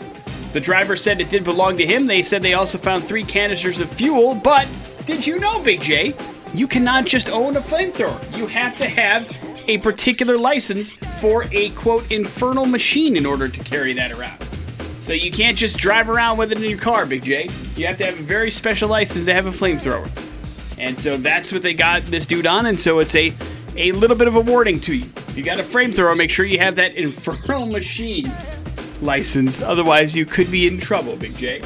The 0.53 0.61
driver 0.61 0.95
said 0.95 1.21
it 1.21 1.31
did 1.31 1.43
belong 1.43 1.77
to 1.79 1.87
him. 1.87 2.07
They 2.07 2.23
said 2.23 2.43
they 2.43 2.55
also 2.55 2.79
found 2.79 3.03
three 3.03 3.25
canisters 3.25 3.81
of 3.81 3.91
fuel, 3.91 4.37
but 4.37 4.69
did 5.05 5.27
you 5.27 5.41
know, 5.41 5.61
Big 5.65 5.81
J? 5.81 6.15
You 6.55 6.69
cannot 6.69 7.05
just 7.05 7.29
own 7.31 7.57
a 7.57 7.61
flamethrower. 7.61 8.39
You 8.39 8.47
have 8.47 8.79
to 8.79 8.87
have 8.87 9.29
a 9.67 9.79
particular 9.79 10.39
license 10.39 10.93
for 11.21 11.47
a 11.51 11.71
quote 11.71 12.13
infernal 12.13 12.65
machine 12.65 13.17
in 13.17 13.27
order 13.27 13.49
to 13.49 13.61
carry 13.65 13.93
that 13.95 14.13
around. 14.13 14.41
So 15.01 15.13
you 15.13 15.33
can't 15.33 15.59
just 15.59 15.79
drive 15.79 16.09
around 16.09 16.39
with 16.39 16.53
it 16.53 16.63
in 16.63 16.71
your 16.71 16.79
car, 16.79 17.07
Big 17.07 17.25
J. 17.25 17.49
You 17.75 17.87
have 17.89 17.99
to 17.99 18.07
have 18.07 18.21
a 18.21 18.23
very 18.23 18.53
special 18.53 18.89
license 18.89 19.25
to 19.25 19.35
have 19.35 19.47
a 19.47 19.51
flamethrower. 19.51 20.09
And 20.79 20.97
so 20.97 21.17
that's 21.17 21.51
what 21.51 21.63
they 21.63 21.75
got 21.75 22.05
this 22.05 22.25
dude 22.25 22.47
on, 22.47 22.67
and 22.67 22.79
so 22.79 23.01
it's 23.01 23.15
a 23.15 23.35
a 23.77 23.91
little 23.91 24.17
bit 24.17 24.29
of 24.29 24.37
a 24.37 24.41
warning 24.41 24.79
to 24.81 24.95
you. 24.95 25.05
If 25.05 25.37
you 25.37 25.43
got 25.43 25.59
a 25.59 25.65
flamethrower, 25.65 26.17
make 26.17 26.31
sure 26.31 26.47
you 26.47 26.59
have 26.61 26.77
that 26.77 26.95
infernal 26.97 27.67
machine 27.67 28.33
license. 29.03 29.61
Otherwise, 29.61 30.15
you 30.15 30.25
could 30.25 30.53
be 30.53 30.69
in 30.69 30.79
trouble, 30.79 31.17
Big 31.17 31.37
J. 31.37 31.61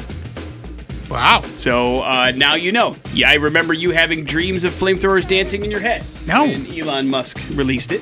Wow. 1.09 1.41
So 1.41 2.01
uh, 2.03 2.31
now 2.35 2.55
you 2.55 2.71
know. 2.71 2.95
Yeah, 3.13 3.29
I 3.29 3.35
remember 3.35 3.73
you 3.73 3.91
having 3.91 4.23
dreams 4.23 4.63
of 4.63 4.73
flamethrowers 4.73 5.27
dancing 5.27 5.63
in 5.63 5.71
your 5.71 5.79
head. 5.79 6.05
No. 6.27 6.43
When 6.43 6.67
Elon 6.67 7.09
Musk 7.09 7.39
released 7.51 7.91
it. 7.91 8.01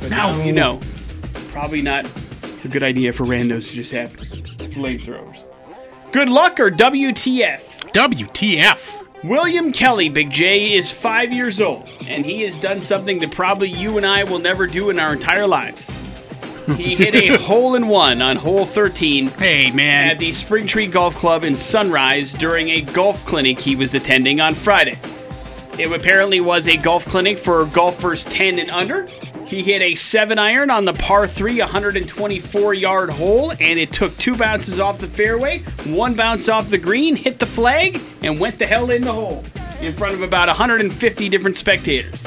But 0.00 0.10
now 0.10 0.42
you 0.42 0.52
know. 0.52 0.80
Probably 1.52 1.82
not 1.82 2.10
a 2.64 2.68
good 2.68 2.82
idea 2.82 3.12
for 3.12 3.24
randos 3.24 3.68
to 3.68 3.74
just 3.74 3.92
have 3.92 4.12
flamethrowers. 4.12 5.46
Good 6.12 6.30
luck 6.30 6.58
or 6.58 6.70
WTF? 6.70 7.60
WTF. 7.92 9.06
William 9.22 9.70
Kelly, 9.70 10.08
Big 10.08 10.30
J, 10.30 10.72
is 10.72 10.90
five 10.90 11.30
years 11.30 11.60
old, 11.60 11.86
and 12.06 12.24
he 12.24 12.40
has 12.42 12.58
done 12.58 12.80
something 12.80 13.18
that 13.18 13.30
probably 13.30 13.68
you 13.68 13.98
and 13.98 14.06
I 14.06 14.24
will 14.24 14.38
never 14.38 14.66
do 14.66 14.88
in 14.88 14.98
our 14.98 15.12
entire 15.12 15.46
lives. 15.46 15.92
He 16.76 16.94
hit 16.96 17.14
a 17.14 17.36
hole 17.38 17.74
in 17.74 17.88
one 17.88 18.22
on 18.22 18.36
hole 18.36 18.64
13 18.64 19.28
Hey, 19.28 19.70
man. 19.70 20.08
at 20.10 20.18
the 20.18 20.30
Springtree 20.30 20.90
Golf 20.90 21.14
Club 21.16 21.44
in 21.44 21.56
Sunrise 21.56 22.32
during 22.32 22.68
a 22.70 22.80
golf 22.82 23.24
clinic 23.26 23.58
he 23.58 23.76
was 23.76 23.94
attending 23.94 24.40
on 24.40 24.54
Friday. 24.54 24.98
It 25.78 25.90
apparently 25.92 26.40
was 26.40 26.68
a 26.68 26.76
golf 26.76 27.06
clinic 27.06 27.38
for 27.38 27.64
golfers 27.66 28.24
10 28.26 28.58
and 28.58 28.70
under. 28.70 29.06
He 29.46 29.62
hit 29.62 29.82
a 29.82 29.94
7 29.96 30.38
iron 30.38 30.70
on 30.70 30.84
the 30.84 30.92
par 30.92 31.26
3 31.26 31.58
124 31.58 32.74
yard 32.74 33.10
hole, 33.10 33.50
and 33.52 33.78
it 33.78 33.90
took 33.92 34.16
two 34.16 34.36
bounces 34.36 34.78
off 34.78 34.98
the 34.98 35.08
fairway, 35.08 35.58
one 35.86 36.14
bounce 36.14 36.48
off 36.48 36.68
the 36.68 36.78
green, 36.78 37.16
hit 37.16 37.38
the 37.38 37.46
flag, 37.46 38.00
and 38.22 38.38
went 38.38 38.58
the 38.58 38.66
hell 38.66 38.90
in 38.90 39.02
the 39.02 39.12
hole 39.12 39.44
in 39.80 39.92
front 39.92 40.14
of 40.14 40.22
about 40.22 40.46
150 40.48 41.28
different 41.28 41.56
spectators. 41.56 42.22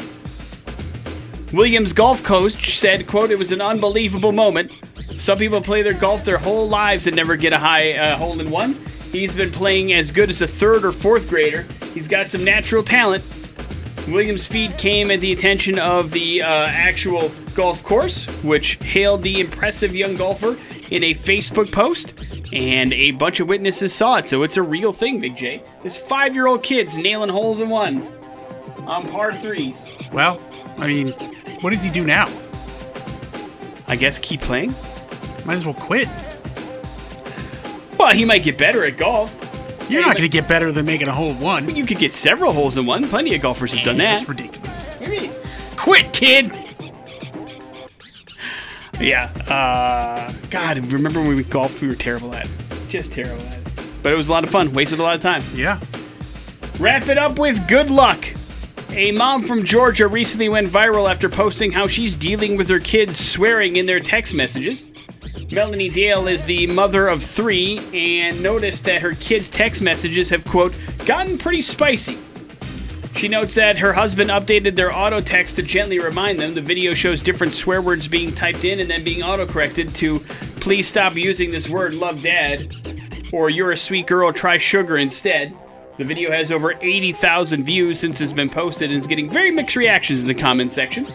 Williams 1.54 1.94
golf 1.94 2.24
coach 2.24 2.80
said, 2.80 3.06
quote, 3.06 3.30
it 3.30 3.38
was 3.38 3.52
an 3.52 3.62
unbelievable 3.62 4.32
moment. 4.32 4.72
Some 5.20 5.38
people 5.38 5.62
play 5.62 5.84
their 5.84 5.94
golf 5.94 6.26
their 6.26 6.40
whole 6.40 6.68
lives 6.68 7.06
and 7.06 7.16
never 7.16 7.36
get 7.36 7.54
a 7.54 7.60
high 7.60 7.94
uh, 7.94 8.18
hole 8.18 8.40
in 8.40 8.50
one. 8.50 8.74
He's 9.12 9.36
been 9.36 9.52
playing 9.52 9.94
as 9.94 10.10
good 10.10 10.30
as 10.30 10.42
a 10.42 10.48
third 10.48 10.84
or 10.84 10.92
fourth 10.92 11.30
grader. 11.30 11.68
He's 11.94 12.08
got 12.08 12.28
some 12.28 12.44
natural 12.44 12.82
talent. 12.82 13.24
Williams' 14.08 14.48
feed 14.48 14.76
came 14.80 15.12
at 15.12 15.22
the 15.22 15.32
attention 15.32 15.78
of 15.78 16.10
the 16.10 16.42
uh, 16.42 16.48
actual 16.48 17.32
golf 17.54 17.84
course, 17.84 18.26
which 18.44 18.84
hailed 18.84 19.22
the 19.22 19.40
impressive 19.40 19.96
young 19.96 20.16
golfer 20.16 20.58
in 20.90 21.04
a 21.04 21.14
Facebook 21.14 21.72
post, 21.72 22.16
and 22.52 22.92
a 22.94 23.12
bunch 23.12 23.40
of 23.40 23.48
witnesses 23.48 23.94
saw 23.94 24.18
it, 24.18 24.28
so 24.28 24.42
it's 24.42 24.58
a 24.58 24.62
real 24.62 24.92
thing, 24.92 25.20
Big 25.20 25.38
J. 25.38 25.62
This 25.84 25.98
five 25.98 26.34
year 26.34 26.48
old 26.48 26.64
kid's 26.64 26.98
nailing 26.98 27.30
holes 27.30 27.60
in 27.60 27.70
ones 27.70 28.12
on 28.88 29.08
par 29.08 29.34
threes. 29.34 29.88
Well, 30.12 30.42
I 30.78 30.88
mean, 30.88 31.14
what 31.64 31.72
does 31.72 31.82
he 31.82 31.90
do 31.90 32.06
now? 32.06 32.28
I 33.88 33.96
guess 33.96 34.20
keep 34.20 34.42
playing? 34.42 34.72
Might 35.46 35.56
as 35.56 35.66
well 35.66 35.74
quit. 35.74 36.08
Well, 37.98 38.14
he 38.14 38.26
might 38.26 38.44
get 38.44 38.58
better 38.58 38.86
at 38.86 38.98
golf. 38.98 39.32
You're 39.90 40.02
Yeah, 40.02 40.08
not 40.08 40.18
going 40.18 40.30
to 40.30 40.30
get 40.30 40.48
better 40.48 40.72
than 40.72 40.86
making 40.86 41.08
a 41.08 41.12
hole 41.12 41.32
in 41.32 41.40
one. 41.40 41.76
You 41.76 41.86
could 41.86 42.00
get 42.00 42.14
several 42.14 42.54
holes 42.54 42.78
in 42.78 42.86
one. 42.86 43.06
Plenty 43.08 43.34
of 43.36 43.42
golfers 43.42 43.74
have 43.74 43.84
done 43.86 43.98
that. 43.98 44.18
That's 44.18 44.30
ridiculous. 44.30 44.86
What 44.98 45.08
do 45.08 45.14
you 45.16 45.22
mean? 45.22 45.32
Quit, 45.78 46.14
kid. 46.14 46.52
Yeah. 49.00 49.26
Uh, 49.48 50.32
God, 50.50 50.78
remember 50.92 51.22
when 51.22 51.36
we 51.36 51.44
golfed? 51.44 51.82
We 51.82 51.88
were 51.88 51.96
terrible 51.96 52.34
at 52.34 52.46
it. 52.46 52.52
Just 52.90 53.14
terrible 53.14 53.42
at 53.48 53.58
it. 53.58 53.64
But 54.02 54.14
it 54.14 54.16
was 54.16 54.28
a 54.30 54.32
lot 54.32 54.44
of 54.44 54.50
fun. 54.50 54.74
Wasted 54.74 55.00
a 55.00 55.04
lot 55.04 55.16
of 55.16 55.22
time. 55.22 55.44
Yeah. 55.54 55.80
Wrap 56.80 57.08
it 57.08 57.18
up 57.18 57.40
with 57.40 57.68
good 57.68 57.90
luck. 57.92 58.24
A 58.96 59.12
mom 59.12 59.42
from 59.42 59.66
Georgia 59.66 60.08
recently 60.08 60.50
went 60.50 60.68
viral 60.68 61.10
after 61.10 61.28
posting 61.28 61.72
how 61.72 61.88
she's 61.88 62.16
dealing 62.16 62.58
with 62.58 62.70
her 62.70 62.80
kids 62.80 63.18
swearing 63.18 63.78
in 63.78 63.88
their 63.88 64.00
text 64.00 64.36
messages. 64.36 64.86
Melanie 65.52 65.90
Dale 65.90 66.28
is 66.28 66.46
the 66.46 66.68
mother 66.68 67.08
of 67.08 67.24
three 67.24 67.80
and 67.92 68.44
noticed 68.44 68.86
that 68.86 69.02
her 69.02 69.14
kids' 69.14 69.50
text 69.50 69.82
messages 69.82 70.30
have, 70.30 70.46
quote, 70.46 70.78
gotten 71.08 71.40
pretty 71.40 71.64
spicy. 71.64 72.20
She 73.16 73.28
notes 73.28 73.56
that 73.56 73.80
her 73.80 73.94
husband 73.94 74.30
updated 74.30 74.76
their 74.76 74.96
auto 74.96 75.22
text 75.22 75.56
to 75.56 75.64
gently 75.64 75.98
remind 75.98 76.40
them. 76.40 76.54
The 76.54 76.62
video 76.62 76.94
shows 76.94 77.24
different 77.24 77.54
swear 77.54 77.82
words 77.82 78.08
being 78.08 78.32
typed 78.32 78.64
in 78.64 78.80
and 78.80 78.88
then 78.88 79.04
being 79.04 79.24
auto 79.24 79.48
corrected 79.48 79.90
to 79.96 80.20
please 80.60 80.88
stop 80.88 81.16
using 81.16 81.50
this 81.50 81.68
word 81.68 81.96
love 81.96 82.22
dad 82.22 82.72
or 83.32 83.50
you're 83.50 83.72
a 83.72 83.78
sweet 83.78 84.06
girl 84.06 84.32
try 84.32 84.60
sugar 84.60 84.98
instead. 84.98 85.58
The 85.98 86.04
video 86.04 86.32
has 86.32 86.52
over 86.52 86.74
80,000 86.82 87.64
views 87.64 88.00
since 88.00 88.20
it's 88.20 88.34
been 88.34 88.50
posted 88.50 88.90
and 88.92 89.00
is 89.00 89.06
getting 89.08 89.30
very 89.30 89.52
mixed 89.52 89.76
reactions 89.76 90.22
in 90.22 90.28
the 90.28 90.34
comment 90.34 90.74
section. 90.74 91.06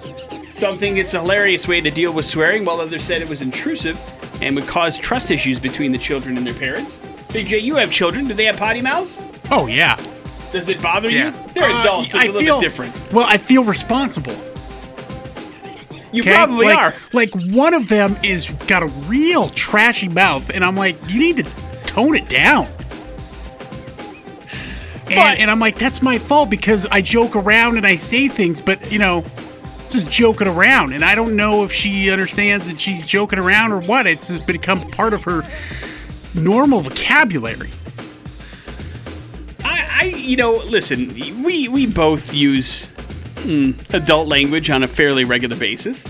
Some 0.53 0.79
think 0.79 0.99
it's 0.99 1.15
a 1.15 1.21
hilarious 1.21 1.67
way 1.67 1.81
to 1.81 1.91
deal 1.91 2.13
with 2.13 2.27
swearing, 2.27 2.65
while 2.65 2.81
others 2.81 3.03
said 3.05 3.21
it 3.21 3.29
was 3.29 3.43
intrusive 3.43 3.99
and 4.43 4.55
would 4.55 4.67
cause 4.69 4.97
trust 4.99 5.31
issues 5.31 5.59
between 5.59 5.91
the 5.91 5.99
children 5.99 6.37
and 6.37 6.47
their 6.47 6.55
parents. 6.55 6.97
Big 7.33 7.49
J, 7.49 7.59
you 7.59 7.75
have 7.75 7.91
children. 7.91 8.29
Do 8.29 8.35
they 8.35 8.45
have 8.45 8.57
potty 8.57 8.81
mouths? 8.81 9.21
Oh 9.51 9.67
yeah. 9.67 9.97
Does 10.53 10.69
it 10.69 10.81
bother 10.81 11.11
Yeah. 11.11 11.27
you? 11.33 11.53
They're 11.55 11.65
Uh, 11.71 11.81
adults. 11.83 12.07
It's 12.07 12.15
a 12.15 12.19
I 12.19 12.27
little 12.27 12.41
feel- 12.41 12.61
bit 12.61 12.67
different. 12.67 13.13
Well, 13.13 13.27
I 13.29 13.37
feel 13.37 13.65
responsible. 13.65 14.35
You 16.13 16.23
Okay? 16.23 16.33
probably 16.33 16.67
like, 16.67 16.79
are. 16.79 16.95
Like 17.13 17.31
one 17.35 17.75
of 17.75 17.89
them 17.89 18.17
is 18.23 18.49
got 18.69 18.83
a 18.83 18.87
real 19.09 19.49
trashy 19.51 20.09
mouth, 20.09 20.49
and 20.55 20.65
I'm 20.65 20.77
like, 20.77 20.97
you 21.09 21.21
need 21.21 21.37
to 21.39 21.43
tone 21.85 22.15
it 22.17 22.29
down. 22.29 22.67
But- 25.09 25.19
And, 25.19 25.41
and 25.41 25.51
I'm 25.51 25.59
like, 25.61 25.77
that's 25.77 26.03
my 26.03 26.19
fault 26.19 26.51
because 26.51 26.87
I 26.87 27.01
joke 27.03 27.35
around 27.37 27.77
and 27.77 27.87
I 27.87 27.97
say 27.97 28.29
things, 28.29 28.61
but 28.61 28.91
you 28.93 28.99
know, 28.99 29.25
just 29.91 30.11
joking 30.11 30.49
around, 30.49 30.93
and 30.93 31.03
I 31.05 31.15
don't 31.15 31.35
know 31.35 31.65
if 31.65 31.73
she 31.73 32.11
understands 32.11 32.71
that 32.71 32.79
she's 32.81 33.05
joking 33.07 33.39
around 33.39 33.73
or 33.73 33.81
what. 33.81 34.07
It's 34.07 34.31
become 34.45 34.81
part 34.91 35.15
of 35.15 35.25
her 35.25 35.43
normal 36.35 36.81
vocabulary. 36.81 37.71
I, 39.65 39.89
I, 40.01 40.05
you 40.05 40.37
know, 40.37 40.61
listen, 40.69 41.15
we 41.43 41.69
we 41.69 41.87
both 41.87 42.35
use 42.35 42.89
mm, 43.47 43.75
adult 43.95 44.29
language 44.29 44.69
on 44.71 44.83
a 44.83 44.89
fairly 44.89 45.25
regular 45.25 45.57
basis. 45.57 46.05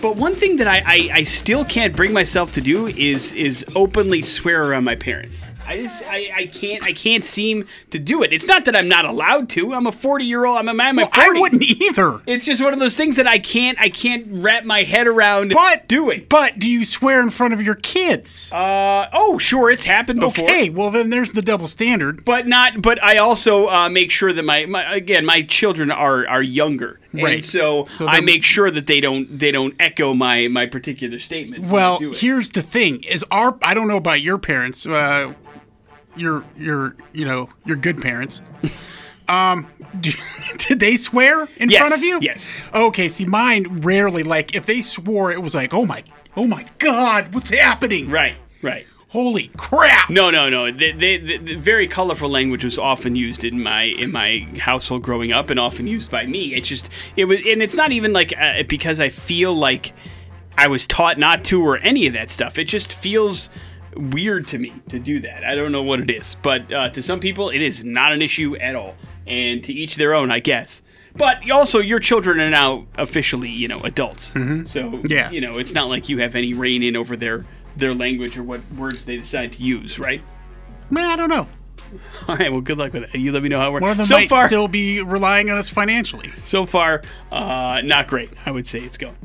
But 0.00 0.16
one 0.16 0.32
thing 0.34 0.56
that 0.56 0.66
I, 0.66 0.78
I, 0.86 1.10
I 1.18 1.24
still 1.24 1.62
can't 1.66 1.94
bring 1.94 2.14
myself 2.14 2.52
to 2.54 2.62
do 2.62 2.86
is 2.86 3.34
is 3.34 3.64
openly 3.76 4.22
swear 4.22 4.64
around 4.64 4.84
my 4.84 4.94
parents. 4.96 5.44
I 5.66 5.76
just 5.82 6.02
I, 6.06 6.30
I 6.34 6.46
can't 6.46 6.82
I 6.82 6.92
can't 6.92 7.24
seem 7.24 7.66
to 7.90 7.98
do 7.98 8.22
it. 8.22 8.32
It's 8.32 8.46
not 8.46 8.64
that 8.64 8.74
I'm 8.76 8.88
not 8.88 9.04
allowed 9.04 9.48
to. 9.50 9.72
I'm 9.72 9.86
a 9.86 9.92
40 9.92 10.24
year 10.24 10.44
old. 10.44 10.58
I'm 10.58 10.68
a 10.68 10.74
man. 10.74 10.98
I'm 10.98 11.08
I 11.12 11.30
wouldn't 11.34 11.62
either. 11.62 12.20
It's 12.26 12.44
just 12.44 12.62
one 12.62 12.72
of 12.72 12.80
those 12.80 12.96
things 12.96 13.16
that 13.16 13.26
I 13.26 13.38
can't 13.38 13.78
I 13.80 13.88
can't 13.88 14.26
wrap 14.30 14.64
my 14.64 14.82
head 14.82 15.06
around 15.06 15.52
But 15.52 15.86
doing. 15.88 16.26
But 16.28 16.58
do 16.58 16.68
you 16.68 16.84
swear 16.84 17.20
in 17.22 17.30
front 17.30 17.54
of 17.54 17.62
your 17.62 17.76
kids? 17.76 18.52
Uh, 18.52 19.08
oh, 19.12 19.38
sure, 19.38 19.70
it's 19.70 19.84
happened 19.84 20.20
before. 20.20 20.44
okay, 20.44 20.70
well 20.70 20.90
then 20.90 21.10
there's 21.10 21.32
the 21.32 21.42
double 21.42 21.68
standard. 21.68 22.24
but 22.24 22.46
not 22.46 22.82
but 22.82 23.02
i 23.02 23.16
also 23.16 23.68
uh, 23.68 23.88
make 23.88 24.10
sure 24.10 24.32
that 24.32 24.44
my, 24.44 24.66
my 24.66 24.94
again 24.94 25.24
my 25.24 25.42
children 25.42 25.90
are 25.90 26.26
are 26.28 26.42
younger 26.42 26.99
and 27.12 27.22
Right. 27.22 27.42
so, 27.44 27.84
So 27.86 28.06
i 28.06 28.20
make 28.20 28.44
sure 28.44 28.70
that 28.70 28.86
they 28.86 29.00
don't 29.00 29.38
they 29.38 29.50
don't 29.50 29.74
echo 29.80 30.14
my 30.14 30.48
my 30.48 30.66
particular 30.66 31.18
statements 31.18 31.68
Well, 31.68 31.98
do 31.98 32.08
it. 32.10 32.16
here's 32.20 32.50
the 32.50 32.62
thing: 32.62 33.02
is 33.02 33.24
our 33.30 33.56
I 33.62 33.74
don't 33.74 33.88
know 33.88 33.96
about 33.96 34.20
your 34.20 34.38
parents, 34.38 34.86
uh, 34.86 35.32
your 36.16 36.44
your 36.56 36.96
you 37.12 37.24
know 37.24 37.48
your 37.64 37.76
good 37.76 38.00
parents. 38.00 38.42
Um, 39.28 39.68
did 40.00 40.80
they 40.80 40.96
swear 40.96 41.46
in 41.56 41.70
Yes, 41.70 41.78
front 41.78 41.94
of 41.94 42.02
you? 42.02 42.18
yes. 42.20 42.68
Okay. 42.74 43.06
See, 43.06 43.26
mine 43.26 43.78
rarely. 43.80 44.24
Like 44.24 44.56
if 44.56 44.66
they 44.66 44.82
swore, 44.82 45.30
it 45.30 45.40
was 45.40 45.54
like, 45.54 45.72
oh 45.72 45.86
my, 45.86 46.02
oh 46.36 46.48
my 46.48 46.64
God, 46.78 47.32
what's 47.32 47.50
happening? 47.56 48.10
right 48.10 48.34
right 48.60 48.86
Holy 49.10 49.50
crap! 49.56 50.08
no 50.08 50.30
no 50.30 50.48
no. 50.48 50.70
The, 50.70 50.92
the, 50.92 51.16
the, 51.18 51.36
the 51.38 51.54
very 51.56 51.88
colorful 51.88 52.28
language 52.28 52.62
was 52.64 52.78
often 52.78 53.16
used 53.16 53.42
in 53.44 53.60
my 53.62 53.82
in 53.82 54.12
my 54.12 54.46
household 54.60 55.02
growing 55.02 55.32
up 55.32 55.50
and 55.50 55.58
often 55.58 55.86
used 55.88 56.10
by 56.12 56.26
me. 56.26 56.54
It's 56.54 56.68
just 56.68 56.88
it 57.16 57.24
was 57.24 57.38
and 57.46 57.60
it's 57.62 57.74
not 57.74 57.90
even 57.90 58.12
like 58.12 58.32
uh, 58.38 58.62
because 58.68 59.00
i 59.00 59.08
feel 59.08 59.52
like 59.52 59.92
i 60.56 60.68
was 60.68 60.86
taught 60.86 61.18
not 61.18 61.42
to 61.44 61.60
or 61.60 61.78
any 61.78 62.06
of 62.06 62.12
that 62.14 62.30
stuff. 62.30 62.56
It 62.58 62.64
just 62.68 62.92
feels 62.92 63.50
weird 63.96 64.46
to 64.48 64.58
me 64.58 64.72
to 64.90 65.00
do 65.00 65.18
that. 65.20 65.42
I 65.44 65.56
don't 65.56 65.72
know 65.72 65.82
what 65.82 65.98
it 66.00 66.10
is 66.10 66.36
but 66.42 66.72
uh, 66.72 66.90
to 66.90 67.02
some 67.02 67.18
people 67.18 67.50
it 67.50 67.60
is 67.62 67.82
not 67.82 68.12
an 68.12 68.22
issue 68.22 68.54
at 68.56 68.76
all. 68.76 68.94
And 69.26 69.62
to 69.64 69.72
each 69.72 69.96
their 69.96 70.14
own 70.14 70.30
i 70.30 70.38
guess. 70.38 70.82
But 71.16 71.50
also 71.50 71.80
your 71.80 71.98
children 71.98 72.40
are 72.40 72.48
now 72.50 72.86
officially 72.94 73.50
you 73.50 73.66
know 73.66 73.80
adults. 73.80 74.26
So 74.26 74.38
Mm-hmm. 74.38 75.06
Yeah. 75.06 75.32
you 75.32 75.40
know 75.40 75.58
it's 75.58 75.74
not 75.74 75.88
like 75.88 76.08
you 76.08 76.18
have 76.18 76.36
any 76.36 76.54
reign 76.54 76.84
in 76.84 76.96
over 76.96 77.16
their 77.16 77.44
their 77.76 77.94
language 77.94 78.36
or 78.38 78.42
what 78.42 78.60
words 78.72 79.04
they 79.04 79.16
decide 79.16 79.52
to 79.52 79.62
use 79.62 79.98
right? 79.98 80.22
Man, 80.90 81.06
I 81.06 81.16
don't 81.16 81.28
know. 81.28 81.46
all 82.28 82.36
right 82.36 82.52
well 82.52 82.60
good 82.60 82.78
luck 82.78 82.92
with 82.92 83.02
it. 83.14 83.18
You 83.18 83.32
let 83.32 83.42
me 83.42 83.48
know 83.48 83.58
how 83.58 83.68
it 83.68 83.72
works. 83.72 83.82
One 83.82 83.90
of 83.90 83.96
them 83.96 84.06
so 84.06 84.16
might 84.16 84.28
far 84.28 84.46
still 84.46 84.68
be 84.68 85.02
relying 85.02 85.50
on 85.50 85.58
us 85.58 85.68
financially. 85.68 86.30
so 86.42 86.64
far 86.64 87.02
uh, 87.32 87.80
not 87.84 88.06
great 88.06 88.30
i 88.46 88.50
would 88.52 88.64
say 88.66 88.78
it's 88.78 88.96
going 88.96 89.16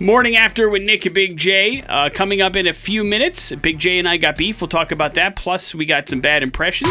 morning 0.00 0.36
after 0.36 0.68
with 0.68 0.82
nick 0.82 1.04
and 1.04 1.14
big 1.14 1.36
j 1.36 1.82
uh, 1.88 2.10
coming 2.10 2.40
up 2.40 2.54
in 2.56 2.66
a 2.66 2.72
few 2.72 3.02
minutes. 3.04 3.52
Big 3.52 3.78
j 3.78 3.98
and 3.98 4.08
i 4.08 4.16
got 4.16 4.36
beef. 4.36 4.60
We'll 4.60 4.68
talk 4.68 4.92
about 4.92 5.14
that. 5.14 5.36
Plus 5.36 5.74
we 5.74 5.84
got 5.84 6.08
some 6.08 6.20
bad 6.20 6.42
impressions. 6.42 6.90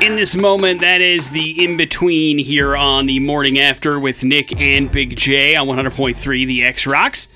In 0.00 0.16
this 0.16 0.34
moment, 0.34 0.80
that 0.80 1.02
is 1.02 1.28
the 1.30 1.62
in 1.62 1.76
between 1.76 2.38
here 2.38 2.74
on 2.74 3.04
the 3.04 3.18
morning 3.20 3.58
after 3.58 4.00
with 4.00 4.24
Nick 4.24 4.58
and 4.58 4.90
Big 4.90 5.14
J 5.14 5.56
on 5.56 5.66
100.3 5.66 6.46
The 6.46 6.64
X 6.64 6.86
Rocks. 6.86 7.28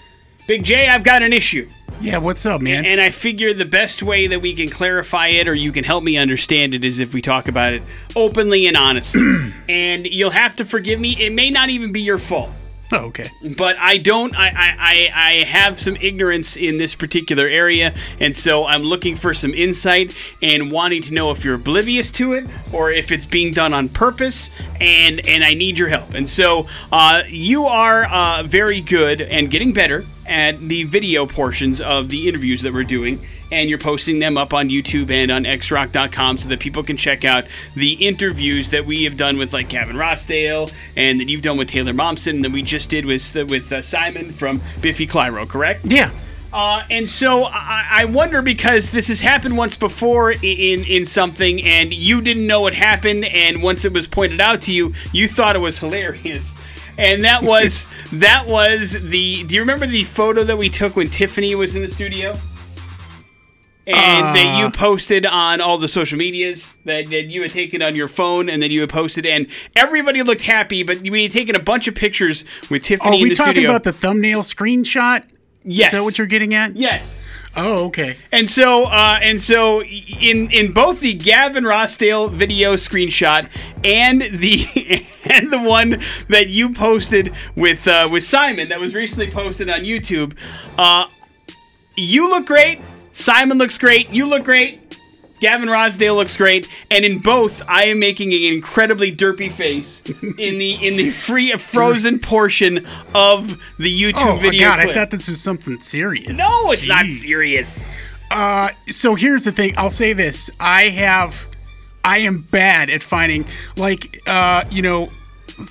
Big 0.46 0.62
J, 0.62 0.88
I've 0.88 1.04
got 1.04 1.22
an 1.22 1.32
issue. 1.32 1.66
Yeah, 2.02 2.18
what's 2.18 2.44
up, 2.44 2.60
man? 2.60 2.84
And 2.84 3.00
I 3.00 3.08
figure 3.08 3.54
the 3.54 3.64
best 3.64 4.02
way 4.02 4.26
that 4.26 4.42
we 4.42 4.54
can 4.54 4.68
clarify 4.68 5.28
it 5.28 5.48
or 5.48 5.54
you 5.54 5.72
can 5.72 5.84
help 5.84 6.04
me 6.04 6.18
understand 6.18 6.74
it 6.74 6.84
is 6.84 7.00
if 7.00 7.14
we 7.14 7.22
talk 7.22 7.48
about 7.48 7.72
it 7.72 7.82
openly 8.14 8.66
and 8.66 8.76
honestly. 8.76 9.22
and 9.70 10.04
you'll 10.04 10.30
have 10.30 10.54
to 10.56 10.66
forgive 10.66 11.00
me, 11.00 11.16
it 11.18 11.32
may 11.32 11.48
not 11.48 11.70
even 11.70 11.92
be 11.92 12.02
your 12.02 12.18
fault. 12.18 12.50
oh, 13.02 13.06
okay. 13.06 13.28
But 13.56 13.76
I 13.78 13.98
don't. 13.98 14.36
I, 14.36 14.50
I, 14.54 15.10
I, 15.14 15.32
have 15.44 15.80
some 15.80 15.96
ignorance 15.96 16.56
in 16.56 16.78
this 16.78 16.94
particular 16.94 17.48
area, 17.48 17.94
and 18.20 18.34
so 18.34 18.66
I'm 18.66 18.82
looking 18.82 19.16
for 19.16 19.34
some 19.34 19.52
insight 19.52 20.16
and 20.42 20.70
wanting 20.70 21.02
to 21.02 21.14
know 21.14 21.30
if 21.30 21.44
you're 21.44 21.56
oblivious 21.56 22.10
to 22.12 22.34
it 22.34 22.46
or 22.72 22.92
if 22.92 23.10
it's 23.10 23.26
being 23.26 23.52
done 23.52 23.74
on 23.74 23.88
purpose. 23.88 24.50
And 24.80 25.26
and 25.26 25.42
I 25.42 25.54
need 25.54 25.78
your 25.78 25.88
help. 25.88 26.14
And 26.14 26.28
so 26.28 26.66
uh, 26.92 27.24
you 27.28 27.64
are 27.64 28.04
uh, 28.04 28.42
very 28.44 28.80
good 28.80 29.20
and 29.20 29.50
getting 29.50 29.72
better 29.72 30.06
at 30.26 30.58
the 30.58 30.84
video 30.84 31.26
portions 31.26 31.80
of 31.80 32.08
the 32.08 32.28
interviews 32.28 32.62
that 32.62 32.72
we're 32.72 32.84
doing. 32.84 33.20
And 33.52 33.68
you're 33.68 33.78
posting 33.78 34.18
them 34.18 34.36
up 34.36 34.52
on 34.52 34.68
YouTube 34.68 35.10
and 35.10 35.30
on 35.30 35.44
xrock.com 35.44 36.38
so 36.38 36.48
that 36.48 36.60
people 36.60 36.82
can 36.82 36.96
check 36.96 37.24
out 37.24 37.46
the 37.74 37.92
interviews 37.92 38.70
that 38.70 38.84
we 38.84 39.04
have 39.04 39.16
done 39.16 39.36
with 39.36 39.52
like 39.52 39.68
Gavin 39.68 39.96
Rossdale 39.96 40.72
and 40.96 41.20
that 41.20 41.28
you've 41.28 41.42
done 41.42 41.56
with 41.56 41.68
Taylor 41.68 41.92
Momsen 41.92 42.36
and 42.36 42.44
that 42.44 42.52
we 42.52 42.62
just 42.62 42.90
did 42.90 43.04
with 43.06 43.34
with 43.48 43.72
uh, 43.72 43.82
Simon 43.82 44.32
from 44.32 44.60
Biffy 44.80 45.06
Clyro, 45.06 45.48
correct? 45.48 45.92
Yeah. 45.92 46.10
Uh, 46.54 46.84
and 46.88 47.08
so 47.08 47.42
I, 47.42 47.88
I 47.90 48.04
wonder 48.04 48.40
because 48.40 48.92
this 48.92 49.08
has 49.08 49.20
happened 49.20 49.56
once 49.56 49.76
before 49.76 50.30
in 50.30 50.84
in 50.84 51.04
something, 51.04 51.64
and 51.64 51.92
you 51.92 52.20
didn't 52.22 52.46
know 52.46 52.60
what 52.60 52.74
happened, 52.74 53.24
and 53.24 53.60
once 53.60 53.84
it 53.84 53.92
was 53.92 54.06
pointed 54.06 54.40
out 54.40 54.62
to 54.62 54.72
you, 54.72 54.94
you 55.10 55.26
thought 55.26 55.56
it 55.56 55.58
was 55.58 55.80
hilarious. 55.80 56.54
And 56.96 57.24
that 57.24 57.42
was 57.42 57.88
that 58.12 58.46
was 58.46 58.92
the. 58.92 59.42
Do 59.42 59.56
you 59.56 59.62
remember 59.62 59.88
the 59.88 60.04
photo 60.04 60.44
that 60.44 60.56
we 60.56 60.68
took 60.70 60.94
when 60.94 61.10
Tiffany 61.10 61.56
was 61.56 61.74
in 61.74 61.82
the 61.82 61.88
studio? 61.88 62.36
And 63.86 64.34
that 64.34 64.58
you 64.58 64.70
posted 64.70 65.26
on 65.26 65.60
all 65.60 65.76
the 65.76 65.88
social 65.88 66.16
medias 66.16 66.72
that, 66.86 67.06
that 67.10 67.24
you 67.26 67.42
had 67.42 67.50
taken 67.50 67.82
on 67.82 67.94
your 67.94 68.08
phone, 68.08 68.48
and 68.48 68.62
then 68.62 68.70
you 68.70 68.80
had 68.80 68.88
posted, 68.88 69.26
and 69.26 69.46
everybody 69.76 70.22
looked 70.22 70.42
happy. 70.42 70.82
But 70.82 71.00
we 71.02 71.24
had 71.24 71.32
taken 71.32 71.54
a 71.54 71.60
bunch 71.62 71.86
of 71.86 71.94
pictures 71.94 72.44
with 72.70 72.82
Tiffany 72.82 73.18
Are 73.18 73.22
we 73.22 73.34
talking 73.34 73.52
studio. 73.52 73.70
about 73.70 73.84
the 73.84 73.92
thumbnail 73.92 74.40
screenshot? 74.42 75.24
yes, 75.64 75.92
Is 75.92 75.98
that 75.98 76.04
what 76.04 76.16
you're 76.16 76.26
getting 76.26 76.54
at? 76.54 76.76
yes. 76.76 77.22
Oh, 77.56 77.84
okay. 77.86 78.16
And 78.32 78.50
so, 78.50 78.86
uh, 78.86 79.20
and 79.22 79.40
so, 79.40 79.80
in 79.84 80.50
in 80.50 80.72
both 80.72 80.98
the 80.98 81.12
Gavin 81.14 81.62
Rossdale 81.62 82.28
video 82.28 82.74
screenshot 82.74 83.48
and 83.84 84.22
the 84.22 84.64
and 85.32 85.52
the 85.52 85.60
one 85.60 86.00
that 86.28 86.48
you 86.48 86.72
posted 86.72 87.32
with 87.54 87.86
uh, 87.86 88.08
with 88.10 88.24
Simon 88.24 88.70
that 88.70 88.80
was 88.80 88.92
recently 88.96 89.30
posted 89.30 89.70
on 89.70 89.80
YouTube, 89.80 90.36
uh, 90.78 91.06
you 91.96 92.28
look 92.28 92.46
great. 92.46 92.80
Simon 93.14 93.56
looks 93.58 93.78
great. 93.78 94.12
You 94.12 94.26
look 94.26 94.44
great. 94.44 94.80
Gavin 95.40 95.68
Rossdale 95.68 96.14
looks 96.16 96.36
great, 96.38 96.68
and 96.90 97.04
in 97.04 97.18
both, 97.18 97.60
I 97.68 97.86
am 97.86 97.98
making 97.98 98.32
an 98.32 98.40
incredibly 98.54 99.14
derpy 99.14 99.52
face 99.52 100.00
in 100.38 100.58
the 100.58 100.72
in 100.86 100.96
the 100.96 101.10
free 101.10 101.52
frozen 101.52 102.18
portion 102.18 102.78
of 103.14 103.48
the 103.78 103.90
YouTube 104.02 104.14
Oh, 104.34 104.36
video 104.36 104.68
God, 104.68 104.78
clip. 104.80 104.90
I 104.90 104.94
thought 104.94 105.10
this 105.10 105.28
was 105.28 105.42
something 105.42 105.80
serious. 105.80 106.36
no, 106.38 106.70
it's 106.70 106.86
not 106.88 107.06
serious. 107.06 107.84
Uh, 108.30 108.68
so 108.86 109.16
here's 109.16 109.44
the 109.44 109.52
thing. 109.52 109.74
I'll 109.76 109.90
say 109.90 110.12
this. 110.14 110.48
I 110.60 110.84
have, 110.88 111.46
I 112.02 112.18
am 112.18 112.42
bad 112.50 112.88
at 112.88 113.02
finding, 113.02 113.44
like, 113.76 114.18
uh, 114.26 114.64
you 114.70 114.80
know, 114.82 115.06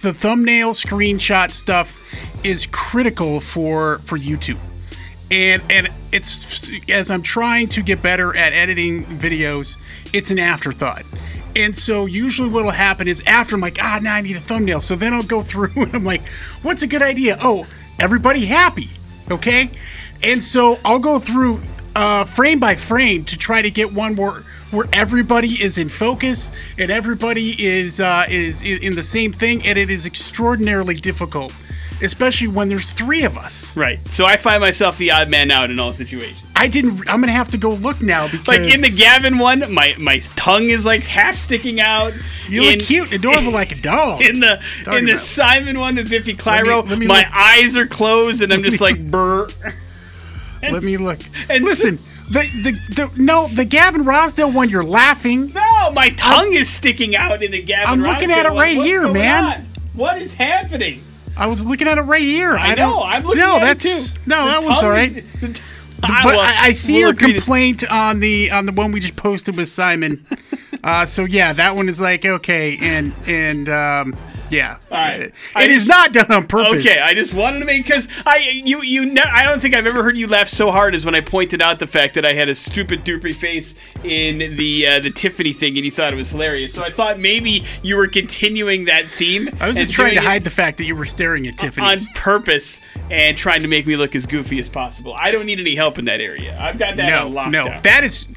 the 0.04 0.14
thumbnail 0.14 0.74
screenshot 0.74 1.52
stuff 1.52 1.98
is 2.46 2.68
critical 2.68 3.39
for 3.39 4.00
for 4.00 4.20
YouTube. 4.20 4.60
And 5.34 5.64
and 5.72 5.90
it's 6.12 6.70
as 6.90 7.10
I'm 7.10 7.24
trying 7.24 7.68
to 7.70 7.82
get 7.82 8.04
better 8.04 8.38
at 8.38 8.54
editing 8.54 9.04
videos, 9.04 9.78
it's 10.14 10.30
an 10.30 10.38
afterthought. 10.38 11.04
And 11.56 11.76
so 11.76 12.06
usually 12.06 12.50
what'll 12.50 12.72
happen 12.72 13.08
is 13.08 13.24
after 13.26 13.56
I'm 13.56 13.62
like, 13.62 13.78
ah, 13.82 14.00
now 14.02 14.16
I 14.16 14.22
need 14.22 14.36
a 14.36 14.40
thumbnail. 14.40 14.80
So 14.80 14.96
then 14.96 15.12
I'll 15.12 15.24
go 15.24 15.42
through 15.50 15.72
and 15.76 15.94
I'm 15.96 16.04
like, 16.04 16.22
what's 16.62 16.84
a 16.84 16.88
good 16.88 17.02
idea? 17.02 17.38
Oh, 17.42 17.68
everybody 18.00 18.46
happy. 18.46 18.90
Okay, 19.32 19.70
and 20.22 20.44
so 20.44 20.78
I'll 20.86 21.00
go 21.00 21.18
through 21.18 21.62
uh, 21.96 22.26
frame 22.26 22.60
by 22.60 22.76
frame 22.76 23.24
to 23.26 23.38
try 23.38 23.62
to 23.62 23.72
get 23.72 23.92
one 23.92 24.16
where 24.16 24.44
where 24.72 24.88
everybody 24.92 25.50
is 25.62 25.78
in 25.78 25.88
focus 25.88 26.52
and 26.80 26.92
everybody 26.92 27.56
is 27.60 28.00
uh, 28.00 28.26
is 28.30 28.62
in, 28.62 28.84
in 28.84 28.96
the 28.96 29.04
same 29.04 29.32
thing, 29.32 29.66
and 29.66 29.80
it 29.80 29.90
is 29.90 30.06
extraordinarily 30.06 30.96
difficult, 30.96 31.54
especially 32.02 32.48
when 32.48 32.68
there's 32.70 32.91
three 32.91 33.24
of 33.24 33.38
us. 33.38 33.76
Right. 33.78 34.00
So 34.10 34.26
I 34.26 34.38
find 34.38 34.62
myself 34.62 34.98
the 34.98 35.12
odd 35.12 35.30
man 35.30 35.52
out 35.52 35.70
in 35.70 35.80
all 35.80 35.94
situations. 35.94 36.39
I 36.56 36.68
didn't. 36.68 37.00
I'm 37.10 37.20
gonna 37.20 37.32
have 37.32 37.52
to 37.52 37.58
go 37.58 37.72
look 37.74 38.02
now 38.02 38.28
because 38.28 38.48
Like 38.48 38.60
in 38.62 38.82
the 38.82 38.94
Gavin 38.98 39.38
one, 39.38 39.72
my 39.74 39.96
my 40.00 40.20
tongue 40.36 40.70
is 40.70 40.86
like 40.86 41.04
half 41.04 41.36
sticking 41.36 41.80
out. 41.82 42.14
you 42.48 42.64
in, 42.64 42.78
look 42.80 42.88
cute, 42.88 43.06
and 43.12 43.16
adorable 43.16 43.52
like 43.52 43.72
a 43.72 43.82
dog. 43.82 44.22
In 44.34 44.39
the 44.39 44.62
Talking 44.84 45.00
in 45.00 45.06
the 45.06 45.12
about- 45.14 45.24
Simon 45.24 45.80
one 45.80 45.96
with 45.96 46.10
Biffy 46.10 46.36
Clyro, 46.36 46.88
let 46.88 46.98
me 47.00 47.08
my 47.08 47.20
look. 47.20 47.36
eyes 47.36 47.76
are 47.76 47.88
closed 47.88 48.41
and 48.41 48.54
I'm 48.54 48.64
just 48.64 48.80
like 48.82 49.00
brr. 49.12 49.48
And 50.62 50.74
Let 50.74 50.84
me 50.84 50.96
look. 50.96 51.20
and 51.50 51.66
Listen, 51.66 52.00
the, 52.30 52.39
the 52.64 52.94
the 52.96 53.12
no, 53.18 53.48
the 53.48 53.66
Gavin 53.66 54.04
Rossdale 54.06 54.54
one. 54.54 54.70
You're 54.70 54.84
laughing. 54.86 55.52
No, 55.54 55.91
my 55.91 56.10
tongue 56.12 56.54
is 56.54 56.70
sticking 56.70 57.16
out 57.18 57.44
in 57.44 57.52
the 57.52 57.62
Gavin. 57.62 57.88
I'm 57.89 58.02
looking 58.02 58.32
at 58.32 58.46
it 58.46 58.50
right 58.52 58.78
What's 58.78 58.88
here, 58.88 59.12
man. 59.12 59.44
on? 59.44 59.66
What 59.94 60.22
is 60.22 60.36
happening? 60.36 61.02
I 61.36 61.48
was 61.48 61.66
looking 61.66 61.88
at 61.88 61.98
it 61.98 62.02
right 62.02 62.22
here. 62.22 62.54
I, 62.54 62.76
don't, 62.76 62.92
know. 62.92 63.04
I'm 63.04 63.24
looking 63.24 63.40
no, 63.42 63.58
at 63.58 63.62
that's, 63.62 63.86
it 63.86 64.14
too. 64.14 64.20
No, 64.28 64.46
The 64.46 64.52
that 64.52 64.64
one's 64.64 64.82
all 64.84 64.92
is- 64.94 65.40
the 65.42 65.62
But 66.02 66.36
I, 66.38 66.66
I 66.68 66.72
see 66.74 66.94
we'll 66.94 67.02
your 67.02 67.14
complaint 67.14 67.90
on 67.90 68.20
the 68.20 68.52
on 68.52 68.66
the 68.66 68.74
one 68.74 68.92
we 68.92 69.00
just 69.00 69.16
posted 69.16 69.56
with 69.56 69.70
Simon. 69.70 70.26
uh, 70.84 71.06
so 71.06 71.24
yeah, 71.24 71.54
that 71.54 71.78
one 71.78 71.88
is 71.88 72.02
like 72.02 72.26
okay, 72.26 72.78
and 72.82 73.14
and 73.26 73.70
um, 73.70 74.14
yeah, 74.50 74.80
All 74.92 74.98
right. 74.98 75.22
It 75.22 75.34
I 75.56 75.64
is 75.64 75.86
just- 75.86 75.88
not 75.88 76.12
done 76.12 76.30
on 76.30 76.46
purpose. 76.46 76.86
Okay, 76.86 77.00
I 77.02 77.14
just 77.14 77.34
wanted 77.34 77.60
to 77.60 77.66
make 77.66 77.86
because 77.86 78.10
I 78.26 78.40
you 78.66 78.82
you 78.82 79.06
ne- 79.06 79.22
I 79.22 79.44
don't 79.44 79.62
think 79.62 79.76
I've 79.76 79.88
ever 79.88 80.04
heard 80.04 80.18
you 80.18 80.28
laugh 80.28 80.50
so 80.50 80.72
hard 80.72 80.94
as 80.94 81.06
when 81.06 81.16
I 81.16 81.22
pointed 81.22 81.62
out 81.62 81.80
the 81.80 81.88
fact 81.88 82.16
that 82.16 82.26
I 82.26 82.34
had 82.34 82.50
a 82.50 82.56
stupid 82.56 83.06
doopy 83.06 83.34
face 83.34 83.74
in 84.04 84.56
the 84.56 84.88
uh, 84.88 84.99
the 84.99 85.10
Tiffany 85.10 85.54
thing 85.54 85.76
and 85.78 85.86
you 85.86 85.91
thought 85.91 86.14
it 86.14 86.16
was 86.16 86.32
hilarious. 86.32 86.74
So 86.74 86.84
I 86.84 86.89
thought 86.89 87.20
maybe 87.20 87.64
you 87.82 87.95
were 87.95 88.08
continuing 88.08 88.86
that 88.86 89.06
theme. 89.06 89.49
I 89.60 89.68
was 89.68 89.78
just 89.78 89.91
trying 89.91 90.16
to 90.16 90.22
hide 90.22 90.43
the 90.43 90.49
fact 90.49 90.78
that 90.78 90.86
you 90.86 90.95
were 90.95 91.06
staring 91.06 91.47
at 91.47 91.58
Tiffany 91.58 91.86
on 91.86 91.95
Tiffany's. 91.95 92.20
purpose 92.20 92.82
and 93.10 93.38
trying 93.38 93.62
to 93.62 93.68
make 93.68 93.86
me 93.86 93.95
look 93.95 94.16
as 94.16 94.26
goofy 94.26 94.60
as 94.60 94.70
possible. 94.70 95.16
I 95.18 95.32
don't 95.32 95.45
need 95.45 95.60
any 95.60 95.76
help 95.76 95.99
in 95.99 96.06
that 96.06 96.20
area. 96.20 96.58
I've 96.60 96.78
got 96.78 96.95
that 96.97 97.08
no, 97.08 97.30
lockdown. 97.30 97.51
no, 97.51 97.80
that 97.82 98.04
is 98.04 98.28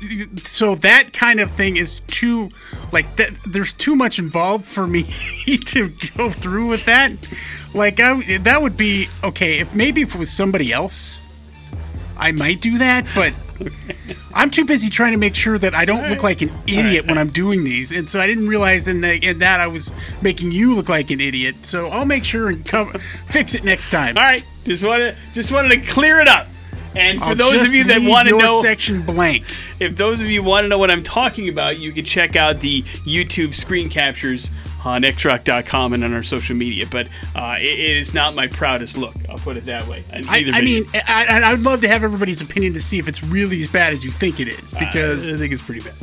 so 0.42 0.74
that 0.76 1.12
kind 1.12 1.40
of 1.40 1.50
thing 1.50 1.76
is 1.76 2.00
too 2.06 2.50
like 2.92 3.16
that. 3.16 3.30
There's 3.46 3.74
too 3.74 3.96
much 3.96 4.18
involved 4.18 4.64
for 4.64 4.86
me 4.86 5.02
to 5.66 5.88
go 6.16 6.30
through 6.30 6.68
with 6.68 6.84
that. 6.86 7.12
Like 7.74 8.00
I, 8.00 8.38
that 8.38 8.62
would 8.62 8.76
be 8.76 9.08
okay 9.22 9.58
if 9.58 9.74
maybe 9.74 10.02
if 10.02 10.14
it 10.14 10.18
was 10.18 10.30
somebody 10.30 10.72
else, 10.72 11.20
I 12.16 12.32
might 12.32 12.60
do 12.60 12.78
that, 12.78 13.06
but. 13.14 13.34
I'm 14.34 14.50
too 14.50 14.64
busy 14.64 14.90
trying 14.90 15.12
to 15.12 15.18
make 15.18 15.34
sure 15.34 15.58
that 15.58 15.74
I 15.74 15.84
don't 15.84 16.08
look 16.10 16.22
like 16.22 16.42
an 16.42 16.50
idiot 16.66 17.06
when 17.06 17.16
I'm 17.16 17.28
doing 17.30 17.64
these, 17.64 17.90
and 17.90 18.08
so 18.08 18.20
I 18.20 18.26
didn't 18.26 18.48
realize 18.48 18.86
in, 18.86 19.00
the, 19.00 19.16
in 19.26 19.38
that 19.38 19.60
I 19.60 19.66
was 19.66 19.92
making 20.22 20.52
you 20.52 20.74
look 20.74 20.88
like 20.88 21.10
an 21.10 21.20
idiot. 21.20 21.64
So 21.64 21.88
I'll 21.88 22.04
make 22.04 22.24
sure 22.24 22.48
and 22.48 22.64
come 22.64 22.88
fix 23.26 23.54
it 23.54 23.64
next 23.64 23.90
time. 23.90 24.18
All 24.18 24.24
right, 24.24 24.44
just 24.64 24.84
wanted 24.84 25.16
just 25.32 25.52
wanted 25.52 25.70
to 25.70 25.80
clear 25.90 26.20
it 26.20 26.28
up. 26.28 26.48
And 26.94 27.18
for 27.18 27.24
I'll 27.26 27.34
those 27.34 27.62
of 27.62 27.74
you 27.74 27.84
that 27.84 28.00
want 28.08 28.28
to 28.28 28.38
know, 28.38 28.62
section 28.62 29.02
blank. 29.02 29.44
if 29.80 29.96
those 29.96 30.22
of 30.22 30.30
you 30.30 30.42
want 30.42 30.64
to 30.64 30.68
know 30.68 30.78
what 30.78 30.90
I'm 30.90 31.02
talking 31.02 31.50
about, 31.50 31.78
you 31.78 31.92
can 31.92 32.06
check 32.06 32.36
out 32.36 32.60
the 32.60 32.82
YouTube 32.82 33.54
screen 33.54 33.90
captures 33.90 34.48
on 34.86 35.02
xrock.com 35.02 35.92
and 35.92 36.04
on 36.04 36.14
our 36.14 36.22
social 36.22 36.54
media. 36.56 36.86
But 36.90 37.08
uh, 37.34 37.56
it, 37.58 37.64
it 37.66 37.96
is 37.96 38.14
not 38.14 38.34
my 38.34 38.46
proudest 38.46 38.96
look. 38.96 39.14
I'll 39.28 39.36
put 39.38 39.56
it 39.56 39.64
that 39.66 39.86
way. 39.88 40.04
I, 40.12 40.44
I 40.52 40.60
mean, 40.62 40.84
I, 40.94 41.26
I- 41.28 41.50
I'd 41.52 41.60
love 41.60 41.80
to 41.82 41.88
have 41.88 42.04
everybody's 42.04 42.40
opinion 42.40 42.72
to 42.74 42.80
see 42.80 42.98
if 42.98 43.08
it's 43.08 43.22
really 43.24 43.60
as 43.60 43.68
bad 43.68 43.92
as 43.92 44.04
you 44.04 44.10
think 44.10 44.38
it 44.40 44.48
is, 44.48 44.72
because 44.72 45.32
I 45.32 45.36
think 45.36 45.52
it's 45.52 45.62
pretty 45.62 45.80
bad. 45.80 45.94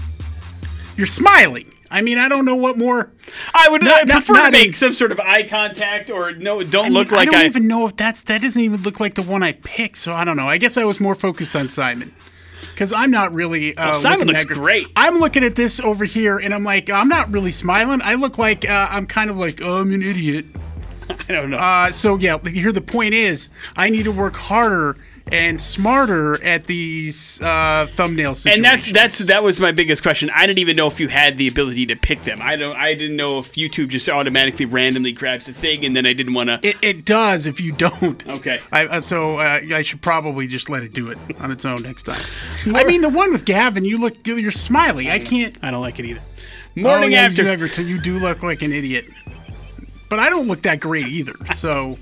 you're 0.98 1.08
smiling. 1.08 1.70
I 1.90 2.02
mean, 2.02 2.18
I 2.18 2.28
don't 2.28 2.44
know 2.44 2.56
what 2.56 2.76
more. 2.78 3.12
I 3.54 3.68
would 3.70 3.84
Not- 3.84 4.02
I 4.10 4.12
prefer 4.12 4.34
not 4.34 4.46
to 4.48 4.52
make 4.52 4.68
in- 4.70 4.74
some 4.74 4.94
sort 4.94 5.12
of 5.12 5.20
eye 5.20 5.44
contact 5.44 6.10
or 6.10 6.32
no, 6.34 6.62
don't 6.64 6.86
I, 6.86 6.90
mean, 6.90 6.94
look 6.98 7.12
like 7.12 7.28
I 7.30 7.32
don't 7.32 7.46
even 7.46 7.68
know 7.68 7.86
if 7.88 7.96
that's 7.96 8.24
that 8.24 8.42
doesn't 8.42 8.62
even 8.62 8.82
look 8.82 9.00
like 9.00 9.14
the 9.14 9.22
one 9.22 9.44
I 9.44 9.54
picked. 9.54 9.98
So 9.98 10.14
I 10.14 10.26
don't 10.26 10.36
know. 10.36 10.48
I 10.48 10.58
guess 10.58 10.76
I 10.76 10.84
was 10.86 11.00
more 11.00 11.16
focused 11.16 11.56
on 11.56 11.70
Simon. 11.70 12.14
Because 12.74 12.92
I'm 12.92 13.12
not 13.12 13.34
really. 13.34 13.76
Uh, 13.78 13.92
Oh, 13.92 13.94
Simon 13.94 14.28
looks 14.28 14.46
great. 14.46 14.88
I'm 14.96 15.20
looking 15.20 15.44
at 15.44 15.56
this 15.56 15.80
over 15.80 16.06
here, 16.06 16.40
and 16.40 16.54
I'm 16.54 16.64
like, 16.64 16.90
I'm 16.90 17.08
not 17.08 17.32
really 17.32 17.52
smiling. 17.52 18.02
I 18.04 18.16
look 18.16 18.38
like 18.38 18.68
uh, 18.70 18.88
I'm 18.90 19.06
kind 19.06 19.30
of 19.30 19.38
like, 19.38 19.62
oh, 19.64 19.82
I'm 19.82 19.94
an 19.94 20.02
idiot. 20.02 20.46
I 21.10 21.16
don't 21.34 21.50
know. 21.52 21.58
Uh, 21.58 21.92
so 21.92 22.18
yeah, 22.18 22.38
here 22.40 22.72
the 22.72 22.82
point 22.82 23.14
is, 23.14 23.50
I 23.76 23.90
need 23.90 24.04
to 24.04 24.12
work 24.12 24.36
harder 24.36 24.98
and 25.32 25.60
smarter 25.60 26.44
at 26.44 26.68
these 26.68 27.42
uh, 27.42 27.88
thumbnail 27.94 28.36
situations. 28.36 28.58
and 28.58 28.66
that's 28.66 28.92
that's 28.92 29.18
that 29.20 29.44
was 29.44 29.60
my 29.60 29.72
biggest 29.72 30.04
question. 30.04 30.30
I 30.34 30.46
didn't 30.46 30.60
even 30.60 30.76
know 30.76 30.88
if 30.88 31.00
you 31.00 31.08
had 31.08 31.38
the 31.38 31.48
ability 31.48 31.86
to 31.88 31.96
pick 31.96 32.24
them. 32.24 32.40
I 32.42 32.56
don't. 32.56 32.76
I 32.78 32.94
didn't 32.94 33.16
know 33.16 33.40
if 33.40 33.54
YouTube 33.54 33.88
just 33.90 34.10
automatically 34.10 34.66
randomly 34.66 35.14
grabs 35.14 35.46
the 35.46 35.54
thing, 35.54 35.86
and 35.86 35.96
then 35.96 36.06
I 36.06 36.14
didn't 36.14 36.34
want 36.34 36.50
to. 36.50 36.60
It, 36.62 36.76
it 36.82 37.06
does 37.06 37.46
if 37.48 37.62
you 37.62 37.72
don't. 37.72 38.28
Okay. 38.28 38.60
I, 38.72 38.86
uh, 38.86 39.02
so 39.02 39.38
uh, 39.38 39.60
I 39.74 39.82
should 39.82 40.02
probably 40.02 40.48
just 40.48 40.70
let 40.70 40.84
it 40.84 40.94
do 40.94 41.10
it 41.10 41.18
on 41.40 41.52
its 41.52 41.66
own 41.66 41.84
next 41.84 42.04
time. 42.04 42.22
I 42.68 42.84
mean, 42.84 43.02
the 43.02 43.10
one 43.10 43.32
with 43.32 43.46
Gavin, 43.46 43.86
you 43.86 43.98
look, 43.98 44.26
you're 44.28 44.52
smiling. 44.52 45.10
I 45.10 45.20
can't. 45.20 45.58
I 45.62 45.72
don't 45.72 45.82
like 45.82 46.00
it 46.00 46.06
either. 46.06 46.22
Oh, 46.22 46.82
Morning 46.82 47.12
yeah, 47.12 47.22
after. 47.22 47.44
You, 47.44 47.58
your 47.58 47.68
t- 47.68 47.84
you 47.84 48.02
do 48.02 48.18
look 48.18 48.44
like 48.44 48.62
an 48.62 48.72
idiot, 48.72 49.06
but 50.10 50.20
I 50.20 50.30
don't 50.30 50.48
look 50.48 50.64
that 50.64 50.80
great 50.80 51.08
either. 51.08 51.34
So 51.54 51.98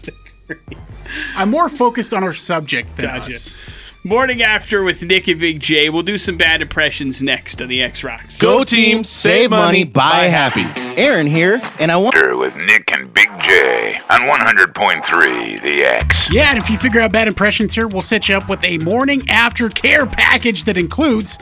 I'm 1.35 1.49
more 1.49 1.69
focused 1.69 2.13
on 2.13 2.23
our 2.23 2.33
subject 2.33 2.95
than 2.95 3.05
Gotcha. 3.05 3.35
us. 3.35 3.61
Morning 4.03 4.41
after 4.41 4.81
with 4.81 5.03
Nick 5.03 5.27
and 5.27 5.39
Big 5.39 5.59
J. 5.59 5.91
We'll 5.91 6.01
do 6.01 6.17
some 6.17 6.35
bad 6.35 6.63
impressions 6.63 7.21
next 7.21 7.61
on 7.61 7.67
the 7.67 7.83
X 7.83 8.03
Rocks. 8.03 8.39
Go 8.39 8.63
team, 8.63 9.03
save 9.03 9.51
money, 9.51 9.83
buy 9.83 10.23
happy. 10.23 10.65
Aaron 10.99 11.27
here, 11.27 11.61
and 11.77 11.91
I 11.91 11.97
want. 11.97 12.15
With 12.15 12.57
Nick 12.57 12.91
and 12.93 13.13
Big 13.13 13.29
J 13.39 13.93
on 14.09 14.21
100.3 14.21 15.61
The 15.61 15.83
X. 15.83 16.33
Yeah, 16.33 16.49
and 16.49 16.57
if 16.57 16.67
you 16.71 16.79
figure 16.79 16.99
out 16.99 17.11
bad 17.11 17.27
impressions 17.27 17.75
here, 17.75 17.87
we'll 17.87 18.01
set 18.01 18.27
you 18.27 18.35
up 18.35 18.49
with 18.49 18.63
a 18.63 18.79
morning 18.79 19.29
after 19.29 19.69
care 19.69 20.07
package 20.07 20.63
that 20.63 20.79
includes 20.79 21.37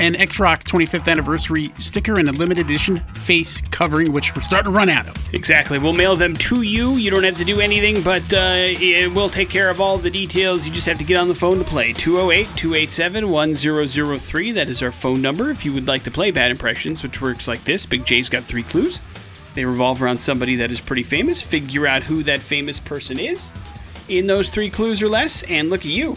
an 0.00 0.16
X 0.16 0.38
Rocks 0.38 0.64
25th 0.66 1.08
anniversary 1.08 1.72
sticker 1.78 2.18
and 2.18 2.28
a 2.28 2.32
limited 2.32 2.66
edition 2.66 2.98
face 3.14 3.60
covering, 3.70 4.12
which 4.12 4.34
we're 4.34 4.42
starting 4.42 4.72
to 4.72 4.76
run 4.76 4.88
out 4.88 5.08
of. 5.08 5.34
Exactly. 5.34 5.78
We'll 5.78 5.92
mail 5.92 6.16
them 6.16 6.34
to 6.36 6.62
you. 6.62 6.92
You 6.92 7.10
don't 7.10 7.24
have 7.24 7.38
to 7.38 7.44
do 7.44 7.60
anything, 7.60 8.02
but 8.02 8.22
uh, 8.32 8.54
it 8.56 9.12
will 9.14 9.28
take 9.28 9.48
care 9.48 9.70
of 9.70 9.80
all 9.80 9.98
the 9.98 10.10
details. 10.10 10.66
You 10.66 10.72
just 10.72 10.86
have 10.86 10.98
to 10.98 11.04
get 11.04 11.16
on 11.16 11.28
the 11.28 11.34
phone 11.34 11.58
to 11.58 11.64
play. 11.64 11.92
208 11.92 12.56
287 12.56 13.30
1003. 13.30 14.52
That 14.52 14.68
is 14.68 14.82
our 14.82 14.92
phone 14.92 15.22
number 15.22 15.50
if 15.50 15.64
you 15.64 15.72
would 15.72 15.88
like 15.88 16.02
to 16.04 16.10
play 16.10 16.30
Bad 16.30 16.50
Impressions, 16.50 17.02
which 17.02 17.20
works 17.20 17.48
like 17.48 17.64
this 17.64 17.86
Big 17.86 18.04
J's 18.04 18.28
got 18.28 18.44
three 18.44 18.62
clues. 18.62 19.00
They 19.54 19.64
revolve 19.64 20.02
around 20.02 20.18
somebody 20.18 20.56
that 20.56 20.70
is 20.70 20.80
pretty 20.80 21.02
famous. 21.02 21.40
Figure 21.40 21.86
out 21.86 22.02
who 22.02 22.22
that 22.24 22.40
famous 22.40 22.78
person 22.78 23.18
is 23.18 23.52
in 24.08 24.26
those 24.26 24.48
three 24.48 24.70
clues 24.70 25.02
or 25.02 25.08
less, 25.08 25.42
and 25.44 25.70
look 25.70 25.80
at 25.80 25.86
you. 25.86 26.16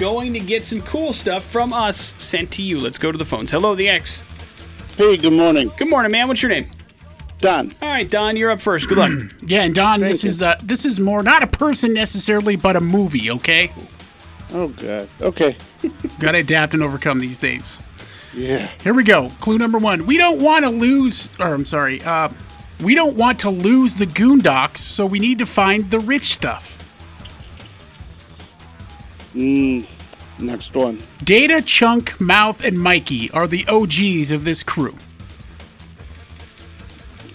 Going 0.00 0.32
to 0.32 0.40
get 0.40 0.64
some 0.64 0.80
cool 0.80 1.12
stuff 1.12 1.44
from 1.44 1.74
us 1.74 2.14
sent 2.16 2.50
to 2.52 2.62
you. 2.62 2.80
Let's 2.80 2.96
go 2.96 3.12
to 3.12 3.18
the 3.18 3.24
phones. 3.26 3.50
Hello, 3.50 3.74
the 3.74 3.86
X. 3.90 4.22
Hey, 4.96 5.18
good 5.18 5.34
morning. 5.34 5.70
Good 5.76 5.90
morning, 5.90 6.10
man. 6.10 6.26
What's 6.26 6.40
your 6.40 6.48
name? 6.48 6.70
Don. 7.36 7.74
All 7.82 7.88
right, 7.88 8.10
Don, 8.10 8.34
you're 8.34 8.50
up 8.50 8.62
first. 8.62 8.88
Good 8.88 8.96
luck. 8.96 9.10
Yeah, 9.46 9.62
and 9.64 9.74
Don, 9.74 10.00
this 10.00 10.24
you. 10.24 10.28
is 10.28 10.42
uh, 10.42 10.56
this 10.62 10.86
is 10.86 10.98
more 10.98 11.22
not 11.22 11.42
a 11.42 11.46
person 11.46 11.92
necessarily, 11.92 12.56
but 12.56 12.76
a 12.76 12.80
movie. 12.80 13.30
Okay, 13.30 13.72
Oh, 14.54 14.68
God. 14.68 15.06
Okay. 15.20 15.56
got 16.18 16.32
to 16.32 16.38
adapt 16.38 16.72
and 16.72 16.82
overcome 16.82 17.20
these 17.20 17.36
days. 17.36 17.78
Yeah. 18.34 18.70
Here 18.82 18.94
we 18.94 19.02
go. 19.04 19.30
Clue 19.40 19.58
number 19.58 19.76
one: 19.78 20.06
We 20.06 20.16
don't 20.16 20.40
want 20.40 20.64
to 20.64 20.70
lose, 20.70 21.28
or 21.38 21.52
I'm 21.52 21.66
sorry, 21.66 22.00
uh, 22.02 22.30
we 22.80 22.94
don't 22.94 23.16
want 23.16 23.38
to 23.40 23.50
lose 23.50 23.96
the 23.96 24.06
Goondocks, 24.06 24.78
so 24.78 25.04
we 25.04 25.18
need 25.18 25.38
to 25.40 25.46
find 25.46 25.90
the 25.90 26.00
rich 26.00 26.24
stuff. 26.24 26.78
Mm, 29.34 29.86
next 30.38 30.74
one. 30.74 31.00
Data, 31.22 31.62
Chunk, 31.62 32.20
Mouth, 32.20 32.64
and 32.64 32.78
Mikey 32.78 33.30
are 33.30 33.46
the 33.46 33.64
OGs 33.68 34.30
of 34.30 34.44
this 34.44 34.62
crew. 34.62 34.94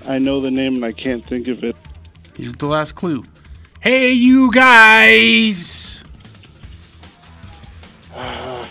I 0.07 0.17
know 0.17 0.39
the 0.39 0.51
name 0.51 0.75
and 0.75 0.85
I 0.85 0.91
can't 0.91 1.25
think 1.25 1.47
of 1.47 1.63
it. 1.63 1.75
Here's 2.35 2.55
the 2.55 2.67
last 2.67 2.93
clue. 2.93 3.23
Hey, 3.79 4.11
you 4.11 4.51
guys! 4.51 6.03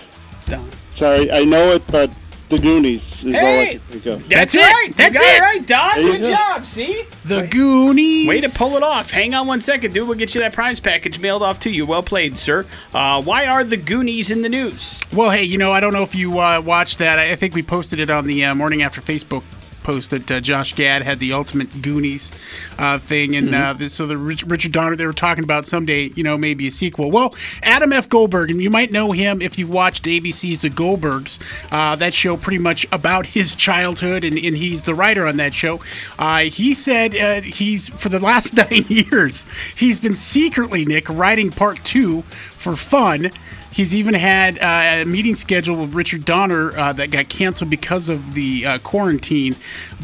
Sorry, 0.97 1.33
I 1.33 1.45
know 1.45 1.72
it, 1.72 1.83
but 1.89 2.11
the 2.51 2.59
Goonies 2.59 3.03
is 3.20 3.26
all 3.26 3.30
I 3.30 3.34
Hey! 3.40 3.66
can 3.72 3.80
think 3.80 4.07
of. 4.07 4.28
That's, 4.28 4.53
That's 4.53 4.55
it. 4.55 4.59
right. 4.61 4.88
You 4.88 5.11
got 5.14 5.16
it. 5.36 5.40
right, 5.40 5.66
Don. 5.66 5.95
Good 6.07 6.20
go. 6.22 6.30
job. 6.30 6.66
See? 6.66 7.05
The 7.24 7.47
Goonies. 7.47 8.28
Way 8.28 8.40
to 8.40 8.51
pull 8.57 8.76
it 8.76 8.82
off. 8.82 9.11
Hang 9.11 9.34
on 9.34 9.47
one 9.47 9.61
second, 9.61 9.95
dude. 9.95 10.07
We'll 10.07 10.18
get 10.18 10.34
you 10.34 10.40
that 10.42 10.53
prize 10.53 10.78
package 10.80 11.18
mailed 11.18 11.42
off 11.42 11.59
to 11.61 11.70
you. 11.70 11.86
Well 11.86 12.03
played, 12.03 12.36
sir. 12.38 12.66
Uh, 12.92 13.22
why 13.22 13.47
are 13.47 13.64
the 13.64 13.76
Goonies 13.78 14.30
in 14.30 14.42
the 14.42 14.49
news? 14.49 15.01
Well, 15.12 15.30
hey, 15.30 15.45
you 15.45 15.59
know, 15.59 15.72
I 15.72 15.80
don't 15.80 15.92
know 15.92 16.03
if 16.03 16.14
you 16.14 16.38
uh, 16.38 16.61
watched 16.61 16.99
that. 16.99 17.18
I 17.18 17.32
I 17.32 17.36
think 17.36 17.55
we 17.55 17.62
posted 17.62 17.99
it 17.99 18.11
on 18.11 18.26
the 18.26 18.45
uh, 18.45 18.55
Morning 18.55 18.82
After 18.82 19.01
Facebook 19.01 19.42
post 19.85 20.11
that 20.11 20.30
uh, 20.30 20.41
Josh 20.41 20.74
Gad 20.74 21.03
had 21.03 21.18
the 21.20 21.32
ultimate 21.32 21.82
Goonies 21.82 22.30
uh, 22.78 22.99
thing, 22.99 23.37
and 23.37 23.55
uh, 23.55 23.72
this, 23.74 23.93
so 23.93 24.07
the 24.07 24.18
Rich, 24.18 24.45
Richard 24.45 24.72
Donner 24.72 24.97
they 24.97 25.07
were 25.07 25.12
talking 25.12 25.45
about 25.45 25.66
someday, 25.66 26.11
you 26.16 26.24
know, 26.24 26.37
maybe 26.37 26.66
a 26.66 26.70
sequel. 26.70 27.11
Well, 27.11 27.35
Adam 27.62 27.93
F. 27.93 28.09
Goldberg, 28.09 28.51
and 28.51 28.61
you 28.61 28.70
might 28.70 28.91
know 28.91 29.12
him 29.12 29.41
if 29.41 29.59
you've 29.59 29.70
watched 29.70 30.05
ABC's 30.05 30.62
The 30.62 30.70
Goldbergs. 30.70 31.39
Uh, 31.70 31.95
that 31.97 32.14
show 32.14 32.37
pretty 32.37 32.59
much 32.59 32.87
about 32.91 33.26
his 33.26 33.55
childhood, 33.55 34.24
and, 34.24 34.37
and 34.37 34.57
he's 34.57 34.85
the 34.85 34.95
writer 34.95 35.26
on 35.26 35.37
that 35.37 35.55
show. 35.55 35.80
Uh, 36.18 36.41
he 36.41 36.74
said 36.74 37.16
uh, 37.16 37.43
he's 37.43 37.89
for 37.89 38.09
the 38.09 38.20
last 38.20 38.55
nine 38.70 38.87
years 38.89 39.45
he's 39.76 39.99
been 39.99 40.14
secretly 40.14 40.85
Nick 40.85 41.09
writing 41.09 41.51
part 41.51 41.82
two 41.85 42.22
for 42.22 42.76
fun. 42.76 43.30
He's 43.75 43.93
even 43.93 44.14
had 44.14 44.59
uh, 44.61 45.03
a 45.03 45.05
meeting 45.05 45.35
scheduled 45.35 45.81
with 45.81 45.95
Richard 45.95 46.25
Donner 46.25 46.79
uh, 46.79 46.93
that 46.93 47.11
got 47.11 47.29
canceled 47.29 47.70
because 47.70 48.09
of 48.09 48.35
the 48.35 48.64
uh, 48.64 48.79
quarantine. 48.79 49.57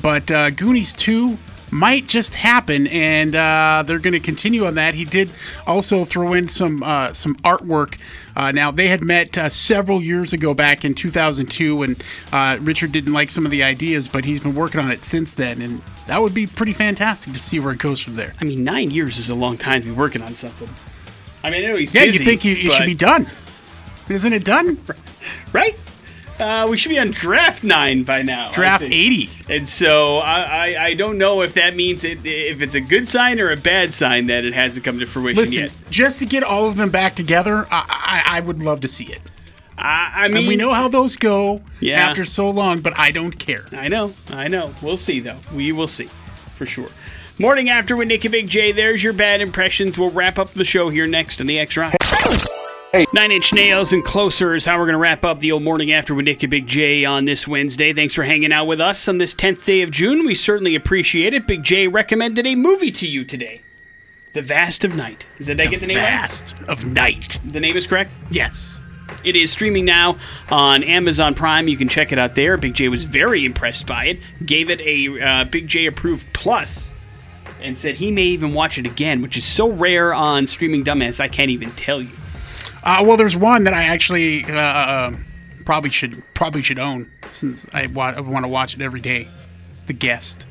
But 0.03 0.29
uh, 0.29 0.51
Goonies 0.51 0.93
2 0.93 1.39
might 1.71 2.09
just 2.09 2.35
happen, 2.35 2.89
and 2.89 3.37
uh, 3.37 3.85
they're 3.87 4.01
going 4.01 4.15
to 4.15 4.19
continue 4.19 4.67
on 4.67 4.75
that. 4.75 4.95
He 4.95 5.05
did 5.05 5.31
also 5.69 6.05
throw 6.05 6.33
in 6.33 6.49
some 6.49 6.83
uh, 6.83 7.13
some 7.13 7.37
artwork. 7.37 7.97
Uh, 8.35 8.51
now 8.51 8.73
they 8.73 8.89
had 8.89 9.05
met 9.05 9.39
uh, 9.39 9.49
several 9.49 10.03
years 10.03 10.33
ago, 10.33 10.53
back 10.53 10.85
in 10.85 10.93
2002, 10.93 11.85
and 11.85 12.03
uh, 12.33 12.59
Richard 12.61 12.91
didn't 12.91 13.13
like 13.13 13.31
some 13.31 13.45
of 13.45 13.53
the 13.53 13.63
ideas, 13.63 14.09
but 14.09 14.25
he's 14.25 14.41
been 14.41 14.57
working 14.57 14.81
on 14.81 14.91
it 14.91 15.05
since 15.05 15.35
then, 15.35 15.63
and 15.63 15.81
that 16.09 16.21
would 16.21 16.35
be 16.35 16.47
pretty 16.47 16.73
fantastic 16.73 17.33
to 17.35 17.39
see 17.39 17.61
where 17.61 17.73
it 17.73 17.79
goes 17.79 18.01
from 18.01 18.15
there. 18.15 18.35
I 18.41 18.45
mean, 18.45 18.65
nine 18.65 18.91
years 18.91 19.19
is 19.19 19.31
a 19.31 19.35
long 19.37 19.57
time 19.57 19.83
to 19.83 19.87
be 19.87 19.95
working 19.95 20.23
on 20.23 20.35
something. 20.35 20.69
I 21.43 21.51
mean, 21.51 21.65
I 21.65 21.67
know 21.69 21.77
he's 21.77 21.95
Yeah, 21.95 22.05
busy, 22.05 22.19
you 22.19 22.25
think 22.25 22.45
you, 22.45 22.53
it 22.53 22.73
should 22.73 22.87
be 22.87 22.95
done? 22.95 23.29
Isn't 24.11 24.33
it 24.33 24.45
done? 24.45 24.79
right? 25.53 25.79
Uh, 26.39 26.67
we 26.71 26.79
should 26.79 26.89
be 26.89 26.99
on 26.99 27.11
draft 27.11 27.63
nine 27.63 28.03
by 28.03 28.23
now. 28.23 28.51
Draft 28.51 28.83
80. 28.85 29.29
And 29.51 29.69
so 29.69 30.17
I, 30.19 30.43
I, 30.73 30.85
I 30.87 30.95
don't 30.95 31.19
know 31.19 31.43
if 31.43 31.53
that 31.55 31.77
means 31.77 32.03
it, 32.03 32.21
if 32.25 32.63
it's 32.63 32.75
a 32.75 32.81
good 32.81 33.09
sign 33.09 33.39
or 33.41 33.51
a 33.51 33.57
bad 33.59 33.93
sign 33.93 34.27
that 34.27 34.47
it 34.47 34.55
hasn't 34.55 34.85
come 34.87 34.99
to 35.01 35.07
fruition 35.07 35.37
Listen, 35.37 35.63
yet. 35.65 35.73
just 35.91 36.19
to 36.21 36.25
get 36.27 36.43
all 36.43 36.67
of 36.67 36.77
them 36.79 36.89
back 36.89 37.15
together, 37.15 37.67
I, 37.71 38.23
I, 38.31 38.39
I 38.39 38.41
would 38.41 38.63
love 38.63 38.81
to 38.81 38.89
see 38.89 39.05
it. 39.13 39.21
I, 39.77 40.13
I 40.25 40.29
mean, 40.29 40.39
And 40.39 40.49
we 40.49 40.57
know 40.57 40.73
how 40.73 40.89
those 40.89 41.17
go 41.19 41.61
Yeah. 41.79 42.01
after 42.09 42.25
so 42.25 42.49
long, 42.49 42.81
but 42.81 42.99
I 42.99 43.11
don't 43.11 43.39
care. 43.39 43.67
I 43.73 43.89
know, 43.89 44.15
I 44.31 44.49
know. 44.49 44.75
We'll 44.81 44.97
see 44.97 45.21
though. 45.21 45.39
We 45.55 45.73
will 45.73 45.89
see 45.89 46.09
for 46.57 46.65
sure. 46.65 46.89
Morning 47.39 47.69
after 47.69 47.97
with 47.97 48.09
Nick 48.09 48.25
and 48.25 48.33
Big 48.33 48.49
J. 48.49 48.73
There's 48.73 49.03
your 49.05 49.13
bad 49.13 49.43
impressions. 49.43 49.99
We'll 49.99 50.11
wrap 50.11 50.39
up 50.39 50.51
the 50.55 50.65
show 50.65 50.89
here 50.89 51.07
next 51.07 51.41
on 51.43 51.47
the 51.47 51.59
X 51.59 51.77
Rock. 51.77 51.95
Nine 52.93 53.31
Inch 53.31 53.53
Nails 53.53 53.93
and 53.93 54.05
Closer 54.05 54.53
is 54.57 54.65
how 54.65 54.77
we're 54.77 54.87
going 54.87 54.95
to 54.95 54.99
wrap 54.99 55.25
up 55.25 55.39
the 55.39 55.53
old 55.53 55.63
morning 55.63 55.93
after 55.93 56.13
with 56.13 56.25
Nick 56.25 56.43
and 56.43 56.51
Big 56.51 56.67
J 56.67 57.05
on 57.05 57.25
this 57.25 57.47
Wednesday. 57.47 57.93
Thanks 57.93 58.17
for 58.17 58.25
hanging 58.25 58.53
out 58.53 58.65
with 58.67 58.81
us 58.81 59.07
on 59.07 59.19
this 59.19 59.33
10th 59.33 59.65
day 59.65 59.83
of 59.83 59.93
June. 59.93 60.27
We 60.27 60.35
certainly 60.35 60.75
appreciate 60.75 61.33
it. 61.33 61.47
Big 61.47 61.63
J 61.63 61.87
recommended 61.87 62.49
a 62.49 62.57
movie 62.57 62.91
to 62.91 63.07
you 63.07 63.25
today 63.25 63.61
The 64.33 64.43
Vast 64.43 64.85
of 64.85 64.97
Night. 64.97 65.25
Is 65.39 65.47
that 65.47 65.59
did 65.59 65.67
I 65.69 65.71
get 65.71 65.81
the 65.81 65.87
name 65.87 65.99
right? 65.99 66.05
Fast 66.05 66.57
of 66.69 66.85
night. 66.85 67.39
The 67.45 67.61
name 67.61 67.77
is 67.77 67.87
correct? 67.87 68.13
Yes. 68.29 68.81
It 69.23 69.37
is 69.37 69.53
streaming 69.53 69.85
now 69.85 70.19
on 70.51 70.83
Amazon 70.83 71.35
Prime. 71.37 71.69
You 71.69 71.77
can 71.77 71.89
check 71.89 72.11
it 72.11 72.19
out 72.19 72.35
there. 72.35 72.57
Big 72.57 72.75
J 72.75 72.89
was 72.89 73.05
very 73.05 73.45
impressed 73.45 73.87
by 73.87 74.07
it. 74.07 74.19
Gave 74.45 74.69
it 74.69 74.81
a 74.81 75.21
uh, 75.21 75.45
Big 75.45 75.69
J 75.69 75.87
approved 75.87 76.27
plus, 76.33 76.91
and 77.63 77.79
said 77.79 77.97
he 77.97 78.11
may 78.11 78.25
even 78.25 78.53
watch 78.53 78.79
it 78.79 78.87
again, 78.87 79.23
which 79.23 79.37
is 79.37 79.45
so 79.45 79.71
rare 79.71 80.13
on 80.13 80.49
streaming 80.49 80.83
dumbass. 80.83 81.21
I 81.21 81.29
can't 81.29 81.53
even 81.53 81.71
tell 81.73 82.03
you. 82.03 82.11
Uh, 82.83 83.05
well, 83.07 83.17
there's 83.17 83.37
one 83.37 83.65
that 83.65 83.75
I 83.75 83.85
actually 83.85 84.45
uh, 84.45 84.57
uh, 84.59 85.17
probably 85.65 85.91
should 85.91 86.23
probably 86.35 86.63
should 86.63 86.79
own 86.79 87.11
since 87.31 87.67
I, 87.73 87.87
wa- 87.89 88.15
I 88.17 88.21
want 88.21 88.45
to 88.45 88.49
watch 88.49 88.75
it 88.75 88.81
every 88.83 89.01
day. 89.01 89.29
The 89.87 89.93
Guest. 89.93 90.47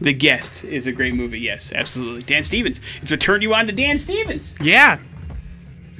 The 0.00 0.12
Guest 0.12 0.64
is 0.64 0.86
a 0.86 0.92
great 0.92 1.14
movie. 1.14 1.40
Yes, 1.40 1.72
absolutely. 1.72 2.22
Dan 2.22 2.42
Stevens. 2.42 2.80
It's 3.02 3.10
what 3.10 3.20
turned 3.20 3.42
you 3.42 3.54
on 3.54 3.66
to 3.66 3.72
Dan 3.72 3.98
Stevens. 3.98 4.54
Yeah. 4.60 4.98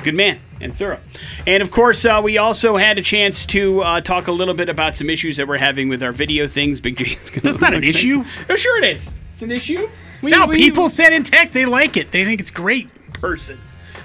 good 0.03 0.14
man 0.14 0.41
and 0.61 0.74
thorough. 0.74 1.01
And 1.47 1.62
of 1.62 1.70
course, 1.70 2.05
uh, 2.05 2.20
we 2.22 2.39
also 2.39 2.76
had 2.76 2.99
a 2.99 3.03
chance 3.03 3.45
to 3.47 3.81
uh, 3.83 4.01
talk 4.01 4.28
a 4.28 4.33
little 4.33 4.55
bit 4.55 4.68
about 4.68 4.97
some 4.97 5.09
issues 5.11 5.37
that 5.39 5.47
we're 5.49 5.59
having 5.59 5.89
with 5.89 6.03
our 6.03 6.12
video 6.12 6.47
things. 6.47 6.81
Big 6.81 6.97
gonna 6.97 7.41
That's 7.43 7.61
not 7.61 7.74
an 7.74 7.85
issue. 7.85 8.24
Oh, 8.49 8.57
sure 8.57 8.83
it 8.83 8.95
is. 8.97 9.14
It's 9.35 9.43
an 9.43 9.51
issue. 9.51 9.89
We, 10.22 10.31
Now 10.31 10.47
we- 10.47 10.57
people 10.57 10.89
send 10.89 11.14
in 11.14 11.22
text 11.22 11.55
they 11.55 11.64
like 11.66 11.97
it. 11.97 12.11
They 12.11 12.24
think 12.24 12.41
it's 12.41 12.51
great. 12.51 12.89
person. 13.14 13.59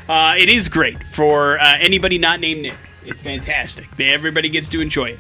Uh, 0.08 0.36
it 0.38 0.50
is 0.50 0.70
great 0.70 1.04
for 1.06 1.60
uh, 1.60 1.78
anybody 1.80 2.18
not 2.18 2.40
named 2.40 2.62
Nick. 2.62 2.78
It's 3.06 3.22
fantastic. 3.22 3.88
Everybody 4.00 4.50
gets 4.50 4.70
to 4.70 4.82
enjoy 4.82 5.12
it. 5.12 5.20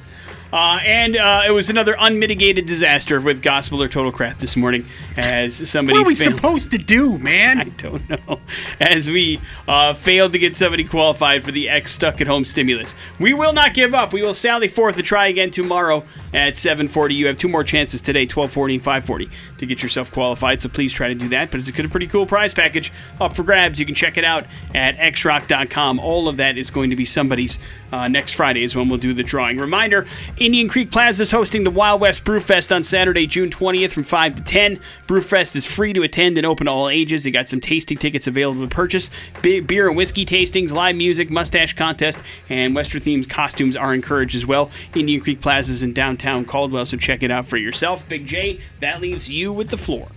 Uh, 0.55 0.79
and 0.85 1.17
uh, 1.17 1.43
it 1.45 1.51
was 1.51 1.69
another 1.69 1.97
unmitigated 1.99 2.65
disaster 2.65 3.19
with 3.19 3.41
gospel 3.41 3.83
or 3.83 3.89
total 3.89 4.09
crap 4.09 4.39
this 4.39 4.55
morning, 4.55 4.85
as 5.17 5.69
somebody. 5.69 5.97
What 5.97 6.05
are 6.05 6.07
we 6.07 6.15
failed- 6.15 6.35
supposed 6.35 6.71
to 6.71 6.77
do, 6.77 7.17
man? 7.17 7.59
I 7.59 7.63
don't 7.65 8.09
know. 8.09 8.39
As 8.79 9.09
we 9.09 9.41
uh, 9.67 9.93
failed 9.95 10.31
to 10.31 10.39
get 10.39 10.55
somebody 10.55 10.85
qualified 10.85 11.43
for 11.43 11.51
the 11.51 11.67
X 11.67 11.91
stuck 11.91 12.21
at 12.21 12.27
home 12.27 12.45
stimulus. 12.45 12.95
We 13.19 13.33
will 13.33 13.51
not 13.51 13.73
give 13.73 13.93
up. 13.93 14.13
We 14.13 14.21
will 14.21 14.33
sally 14.33 14.69
forth 14.69 14.95
to 14.95 15.03
try 15.03 15.27
again 15.27 15.51
tomorrow 15.51 16.05
at 16.33 16.53
7:40. 16.53 17.13
You 17.13 17.27
have 17.27 17.35
two 17.35 17.49
more 17.49 17.65
chances 17.65 18.01
today, 18.01 18.25
12:40 18.25 18.75
and 18.75 18.83
5:40, 18.83 19.29
to 19.57 19.65
get 19.65 19.83
yourself 19.83 20.09
qualified. 20.09 20.61
So 20.61 20.69
please 20.69 20.93
try 20.93 21.09
to 21.09 21.15
do 21.15 21.27
that. 21.29 21.51
But 21.51 21.59
it's 21.59 21.67
a 21.67 21.89
pretty 21.89 22.07
cool 22.07 22.25
prize 22.25 22.53
package 22.53 22.93
up 23.19 23.35
for 23.35 23.43
grabs. 23.43 23.77
You 23.77 23.85
can 23.85 23.93
check 23.95 24.17
it 24.17 24.23
out 24.23 24.45
at 24.73 24.95
xrock.com. 24.97 25.99
All 25.99 26.29
of 26.29 26.37
that 26.37 26.57
is 26.57 26.71
going 26.71 26.91
to 26.91 26.95
be 26.95 27.03
somebody's 27.03 27.59
uh, 27.95 28.07
next 28.09 28.33
Friday 28.33 28.63
is 28.63 28.75
when 28.75 28.89
we'll 28.89 28.99
do 28.99 29.13
the 29.13 29.23
drawing. 29.23 29.57
Reminder: 29.57 30.05
Indian 30.37 30.67
Creek 30.67 30.91
Plaza 30.91 31.23
is 31.23 31.31
hosting 31.31 31.63
the 31.63 31.71
Wild 31.71 32.01
West 32.01 32.25
Brewfest 32.25 32.75
on 32.75 32.83
Saturday, 32.83 33.25
June 33.25 33.49
20th 33.49 33.91
from 33.91 34.03
5 34.03 34.35
to 34.35 34.43
10. 34.43 34.79
Brewfest 35.07 35.55
is 35.55 35.65
free 35.65 35.93
to 35.93 36.03
attend 36.03 36.37
and 36.37 36.45
open 36.45 36.65
to 36.65 36.71
all 36.71 36.89
ages. 36.89 37.23
They 37.23 37.31
got 37.31 37.47
some 37.47 37.61
tasting 37.61 37.97
tickets 37.97 38.27
available 38.27 38.67
to 38.67 38.67
purchase. 38.67 39.09
Be- 39.41 39.61
beer 39.61 39.87
and 39.87 39.95
whiskey 39.95 40.25
tastings, 40.25 40.71
live 40.71 40.95
music, 40.95 41.29
mustache 41.29 41.73
contest, 41.73 42.19
and 42.49 42.75
Western 42.75 43.01
themed 43.01 43.29
costumes 43.29 43.75
are 43.77 43.93
encouraged 43.93 44.35
as 44.35 44.45
well. 44.45 44.69
Indian 44.93 45.21
Creek 45.21 45.39
Plaza 45.39 45.71
is 45.71 45.83
in 45.83 45.93
downtown 45.93 46.43
Caldwell, 46.43 46.85
so 46.85 46.97
check 46.97 47.23
it 47.23 47.31
out 47.31 47.47
for 47.47 47.57
yourself. 47.57 48.07
Big 48.09 48.25
J, 48.25 48.59
that 48.81 48.99
leaves 48.99 49.29
you 49.29 49.53
with 49.53 49.69
the 49.69 49.77
floor. 49.77 50.09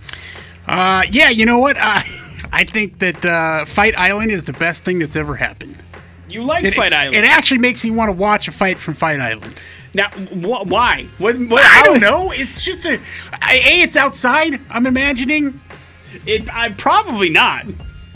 Uh, 0.67 1.03
yeah, 1.11 1.29
you 1.29 1.45
know 1.45 1.59
what? 1.59 1.77
I 1.77 2.03
I 2.51 2.63
think 2.63 2.99
that 2.99 3.25
uh, 3.25 3.65
Fight 3.65 3.97
Island 3.97 4.31
is 4.31 4.43
the 4.43 4.53
best 4.53 4.83
thing 4.83 4.99
that's 4.99 5.15
ever 5.15 5.35
happened. 5.35 5.75
You 6.29 6.43
like 6.43 6.63
It, 6.65 6.73
Fight 6.75 6.93
Island. 6.93 7.15
it 7.15 7.25
actually 7.25 7.59
makes 7.59 7.83
me 7.83 7.91
want 7.91 8.09
to 8.09 8.13
watch 8.13 8.47
a 8.47 8.51
fight 8.51 8.77
from 8.77 8.93
Fight 8.93 9.19
Island. 9.19 9.59
now, 9.93 10.09
wh- 10.09 10.65
why? 10.67 11.07
What, 11.17 11.37
what, 11.39 11.63
I 11.65 11.81
don't 11.83 11.99
know. 12.01 12.31
It's 12.31 12.63
just 12.63 12.85
a. 12.85 12.99
I- 13.41 13.61
A, 13.65 13.81
it's 13.81 13.95
outside. 13.95 14.59
I'm 14.69 14.85
imagining. 14.85 15.59
It, 16.25 16.53
I, 16.53 16.69
probably 16.71 17.29
not. 17.29 17.65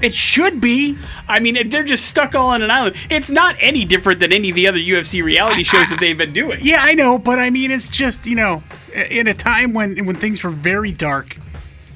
It 0.02 0.14
should 0.14 0.60
be. 0.60 0.98
I 1.30 1.40
mean, 1.40 1.56
if 1.56 1.72
they're 1.72 1.84
just 1.84 2.06
stuck 2.06 2.36
all 2.36 2.50
on 2.50 2.62
an 2.62 2.70
island. 2.70 2.96
It's 3.10 3.30
not 3.30 3.56
any 3.60 3.86
different 3.86 4.20
than 4.20 4.34
any 4.34 4.50
of 4.50 4.56
the 4.56 4.68
other 4.68 4.78
UFC 4.80 5.24
reality 5.24 5.64
shows 5.64 5.90
that 5.90 6.00
they've 6.00 6.18
been 6.18 6.34
doing. 6.34 6.60
Yeah, 6.62 6.80
I 6.82 6.94
know, 6.94 7.18
but 7.18 7.40
I 7.40 7.50
mean, 7.50 7.72
it's 7.72 7.90
just 7.90 8.28
you 8.28 8.36
know, 8.36 8.64
in 9.10 9.28
a 9.28 9.34
time 9.34 9.74
when 9.74 10.06
when 10.06 10.16
things 10.18 10.44
were 10.44 10.50
very 10.50 10.92
dark, 10.92 11.38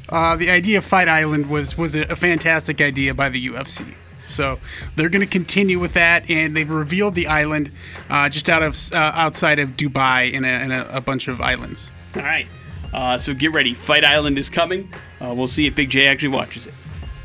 uh, 0.09 0.37
the 0.37 0.49
idea 0.49 0.77
of 0.77 0.85
Fight 0.85 1.09
Island 1.09 1.49
was 1.49 1.77
was 1.77 1.95
a, 1.95 2.03
a 2.03 2.15
fantastic 2.15 2.79
idea 2.79 3.13
by 3.13 3.27
the 3.27 3.45
UFC. 3.45 3.93
So 4.27 4.59
they're 4.95 5.09
going 5.09 5.25
to 5.25 5.31
continue 5.31 5.79
with 5.79 5.93
that, 5.93 6.29
and 6.29 6.55
they've 6.55 6.69
revealed 6.69 7.15
the 7.15 7.27
island 7.27 7.71
uh, 8.09 8.29
just 8.29 8.49
out 8.49 8.61
of 8.61 8.75
uh, 8.93 9.11
outside 9.15 9.59
of 9.59 9.71
Dubai 9.71 10.31
in, 10.31 10.45
a, 10.45 10.63
in 10.63 10.71
a, 10.71 10.87
a 10.91 11.01
bunch 11.01 11.27
of 11.27 11.41
islands. 11.41 11.89
All 12.15 12.21
right. 12.21 12.47
Uh, 12.93 13.17
so 13.17 13.33
get 13.33 13.53
ready. 13.53 13.73
Fight 13.73 14.05
Island 14.05 14.37
is 14.37 14.49
coming. 14.49 14.91
Uh, 15.19 15.33
we'll 15.35 15.47
see 15.47 15.67
if 15.67 15.75
Big 15.75 15.89
J 15.89 16.07
actually 16.07 16.29
watches 16.29 16.67
it. 16.67 16.73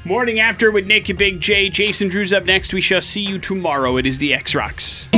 Morning 0.05 0.41
after 0.41 0.71
with 0.73 0.87
Nick 0.87 1.09
and 1.09 1.19
Big 1.19 1.41
J. 1.41 1.69
Jason 1.69 2.09
Drew's 2.09 2.33
up 2.33 2.45
next. 2.45 2.75
We 2.75 2.81
shall 2.81 3.03
see 3.03 3.21
you 3.21 3.39
tomorrow. 3.39 3.97
It 3.97 4.07
is 4.07 4.19
the 4.19 4.35
X 4.35 4.55
Rocks. 4.55 5.09